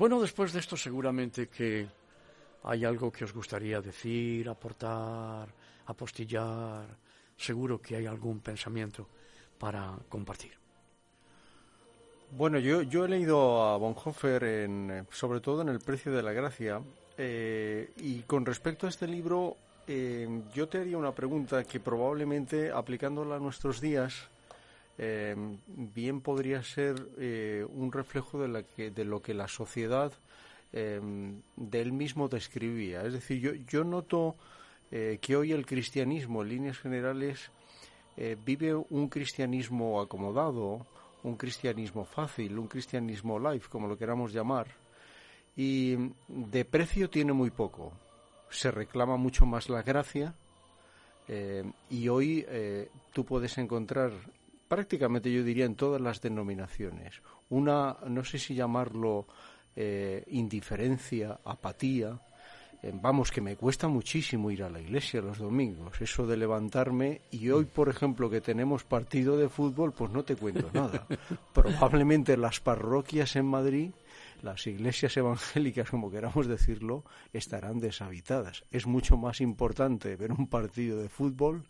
Bueno, 0.00 0.18
después 0.18 0.54
de 0.54 0.60
esto 0.60 0.78
seguramente 0.78 1.48
que 1.48 1.86
hay 2.62 2.86
algo 2.86 3.12
que 3.12 3.24
os 3.24 3.34
gustaría 3.34 3.82
decir, 3.82 4.48
aportar, 4.48 5.46
apostillar. 5.84 6.86
Seguro 7.36 7.82
que 7.82 7.96
hay 7.96 8.06
algún 8.06 8.40
pensamiento 8.40 9.06
para 9.58 9.94
compartir. 10.08 10.52
Bueno, 12.30 12.58
yo, 12.58 13.04
he 13.04 13.08
leído 13.08 13.62
a 13.62 13.76
Bonhoeffer 13.76 14.42
en, 14.42 15.06
sobre 15.10 15.40
todo 15.40 15.60
en 15.60 15.68
El 15.68 15.80
precio 15.80 16.10
de 16.12 16.22
la 16.22 16.32
gracia 16.32 16.80
eh, 17.18 17.92
y 17.98 18.20
con 18.20 18.46
respecto 18.46 18.86
a 18.86 18.88
este 18.88 19.06
libro 19.06 19.58
eh, 19.86 20.44
yo 20.54 20.66
te 20.66 20.78
haría 20.78 20.96
una 20.96 21.12
pregunta 21.12 21.62
que 21.64 21.78
probablemente 21.78 22.72
aplicándola 22.72 23.36
a 23.36 23.38
nuestros 23.38 23.82
días 23.82 24.30
eh, 24.98 25.34
bien 25.66 26.20
podría 26.20 26.62
ser 26.62 27.08
eh, 27.18 27.66
un 27.72 27.90
reflejo 27.90 28.40
de, 28.40 28.48
la 28.48 28.62
que, 28.62 28.90
de 28.90 29.04
lo 29.04 29.22
que 29.22 29.32
la 29.32 29.48
sociedad 29.48 30.12
eh, 30.72 31.00
de 31.56 31.80
él 31.80 31.92
mismo 31.92 32.28
describía. 32.28 33.02
Es 33.04 33.14
decir, 33.14 33.40
yo, 33.40 33.54
yo 33.54 33.84
noto 33.84 34.36
que 34.90 35.36
hoy 35.36 35.52
el 35.52 35.66
cristianismo, 35.66 36.42
en 36.42 36.48
líneas 36.48 36.78
generales, 36.80 37.52
vive 38.44 38.74
un 38.74 39.08
cristianismo 39.08 40.00
acomodado, 40.00 40.84
un 41.22 41.36
cristianismo 41.36 42.04
fácil, 42.04 42.58
un 42.58 42.66
cristianismo 42.66 43.38
life, 43.38 43.68
como 43.70 43.86
lo 43.86 43.96
queramos 43.96 44.32
llamar, 44.32 44.66
y 45.56 45.94
de 46.26 46.64
precio 46.64 47.08
tiene 47.08 47.32
muy 47.32 47.50
poco. 47.50 47.92
Se 48.50 48.72
reclama 48.72 49.16
mucho 49.16 49.46
más 49.46 49.68
la 49.68 49.82
gracia, 49.82 50.34
y 51.88 52.08
hoy 52.08 52.44
tú 53.12 53.24
puedes 53.24 53.58
encontrar 53.58 54.10
prácticamente 54.70 55.32
yo 55.32 55.42
diría 55.42 55.64
en 55.64 55.74
todas 55.74 56.00
las 56.00 56.20
denominaciones. 56.20 57.20
Una, 57.48 57.96
no 58.06 58.22
sé 58.22 58.38
si 58.38 58.54
llamarlo 58.54 59.26
eh, 59.74 60.22
indiferencia, 60.28 61.40
apatía. 61.44 62.16
Eh, 62.80 62.92
vamos, 62.94 63.32
que 63.32 63.40
me 63.40 63.56
cuesta 63.56 63.88
muchísimo 63.88 64.48
ir 64.48 64.62
a 64.62 64.70
la 64.70 64.80
iglesia 64.80 65.22
los 65.22 65.38
domingos. 65.38 66.00
Eso 66.00 66.24
de 66.24 66.36
levantarme 66.36 67.22
y 67.32 67.50
hoy, 67.50 67.64
por 67.64 67.88
ejemplo, 67.88 68.30
que 68.30 68.40
tenemos 68.40 68.84
partido 68.84 69.36
de 69.36 69.48
fútbol, 69.48 69.92
pues 69.92 70.12
no 70.12 70.22
te 70.22 70.36
cuento 70.36 70.70
nada. 70.72 71.04
Probablemente 71.52 72.36
las 72.36 72.60
parroquias 72.60 73.34
en 73.34 73.46
Madrid 73.46 73.90
las 74.40 74.66
iglesias 74.68 75.16
evangélicas, 75.16 75.90
como 75.90 76.10
queramos 76.10 76.46
decirlo, 76.46 77.04
estarán 77.32 77.80
deshabitadas. 77.80 78.64
Es 78.70 78.86
mucho 78.86 79.18
más 79.18 79.42
importante 79.42 80.16
ver 80.16 80.32
un 80.32 80.46
partido 80.46 80.96
de 80.98 81.10
fútbol 81.10 81.66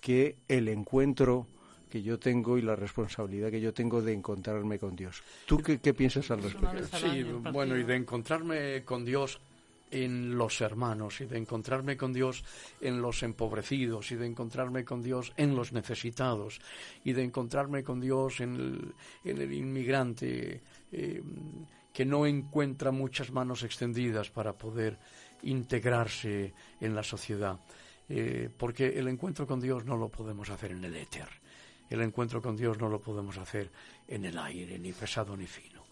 que 0.00 0.36
el 0.48 0.68
encuentro 0.68 1.46
que 1.88 2.02
yo 2.02 2.18
tengo 2.18 2.58
y 2.58 2.62
la 2.62 2.76
responsabilidad 2.76 3.50
que 3.50 3.60
yo 3.60 3.72
tengo 3.72 4.02
de 4.02 4.12
encontrarme 4.12 4.78
con 4.78 4.94
Dios. 4.94 5.22
¿Tú 5.46 5.58
qué, 5.58 5.78
piensas 5.94 6.30
al 6.30 6.42
respecto? 6.42 6.96
Sí, 6.98 7.22
bueno, 7.52 7.76
y 7.76 7.84
de 7.84 7.96
encontrarme 7.96 8.84
con 8.84 9.04
Dios 9.04 9.40
en 9.90 10.36
los 10.36 10.60
hermanos 10.60 11.20
y 11.20 11.26
de 11.26 11.38
encontrarme 11.38 11.96
con 11.96 12.12
Dios 12.12 12.44
en 12.80 13.00
los 13.00 13.22
empobrecidos 13.22 14.12
y 14.12 14.16
de 14.16 14.26
encontrarme 14.26 14.84
con 14.84 15.02
Dios 15.02 15.32
en 15.36 15.56
los 15.56 15.72
necesitados 15.72 16.60
y 17.04 17.12
de 17.12 17.24
encontrarme 17.24 17.82
con 17.82 18.00
Dios 18.00 18.40
en 18.40 18.54
el, 18.56 18.94
en 19.24 19.40
el 19.40 19.52
inmigrante 19.52 20.60
eh, 20.92 21.22
que 21.92 22.04
no 22.04 22.26
encuentra 22.26 22.90
muchas 22.90 23.30
manos 23.32 23.62
extendidas 23.62 24.30
para 24.30 24.52
poder 24.52 24.98
integrarse 25.42 26.52
en 26.80 26.94
la 26.94 27.02
sociedad. 27.02 27.58
Eh, 28.10 28.48
porque 28.56 28.98
el 28.98 29.08
encuentro 29.08 29.46
con 29.46 29.60
Dios 29.60 29.84
no 29.84 29.96
lo 29.96 30.08
podemos 30.08 30.48
hacer 30.48 30.72
en 30.72 30.84
el 30.84 30.96
éter 30.96 31.28
el 31.90 32.02
encuentro 32.02 32.42
con 32.42 32.56
Dios 32.56 32.78
no 32.78 32.88
lo 32.88 33.00
podemos 33.00 33.36
hacer 33.38 33.70
en 34.06 34.24
el 34.24 34.38
aire, 34.38 34.78
ni 34.78 34.92
pesado 34.92 35.36
ni 35.36 35.46
fino. 35.46 35.84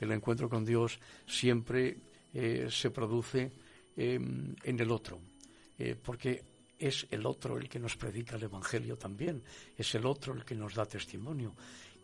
El 0.00 0.12
encuentro 0.12 0.48
con 0.48 0.64
Dios 0.64 0.98
siempre 1.26 1.96
eh, 2.34 2.68
se 2.70 2.90
produce 2.90 3.50
em, 3.96 4.54
en 4.62 4.80
el 4.80 4.90
otro, 4.90 5.18
eh, 5.78 5.96
porque 6.00 6.42
es 6.78 7.06
el 7.10 7.24
otro 7.24 7.56
el 7.56 7.68
que 7.68 7.78
nos 7.78 7.96
predica 7.96 8.36
el 8.36 8.42
Evangelio 8.42 8.96
también, 8.96 9.42
es 9.76 9.94
el 9.94 10.04
otro 10.04 10.34
el 10.34 10.44
que 10.44 10.54
nos 10.54 10.74
da 10.74 10.84
testimonio 10.84 11.54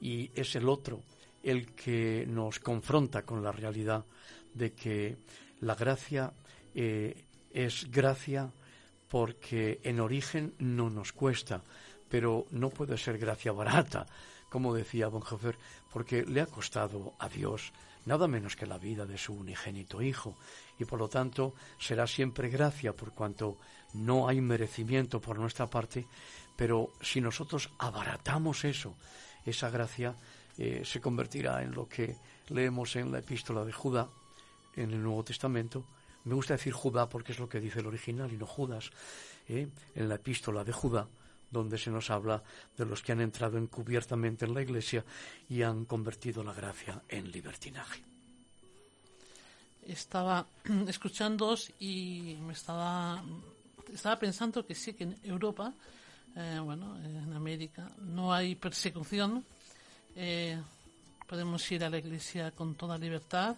y 0.01 0.31
es 0.35 0.57
el 0.57 0.69
otro 0.69 1.03
el 1.43 1.73
que 1.73 2.25
nos 2.27 2.61
confronta 2.61 3.23
con 3.23 3.43
la 3.43 3.53
realidad 3.53 4.05
de 4.55 4.73
que 4.73 5.17
la 5.61 5.75
gracia 5.75 6.33
eh, 6.75 7.25
es 7.53 7.91
gracia 7.91 8.51
porque 9.09 9.81
en 9.83 10.01
origen 10.01 10.55
no 10.59 10.89
nos 10.89 11.13
cuesta, 11.13 11.63
pero 12.13 12.45
no 12.51 12.69
puede 12.69 12.99
ser 12.99 13.17
gracia 13.17 13.53
barata, 13.53 14.05
como 14.51 14.75
decía 14.75 15.09
Bonhoeffer, 15.09 15.57
porque 15.91 16.27
le 16.27 16.43
ha 16.43 16.47
costado 16.47 17.15
a 17.19 17.27
Dios 17.27 17.73
nada 18.05 18.29
menos 18.29 18.55
que 18.55 18.67
la 18.67 18.77
vida 18.77 19.07
de 19.07 19.17
su 19.17 19.33
unigénito 19.33 20.03
Hijo, 20.03 20.37
y 20.79 20.85
por 20.85 20.99
lo 20.99 21.09
tanto 21.09 21.55
será 21.79 22.07
siempre 22.07 22.51
gracia 22.51 22.93
por 22.93 23.13
cuanto 23.13 23.57
no 23.95 24.29
hay 24.29 24.43
merecimiento 24.43 25.23
por 25.23 25.39
nuestra 25.39 25.71
parte, 25.71 26.07
pero 26.55 26.93
si 27.01 27.23
nosotros 27.23 27.71
abaratamos 27.79 28.67
eso, 28.67 28.95
esa 29.47 29.71
gracia 29.71 30.15
eh, 30.59 30.83
se 30.85 31.01
convertirá 31.01 31.63
en 31.63 31.73
lo 31.73 31.89
que 31.89 32.15
leemos 32.51 32.95
en 32.97 33.11
la 33.11 33.21
epístola 33.21 33.65
de 33.65 33.73
Judá, 33.73 34.07
en 34.77 34.91
el 34.91 35.03
Nuevo 35.03 35.25
Testamento. 35.25 35.83
Me 36.27 36.35
gusta 36.35 36.59
decir 36.59 36.75
Judá 36.75 37.09
porque 37.09 37.33
es 37.33 37.39
lo 37.39 37.49
que 37.49 37.59
dice 37.59 37.81
el 37.81 37.87
original 37.87 38.31
y 38.31 38.37
no 38.37 38.45
Judas. 38.45 38.91
¿eh? 39.49 39.67
En 39.95 40.09
la 40.11 40.17
epístola 40.17 40.63
de 40.63 40.73
Judá, 40.73 41.09
donde 41.53 41.79
se 41.79 41.91
nos 41.91 42.11
habla 42.11 42.43
de 42.77 42.87
los 42.87 43.03
que 43.03 43.13
han 43.13 43.21
entrado 43.21 43.59
encubiertamente 43.59 44.47
en 44.47 44.55
la 44.55 44.63
Iglesia 44.63 45.05
y 45.49 45.63
han 45.63 45.85
convertido 45.85 46.43
la 46.43 46.55
gracia 46.55 47.03
en 47.09 47.31
libertinaje. 47.31 48.03
Estaba 49.87 50.47
escuchándoos 50.89 51.71
y 51.79 52.39
me 52.41 52.55
estaba, 52.55 53.23
estaba 53.93 54.19
pensando 54.19 54.67
que 54.67 54.75
sí, 54.75 54.95
que 54.95 55.05
en 55.05 55.19
Europa, 55.23 55.73
eh, 56.35 56.59
bueno, 56.63 56.97
en 57.05 57.33
América, 57.35 57.91
no 57.99 58.33
hay 58.33 58.55
persecución. 58.55 59.45
Eh, 60.17 60.61
podemos 61.29 61.71
ir 61.71 61.85
a 61.85 61.91
la 61.91 61.99
iglesia 61.99 62.51
con 62.53 62.75
toda 62.75 62.97
libertad. 62.97 63.57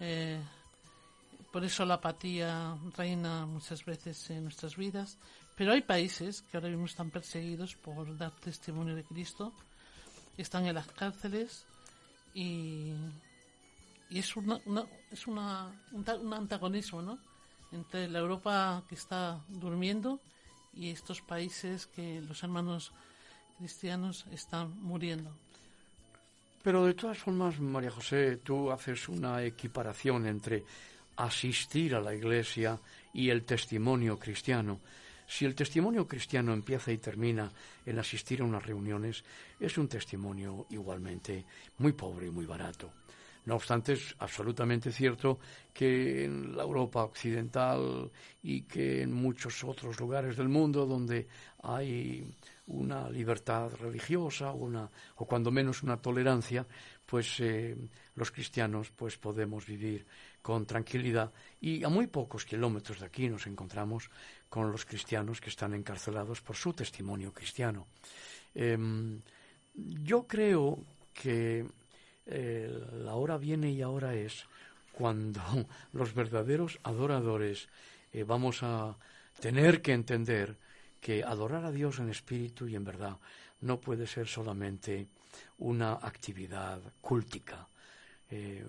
Eh, 0.00 0.40
por 1.52 1.64
eso 1.64 1.84
la 1.84 1.94
apatía 1.94 2.76
reina 2.96 3.46
muchas 3.46 3.84
veces 3.84 4.30
en 4.30 4.42
nuestras 4.42 4.76
vidas. 4.76 5.18
Pero 5.56 5.72
hay 5.72 5.82
países 5.82 6.42
que 6.42 6.56
ahora 6.56 6.68
mismo 6.68 6.86
están 6.86 7.10
perseguidos 7.10 7.76
por 7.76 8.16
dar 8.16 8.32
testimonio 8.32 8.94
de 8.94 9.04
Cristo, 9.04 9.52
están 10.36 10.66
en 10.66 10.74
las 10.74 10.88
cárceles 10.88 11.64
y, 12.34 12.92
y 14.10 14.18
es, 14.18 14.36
una, 14.36 14.60
es 15.12 15.26
una, 15.26 15.70
un, 15.92 16.32
antagonismo 16.34 17.02
¿no? 17.02 17.18
entre 17.70 18.08
la 18.08 18.18
Europa 18.18 18.82
que 18.88 18.96
está 18.96 19.40
durmiendo 19.48 20.20
y 20.74 20.90
estos 20.90 21.22
países 21.22 21.86
que 21.86 22.20
los 22.20 22.42
hermanos 22.42 22.92
cristianos 23.58 24.26
están 24.32 24.76
muriendo. 24.82 25.30
Pero 26.64 26.84
de 26.86 26.94
todas 26.94 27.18
formas, 27.18 27.60
María 27.60 27.90
José, 27.90 28.38
tú 28.38 28.72
haces 28.72 29.08
una 29.08 29.44
equiparación 29.44 30.26
entre 30.26 30.64
asistir 31.16 31.94
a 31.94 32.00
la 32.00 32.14
iglesia 32.14 32.80
y 33.12 33.28
el 33.28 33.44
testimonio 33.44 34.18
cristiano. 34.18 34.80
Si 35.26 35.44
el 35.44 35.54
testimonio 35.54 36.06
cristiano 36.06 36.52
empieza 36.52 36.92
y 36.92 36.98
termina 36.98 37.50
en 37.84 37.98
asistir 37.98 38.40
a 38.40 38.44
unas 38.44 38.64
reuniones, 38.64 39.24
es 39.58 39.78
un 39.78 39.88
testimonio 39.88 40.66
igualmente 40.70 41.44
muy 41.78 41.92
pobre 41.92 42.26
y 42.26 42.30
muy 42.30 42.46
barato. 42.46 42.90
No 43.46 43.56
obstante, 43.56 43.92
es 43.92 44.14
absolutamente 44.20 44.90
cierto 44.90 45.38
que 45.72 46.24
en 46.24 46.56
la 46.56 46.62
Europa 46.62 47.04
occidental 47.04 48.10
y 48.42 48.62
que 48.62 49.02
en 49.02 49.12
muchos 49.12 49.62
otros 49.64 50.00
lugares 50.00 50.36
del 50.36 50.48
mundo 50.48 50.86
donde 50.86 51.28
hay 51.62 52.26
una 52.66 53.10
libertad 53.10 53.70
religiosa 53.78 54.52
una, 54.52 54.90
o 55.16 55.26
cuando 55.26 55.50
menos 55.50 55.82
una 55.82 55.98
tolerancia, 55.98 56.66
pues 57.04 57.38
eh, 57.40 57.76
los 58.14 58.30
cristianos 58.30 58.90
pues 58.90 59.18
podemos 59.18 59.66
vivir 59.66 60.06
con 60.40 60.64
tranquilidad 60.64 61.30
y 61.60 61.84
a 61.84 61.88
muy 61.88 62.06
pocos 62.06 62.46
kilómetros 62.46 63.00
de 63.00 63.06
aquí 63.06 63.28
nos 63.28 63.46
encontramos 63.46 64.10
con 64.54 64.70
los 64.70 64.84
cristianos 64.84 65.40
que 65.40 65.50
están 65.50 65.74
encarcelados 65.74 66.40
por 66.40 66.54
su 66.54 66.72
testimonio 66.72 67.32
cristiano. 67.32 67.88
Em, 68.54 69.20
yo 69.74 70.28
creo 70.28 70.78
que 71.12 71.66
eh, 72.24 72.70
la 73.02 73.14
hora 73.16 73.36
viene 73.36 73.72
y 73.72 73.82
ahora 73.82 74.14
es 74.14 74.46
cuando 74.92 75.42
los 75.92 76.14
verdaderos 76.14 76.78
adoradores 76.84 77.66
eh, 78.12 78.22
vamos 78.22 78.62
a 78.62 78.94
tener 79.40 79.82
que 79.82 79.92
entender 79.92 80.54
que 81.00 81.24
adorar 81.24 81.64
a 81.64 81.72
Dios 81.72 81.98
en 81.98 82.08
espíritu 82.08 82.68
y 82.68 82.76
en 82.76 82.84
verdad 82.84 83.16
no 83.60 83.80
puede 83.80 84.06
ser 84.06 84.28
solamente 84.28 85.08
una 85.58 85.94
actividad 85.94 86.80
cúltica. 87.00 87.66
Eh, 88.30 88.64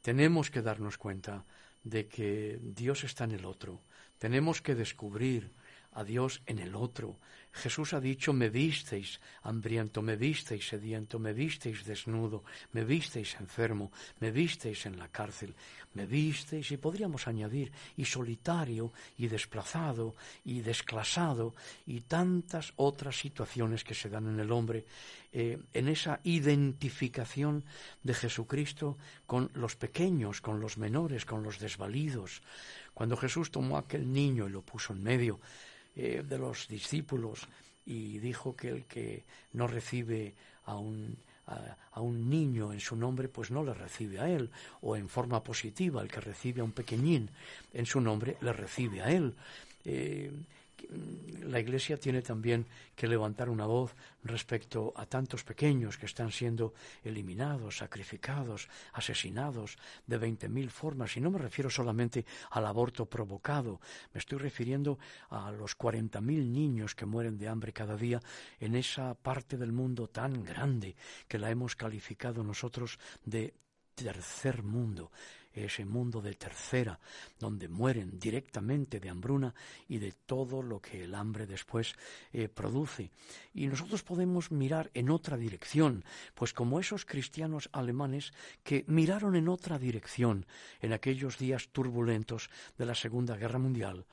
tenemos 0.00 0.52
que 0.52 0.62
darnos 0.62 0.96
cuenta 0.96 1.44
de 1.82 2.06
que 2.06 2.60
Dios 2.62 3.02
está 3.02 3.24
en 3.24 3.32
el 3.32 3.44
otro, 3.44 3.80
tenemos 4.24 4.62
que 4.62 4.74
descubrir 4.74 5.52
a 5.92 6.02
Dios 6.02 6.40
en 6.46 6.58
el 6.58 6.74
otro. 6.74 7.18
Jesús 7.52 7.92
ha 7.92 8.00
dicho, 8.00 8.32
me 8.32 8.48
visteis 8.48 9.20
hambriento, 9.42 10.00
me 10.00 10.16
visteis 10.16 10.66
sediento, 10.66 11.18
me 11.18 11.34
visteis 11.34 11.84
desnudo, 11.84 12.42
me 12.72 12.84
visteis 12.84 13.36
enfermo, 13.38 13.92
me 14.20 14.30
visteis 14.30 14.86
en 14.86 14.96
la 14.96 15.08
cárcel, 15.08 15.54
me 15.92 16.06
visteis, 16.06 16.72
y 16.72 16.78
podríamos 16.78 17.28
añadir, 17.28 17.70
y 17.98 18.06
solitario, 18.06 18.92
y 19.18 19.28
desplazado, 19.28 20.16
y 20.42 20.62
desclasado, 20.62 21.54
y 21.84 22.00
tantas 22.00 22.72
otras 22.76 23.18
situaciones 23.18 23.84
que 23.84 23.94
se 23.94 24.08
dan 24.08 24.26
en 24.26 24.40
el 24.40 24.50
hombre, 24.50 24.86
eh, 25.36 25.58
en 25.74 25.88
esa 25.88 26.20
identificación 26.24 27.62
de 28.02 28.14
Jesucristo 28.14 28.96
con 29.26 29.50
los 29.52 29.76
pequeños, 29.76 30.40
con 30.40 30.60
los 30.60 30.78
menores, 30.78 31.26
con 31.26 31.42
los 31.42 31.58
desvalidos. 31.58 32.40
Cuando 32.94 33.16
Jesús 33.16 33.50
tomó 33.50 33.76
a 33.76 33.80
aquel 33.80 34.12
niño 34.12 34.46
y 34.46 34.50
lo 34.50 34.62
puso 34.62 34.92
en 34.92 35.02
medio, 35.02 35.40
eh, 35.96 36.24
de 36.26 36.38
los 36.38 36.66
discípulos 36.68 37.46
y 37.86 38.18
dijo 38.18 38.56
que 38.56 38.68
el 38.68 38.84
que 38.84 39.24
no 39.52 39.66
recibe 39.66 40.34
a 40.64 40.76
un, 40.76 41.16
a, 41.46 42.00
un 42.00 42.28
niño 42.30 42.72
en 42.72 42.80
su 42.80 42.96
nombre, 42.96 43.28
pues 43.28 43.50
no 43.50 43.62
le 43.62 43.74
recibe 43.74 44.18
a 44.18 44.28
él, 44.28 44.50
o 44.80 44.96
en 44.96 45.08
forma 45.08 45.42
positiva, 45.42 46.02
el 46.02 46.08
que 46.08 46.20
recibe 46.20 46.62
a 46.62 46.64
un 46.64 46.72
pequeñín 46.72 47.30
en 47.72 47.86
su 47.86 48.00
nombre, 48.00 48.36
le 48.40 48.52
recibe 48.52 49.02
a 49.02 49.10
él. 49.10 49.34
Eh, 49.84 50.32
la 51.42 51.60
Iglesia 51.60 51.96
tiene 51.96 52.22
también 52.22 52.66
que 52.94 53.06
levantar 53.06 53.48
una 53.48 53.66
voz 53.66 53.94
respecto 54.22 54.92
a 54.96 55.06
tantos 55.06 55.44
pequeños 55.44 55.98
que 55.98 56.06
están 56.06 56.32
siendo 56.32 56.74
eliminados, 57.02 57.78
sacrificados, 57.78 58.68
asesinados 58.92 59.76
de 60.06 60.18
veinte 60.18 60.48
mil 60.48 60.70
formas. 60.70 61.16
Y 61.16 61.20
no 61.20 61.30
me 61.30 61.38
refiero 61.38 61.70
solamente 61.70 62.24
al 62.50 62.66
aborto 62.66 63.06
provocado, 63.06 63.80
me 64.12 64.18
estoy 64.18 64.38
refiriendo 64.38 64.98
a 65.30 65.52
los 65.52 65.74
cuarenta 65.74 66.20
mil 66.20 66.52
niños 66.52 66.94
que 66.94 67.06
mueren 67.06 67.38
de 67.38 67.48
hambre 67.48 67.72
cada 67.72 67.96
día 67.96 68.20
en 68.60 68.74
esa 68.74 69.14
parte 69.14 69.56
del 69.56 69.72
mundo 69.72 70.08
tan 70.08 70.42
grande 70.42 70.96
que 71.28 71.38
la 71.38 71.50
hemos 71.50 71.76
calificado 71.76 72.42
nosotros 72.42 72.98
de 73.24 73.54
tercer 73.94 74.62
mundo 74.62 75.10
ese 75.54 75.84
mundo 75.84 76.20
de 76.20 76.34
tercera, 76.34 76.98
donde 77.38 77.68
mueren 77.68 78.18
directamente 78.18 79.00
de 79.00 79.08
hambruna 79.08 79.54
y 79.88 79.98
de 79.98 80.12
todo 80.12 80.62
lo 80.62 80.80
que 80.80 81.04
el 81.04 81.14
hambre 81.14 81.46
después 81.46 81.94
eh, 82.32 82.48
produce. 82.48 83.10
Y 83.54 83.66
nosotros 83.66 84.02
podemos 84.02 84.50
mirar 84.50 84.90
en 84.94 85.10
otra 85.10 85.36
dirección, 85.36 86.04
pues 86.34 86.52
como 86.52 86.80
esos 86.80 87.04
cristianos 87.04 87.68
alemanes 87.72 88.32
que 88.62 88.84
miraron 88.88 89.36
en 89.36 89.48
otra 89.48 89.78
dirección 89.78 90.46
en 90.80 90.92
aquellos 90.92 91.38
días 91.38 91.68
turbulentos 91.68 92.50
de 92.78 92.86
la 92.86 92.94
Segunda 92.94 93.36
Guerra 93.36 93.58
Mundial 93.58 94.04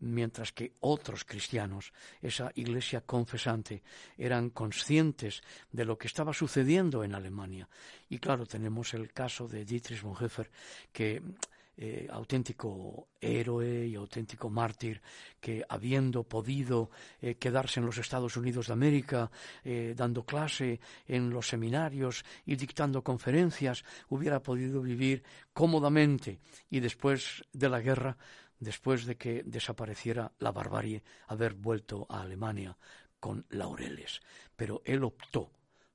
mientras 0.00 0.52
que 0.52 0.74
otros 0.80 1.24
cristianos, 1.24 1.92
esa 2.22 2.50
iglesia 2.54 3.00
confesante, 3.00 3.82
eran 4.16 4.50
conscientes 4.50 5.42
de 5.72 5.84
lo 5.84 5.98
que 5.98 6.06
estaba 6.06 6.32
sucediendo 6.32 7.04
en 7.04 7.14
Alemania. 7.14 7.68
Y 8.08 8.18
claro, 8.18 8.46
tenemos 8.46 8.94
el 8.94 9.12
caso 9.12 9.48
de 9.48 9.64
Dietrich 9.64 10.02
Bonhoeffer, 10.02 10.50
que 10.92 11.22
eh, 11.80 12.08
auténtico 12.10 13.06
héroe 13.20 13.86
y 13.86 13.94
auténtico 13.94 14.50
mártir 14.50 15.00
que 15.38 15.62
habiendo 15.68 16.24
podido 16.24 16.90
eh, 17.22 17.36
quedarse 17.36 17.78
en 17.78 17.86
los 17.86 17.98
Estados 17.98 18.36
Unidos 18.36 18.66
de 18.66 18.72
América 18.72 19.30
eh, 19.62 19.94
dando 19.96 20.24
clase 20.24 20.80
en 21.06 21.30
los 21.30 21.46
seminarios 21.46 22.24
y 22.44 22.56
dictando 22.56 23.04
conferencias 23.04 23.84
hubiera 24.08 24.42
podido 24.42 24.82
vivir 24.82 25.22
cómodamente 25.52 26.40
y 26.68 26.80
después 26.80 27.44
de 27.52 27.68
la 27.68 27.80
guerra 27.80 28.16
después 28.60 29.06
de 29.06 29.16
que 29.16 29.42
desapareciera 29.44 30.32
la 30.38 30.52
barbarie, 30.52 31.02
haber 31.26 31.54
vuelto 31.54 32.06
a 32.08 32.22
Alemania 32.22 32.76
con 33.20 33.46
laureles. 33.50 34.20
Pero 34.56 34.82
él 34.84 35.04
optó 35.04 35.50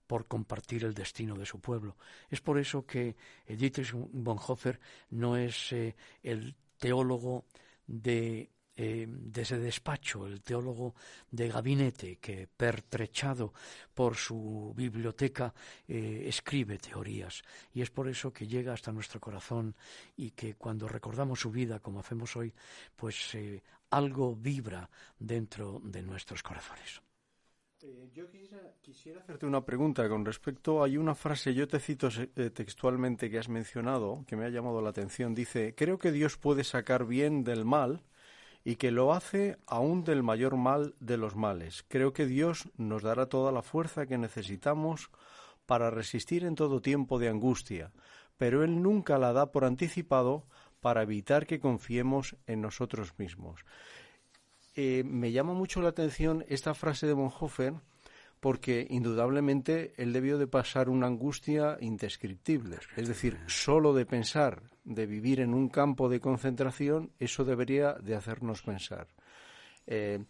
por 0.08 0.28
compartir 0.28 0.84
el 0.84 0.94
destino 0.94 1.36
de 1.36 1.46
su 1.46 1.60
pueblo. 1.60 1.98
Es 2.30 2.42
por 2.42 2.60
eso 2.60 2.86
que 2.86 3.16
Dietrich 3.48 3.94
Bonhoeffer 3.94 4.80
no 5.10 5.38
es 5.38 5.72
eh, 5.72 5.96
el 6.22 6.56
teólogo 6.78 7.46
de 7.88 8.50
eh, 8.76 9.06
desde 9.08 9.60
despacho, 9.60 10.26
el 10.26 10.42
teólogo 10.42 10.96
de 11.30 11.48
gabinete 11.50 12.18
que, 12.18 12.48
pertrechado 12.48 13.54
por 13.94 14.16
su 14.16 14.74
biblioteca, 14.76 15.54
eh, 15.88 16.24
escribe 16.28 16.78
teorías. 16.78 17.44
Y 17.74 17.82
es 17.82 17.92
por 17.92 18.08
eso 18.08 18.34
que 18.34 18.48
llega 18.48 18.74
hasta 18.74 18.92
nuestro 18.92 19.20
corazón 19.20 19.76
y 20.16 20.32
que 20.32 20.56
cuando 20.56 20.88
recordamos 20.88 21.40
su 21.40 21.52
vida, 21.52 21.80
como 21.80 22.00
hacemos 22.00 22.36
hoy, 22.36 22.54
pues 22.96 23.36
eh, 23.36 23.62
algo 23.92 24.36
vibra 24.36 24.90
dentro 25.20 25.80
de 25.84 26.02
nuestros 26.02 26.42
corazones. 26.42 27.02
Eh, 27.84 28.10
yo 28.14 28.30
quisiera, 28.82 29.20
hacerte 29.20 29.46
una 29.46 29.66
pregunta 29.66 30.08
con 30.08 30.24
respecto. 30.24 30.84
Hay 30.84 30.98
una 30.98 31.16
frase, 31.16 31.54
yo 31.54 31.68
te 31.68 31.80
cito 31.80 32.08
eh, 32.36 32.50
textualmente 32.50 33.30
que 33.30 33.38
has 33.38 33.50
mencionado, 33.50 34.24
que 34.26 34.38
me 34.38 34.46
ha 34.46 34.50
llamado 34.50 34.82
la 34.82 34.90
atención. 34.90 35.36
Dice: 35.36 35.76
Creo 35.76 36.00
que 36.00 36.14
Dios 36.14 36.38
puede 36.38 36.64
sacar 36.64 37.06
bien 37.06 37.44
del 37.44 37.66
mal 37.66 38.02
y 38.64 38.76
que 38.76 38.92
lo 38.92 39.14
hace 39.14 39.58
aún 39.68 40.04
del 40.04 40.24
mayor 40.24 40.56
mal 40.56 40.96
de 41.00 41.18
los 41.18 41.36
males. 41.36 41.84
Creo 41.88 42.14
que 42.14 42.26
Dios 42.26 42.70
nos 42.78 43.04
dará 43.04 43.26
toda 43.28 43.52
la 43.52 43.62
fuerza 43.62 44.06
que 44.06 44.18
necesitamos 44.18 45.10
para 45.66 45.90
resistir 45.90 46.46
en 46.46 46.56
todo 46.56 46.82
tiempo 46.82 47.20
de 47.20 47.30
angustia, 47.30 47.92
pero 48.38 48.64
Él 48.64 48.82
nunca 48.82 49.18
la 49.18 49.34
da 49.34 49.52
por 49.52 49.66
anticipado 49.66 50.46
para 50.82 51.04
evitar 51.04 51.46
que 51.46 51.60
confiemos 51.60 52.36
en 52.48 52.62
nosotros 52.62 53.14
mismos. 53.18 53.62
Eh, 54.76 55.04
me 55.06 55.32
llama 55.32 55.54
mucho 55.54 55.82
la 55.82 55.90
atención 55.90 56.44
esta 56.48 56.74
frase 56.74 57.06
de 57.08 57.14
Bonhoeffer 57.14 57.76
porque 58.44 58.86
indudablemente 58.90 59.94
él 59.96 60.12
debió 60.12 60.38
de 60.38 60.48
pasar 60.48 60.90
una 60.90 61.08
angustia 61.08 61.78
indescriptible. 61.80 62.78
Es 62.98 63.08
decir, 63.08 63.40
solo 63.48 63.94
de 63.94 64.06
pensar, 64.06 64.64
de 64.84 65.06
vivir 65.06 65.40
en 65.40 65.54
un 65.54 65.70
campo 65.70 66.10
de 66.10 66.20
concentración, 66.20 67.14
eso 67.20 67.46
debería 67.46 67.94
de 67.94 68.16
hacernos 68.16 68.62
pensar. 68.62 69.08
Eh, 69.88 70.26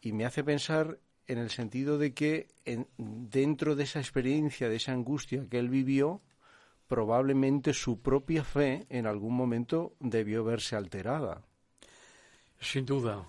y 0.00 0.12
me 0.12 0.24
hace 0.24 0.42
pensar 0.42 1.00
en 1.26 1.36
el 1.36 1.50
sentido 1.50 1.98
de 1.98 2.14
que 2.14 2.46
dentro 2.96 3.76
de 3.76 3.84
esa 3.84 3.98
experiencia, 3.98 4.70
de 4.70 4.76
esa 4.76 4.92
angustia 4.92 5.46
que 5.50 5.58
él 5.58 5.68
vivió, 5.68 6.22
probablemente 6.86 7.74
su 7.74 8.00
propia 8.00 8.42
fe 8.42 8.86
en 8.88 9.06
algún 9.06 9.36
momento 9.36 9.92
debió 10.00 10.44
verse 10.44 10.76
alterada. 10.76 11.42
Sin 12.58 12.86
duda, 12.86 13.28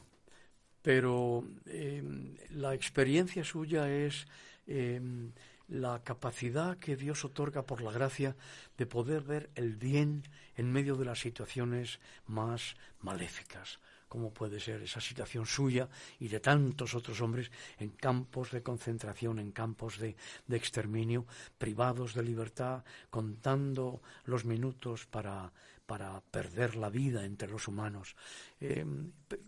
pero 0.89 1.45
em, 1.67 2.33
la 2.49 2.73
experiencia 2.73 3.45
suya 3.45 3.85
es 3.93 4.25
em, 4.65 5.29
la 5.67 6.01
capacidad 6.01 6.79
que 6.79 6.97
Dios 6.97 7.23
otorga 7.23 7.61
por 7.61 7.83
la 7.83 7.91
gracia 7.91 8.35
de 8.75 8.87
poder 8.87 9.21
ver 9.21 9.51
el 9.53 9.75
bien 9.75 10.23
en 10.57 10.71
medio 10.71 10.95
de 10.95 11.05
las 11.05 11.19
situaciones 11.19 11.99
más 12.25 12.73
maléficas. 13.01 13.77
Como 14.07 14.33
puede 14.33 14.59
ser 14.59 14.81
esa 14.81 14.99
situación 14.99 15.45
suya 15.45 15.87
y 16.19 16.27
de 16.27 16.39
tantos 16.39 16.95
otros 16.95 17.21
hombres 17.21 17.51
en 17.77 17.89
campos 17.89 18.49
de 18.49 18.63
concentración, 18.63 19.37
en 19.37 19.51
campos 19.51 19.99
de, 19.99 20.15
exterminio, 20.49 21.27
privados 21.59 22.15
de 22.15 22.23
libertad, 22.23 22.83
contando 23.11 24.01
los 24.25 24.43
minutos 24.43 25.05
para, 25.05 25.53
para 25.89 26.21
perder 26.21 26.75
la 26.75 26.91
vida 26.91 27.25
entre 27.25 27.49
los 27.49 27.67
humanos. 27.67 28.15
Eh, 28.61 28.85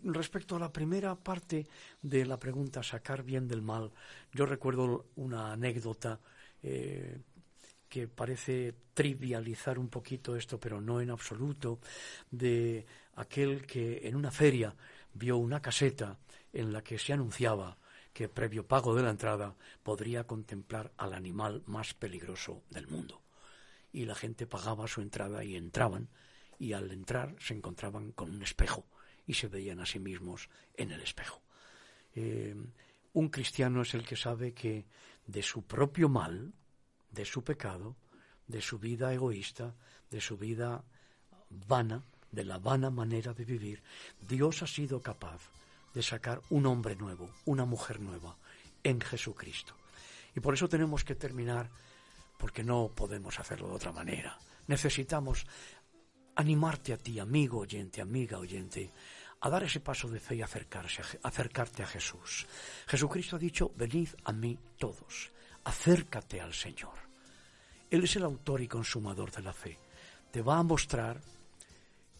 respecto 0.02 0.56
a 0.56 0.58
la 0.58 0.72
primera 0.72 1.14
parte 1.14 1.68
de 2.02 2.26
la 2.26 2.36
pregunta, 2.36 2.82
sacar 2.82 3.22
bien 3.22 3.46
del 3.46 3.62
mal, 3.62 3.92
yo 4.32 4.44
recuerdo 4.44 5.06
una 5.14 5.52
anécdota 5.52 6.18
eh, 6.60 7.20
que 7.88 8.08
parece 8.08 8.74
trivializar 8.92 9.78
un 9.78 9.88
poquito 9.88 10.34
esto, 10.34 10.58
pero 10.58 10.80
no 10.80 11.00
en 11.00 11.10
absoluto, 11.10 11.78
de 12.28 12.86
aquel 13.14 13.64
que 13.64 14.00
en 14.08 14.16
una 14.16 14.32
feria 14.32 14.74
vio 15.14 15.36
una 15.36 15.62
caseta 15.62 16.18
en 16.52 16.72
la 16.72 16.82
que 16.82 16.98
se 16.98 17.12
anunciaba 17.12 17.78
que 18.12 18.28
previo 18.28 18.66
pago 18.66 18.96
de 18.96 19.04
la 19.04 19.10
entrada 19.10 19.54
podría 19.84 20.26
contemplar 20.26 20.90
al 20.96 21.14
animal 21.14 21.62
más 21.66 21.94
peligroso 21.94 22.64
del 22.68 22.88
mundo. 22.88 23.22
Y 23.92 24.06
la 24.06 24.16
gente 24.16 24.48
pagaba 24.48 24.88
su 24.88 25.02
entrada 25.02 25.44
y 25.44 25.54
entraban, 25.54 26.08
y 26.58 26.72
al 26.72 26.90
entrar 26.90 27.34
se 27.38 27.54
encontraban 27.54 28.12
con 28.12 28.30
un 28.30 28.42
espejo 28.42 28.84
y 29.26 29.34
se 29.34 29.48
veían 29.48 29.80
a 29.80 29.86
sí 29.86 29.98
mismos 29.98 30.48
en 30.74 30.90
el 30.90 31.00
espejo. 31.00 31.42
Eh, 32.14 32.54
un 33.14 33.28
cristiano 33.28 33.82
es 33.82 33.94
el 33.94 34.04
que 34.04 34.16
sabe 34.16 34.52
que 34.52 34.86
de 35.26 35.42
su 35.42 35.62
propio 35.62 36.08
mal, 36.08 36.52
de 37.10 37.24
su 37.24 37.44
pecado, 37.44 37.96
de 38.46 38.60
su 38.60 38.78
vida 38.78 39.12
egoísta, 39.12 39.74
de 40.10 40.20
su 40.20 40.36
vida 40.36 40.84
vana, 41.50 42.02
de 42.30 42.44
la 42.44 42.58
vana 42.58 42.90
manera 42.90 43.34
de 43.34 43.44
vivir, 43.44 43.82
Dios 44.20 44.62
ha 44.62 44.66
sido 44.66 45.00
capaz 45.00 45.40
de 45.94 46.02
sacar 46.02 46.40
un 46.50 46.66
hombre 46.66 46.96
nuevo, 46.96 47.30
una 47.44 47.64
mujer 47.64 48.00
nueva 48.00 48.36
en 48.82 49.00
Jesucristo. 49.00 49.74
Y 50.34 50.40
por 50.40 50.54
eso 50.54 50.68
tenemos 50.68 51.04
que 51.04 51.14
terminar, 51.14 51.68
porque 52.38 52.64
no 52.64 52.90
podemos 52.94 53.38
hacerlo 53.38 53.68
de 53.68 53.74
otra 53.74 53.92
manera. 53.92 54.38
Necesitamos 54.66 55.46
animarte 56.36 56.92
a 56.92 56.98
ti, 56.98 57.18
amigo 57.18 57.58
oyente, 57.60 58.00
amiga 58.00 58.38
oyente, 58.38 58.90
a 59.40 59.50
dar 59.50 59.64
ese 59.64 59.80
paso 59.80 60.08
de 60.08 60.20
fe 60.20 60.36
y 60.36 60.42
acercarse, 60.42 61.02
acercarte 61.22 61.82
a 61.82 61.86
Jesús. 61.86 62.46
Jesucristo 62.86 63.36
ha 63.36 63.38
dicho, 63.38 63.72
venid 63.76 64.08
a 64.24 64.32
mí 64.32 64.56
todos, 64.78 65.30
acércate 65.64 66.40
al 66.40 66.54
Señor. 66.54 66.94
Él 67.90 68.04
es 68.04 68.16
el 68.16 68.22
autor 68.22 68.62
y 68.62 68.68
consumador 68.68 69.30
de 69.32 69.42
la 69.42 69.52
fe. 69.52 69.78
Te 70.30 70.42
va 70.42 70.58
a 70.58 70.62
mostrar 70.62 71.20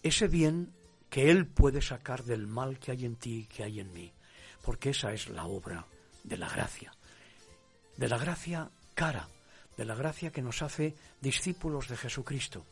ese 0.02 0.28
bien 0.28 0.72
que 1.08 1.30
Él 1.30 1.46
puede 1.46 1.80
sacar 1.80 2.24
del 2.24 2.46
mal 2.46 2.78
que 2.78 2.90
hay 2.90 3.04
en 3.04 3.16
ti 3.16 3.38
y 3.38 3.46
que 3.46 3.62
hay 3.62 3.80
en 3.80 3.92
mí. 3.92 4.12
Porque 4.62 4.90
esa 4.90 5.12
es 5.12 5.28
la 5.28 5.46
obra 5.46 5.86
de 6.24 6.36
la 6.36 6.48
gracia. 6.48 6.92
De 7.96 8.08
la 8.08 8.18
gracia 8.18 8.70
cara, 8.94 9.28
de 9.76 9.84
la 9.84 9.94
gracia 9.94 10.30
que 10.30 10.42
nos 10.42 10.60
hace 10.60 10.94
discípulos 11.20 11.88
de 11.88 11.96
Jesucristo, 11.96 12.66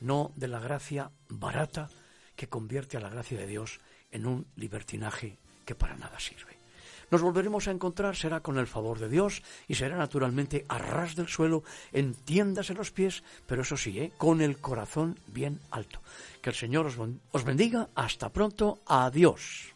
no 0.00 0.32
de 0.36 0.48
la 0.48 0.60
gracia 0.60 1.10
barata 1.28 1.88
que 2.34 2.48
convierte 2.48 2.96
a 2.96 3.00
la 3.00 3.08
gracia 3.08 3.38
de 3.38 3.46
Dios 3.46 3.80
en 4.10 4.26
un 4.26 4.46
libertinaje 4.56 5.38
que 5.64 5.74
para 5.74 5.96
nada 5.96 6.18
sirve. 6.20 6.56
Nos 7.10 7.22
volveremos 7.22 7.68
a 7.68 7.70
encontrar, 7.70 8.16
será 8.16 8.40
con 8.40 8.58
el 8.58 8.66
favor 8.66 8.98
de 8.98 9.08
Dios 9.08 9.42
y 9.68 9.76
será 9.76 9.96
naturalmente 9.96 10.64
a 10.68 10.78
ras 10.78 11.14
del 11.14 11.28
suelo, 11.28 11.62
en 11.92 12.14
tiendas 12.14 12.70
en 12.70 12.78
los 12.78 12.90
pies, 12.90 13.22
pero 13.46 13.62
eso 13.62 13.76
sí, 13.76 13.98
¿eh? 14.00 14.12
con 14.18 14.40
el 14.40 14.58
corazón 14.58 15.18
bien 15.28 15.60
alto. 15.70 16.00
Que 16.42 16.50
el 16.50 16.56
Señor 16.56 16.86
os 16.86 17.44
bendiga. 17.44 17.88
Hasta 17.94 18.32
pronto. 18.32 18.80
Adiós. 18.86 19.75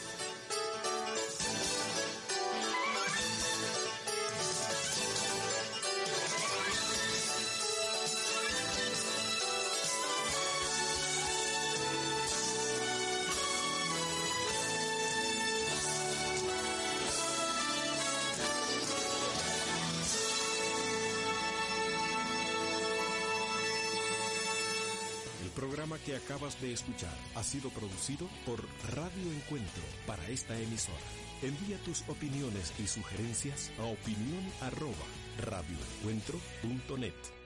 Que 26.11 26.17
acabas 26.17 26.59
de 26.59 26.73
escuchar 26.73 27.15
ha 27.35 27.43
sido 27.43 27.69
producido 27.69 28.27
por 28.45 28.59
Radio 28.93 29.31
Encuentro 29.31 29.81
para 30.05 30.27
esta 30.27 30.59
emisora. 30.59 30.97
Envía 31.41 31.77
tus 31.85 32.03
opiniones 32.09 32.73
y 32.77 32.87
sugerencias 32.87 33.71
a 33.79 33.85
opinión 33.85 34.43
radioencuentro.net. 35.39 37.40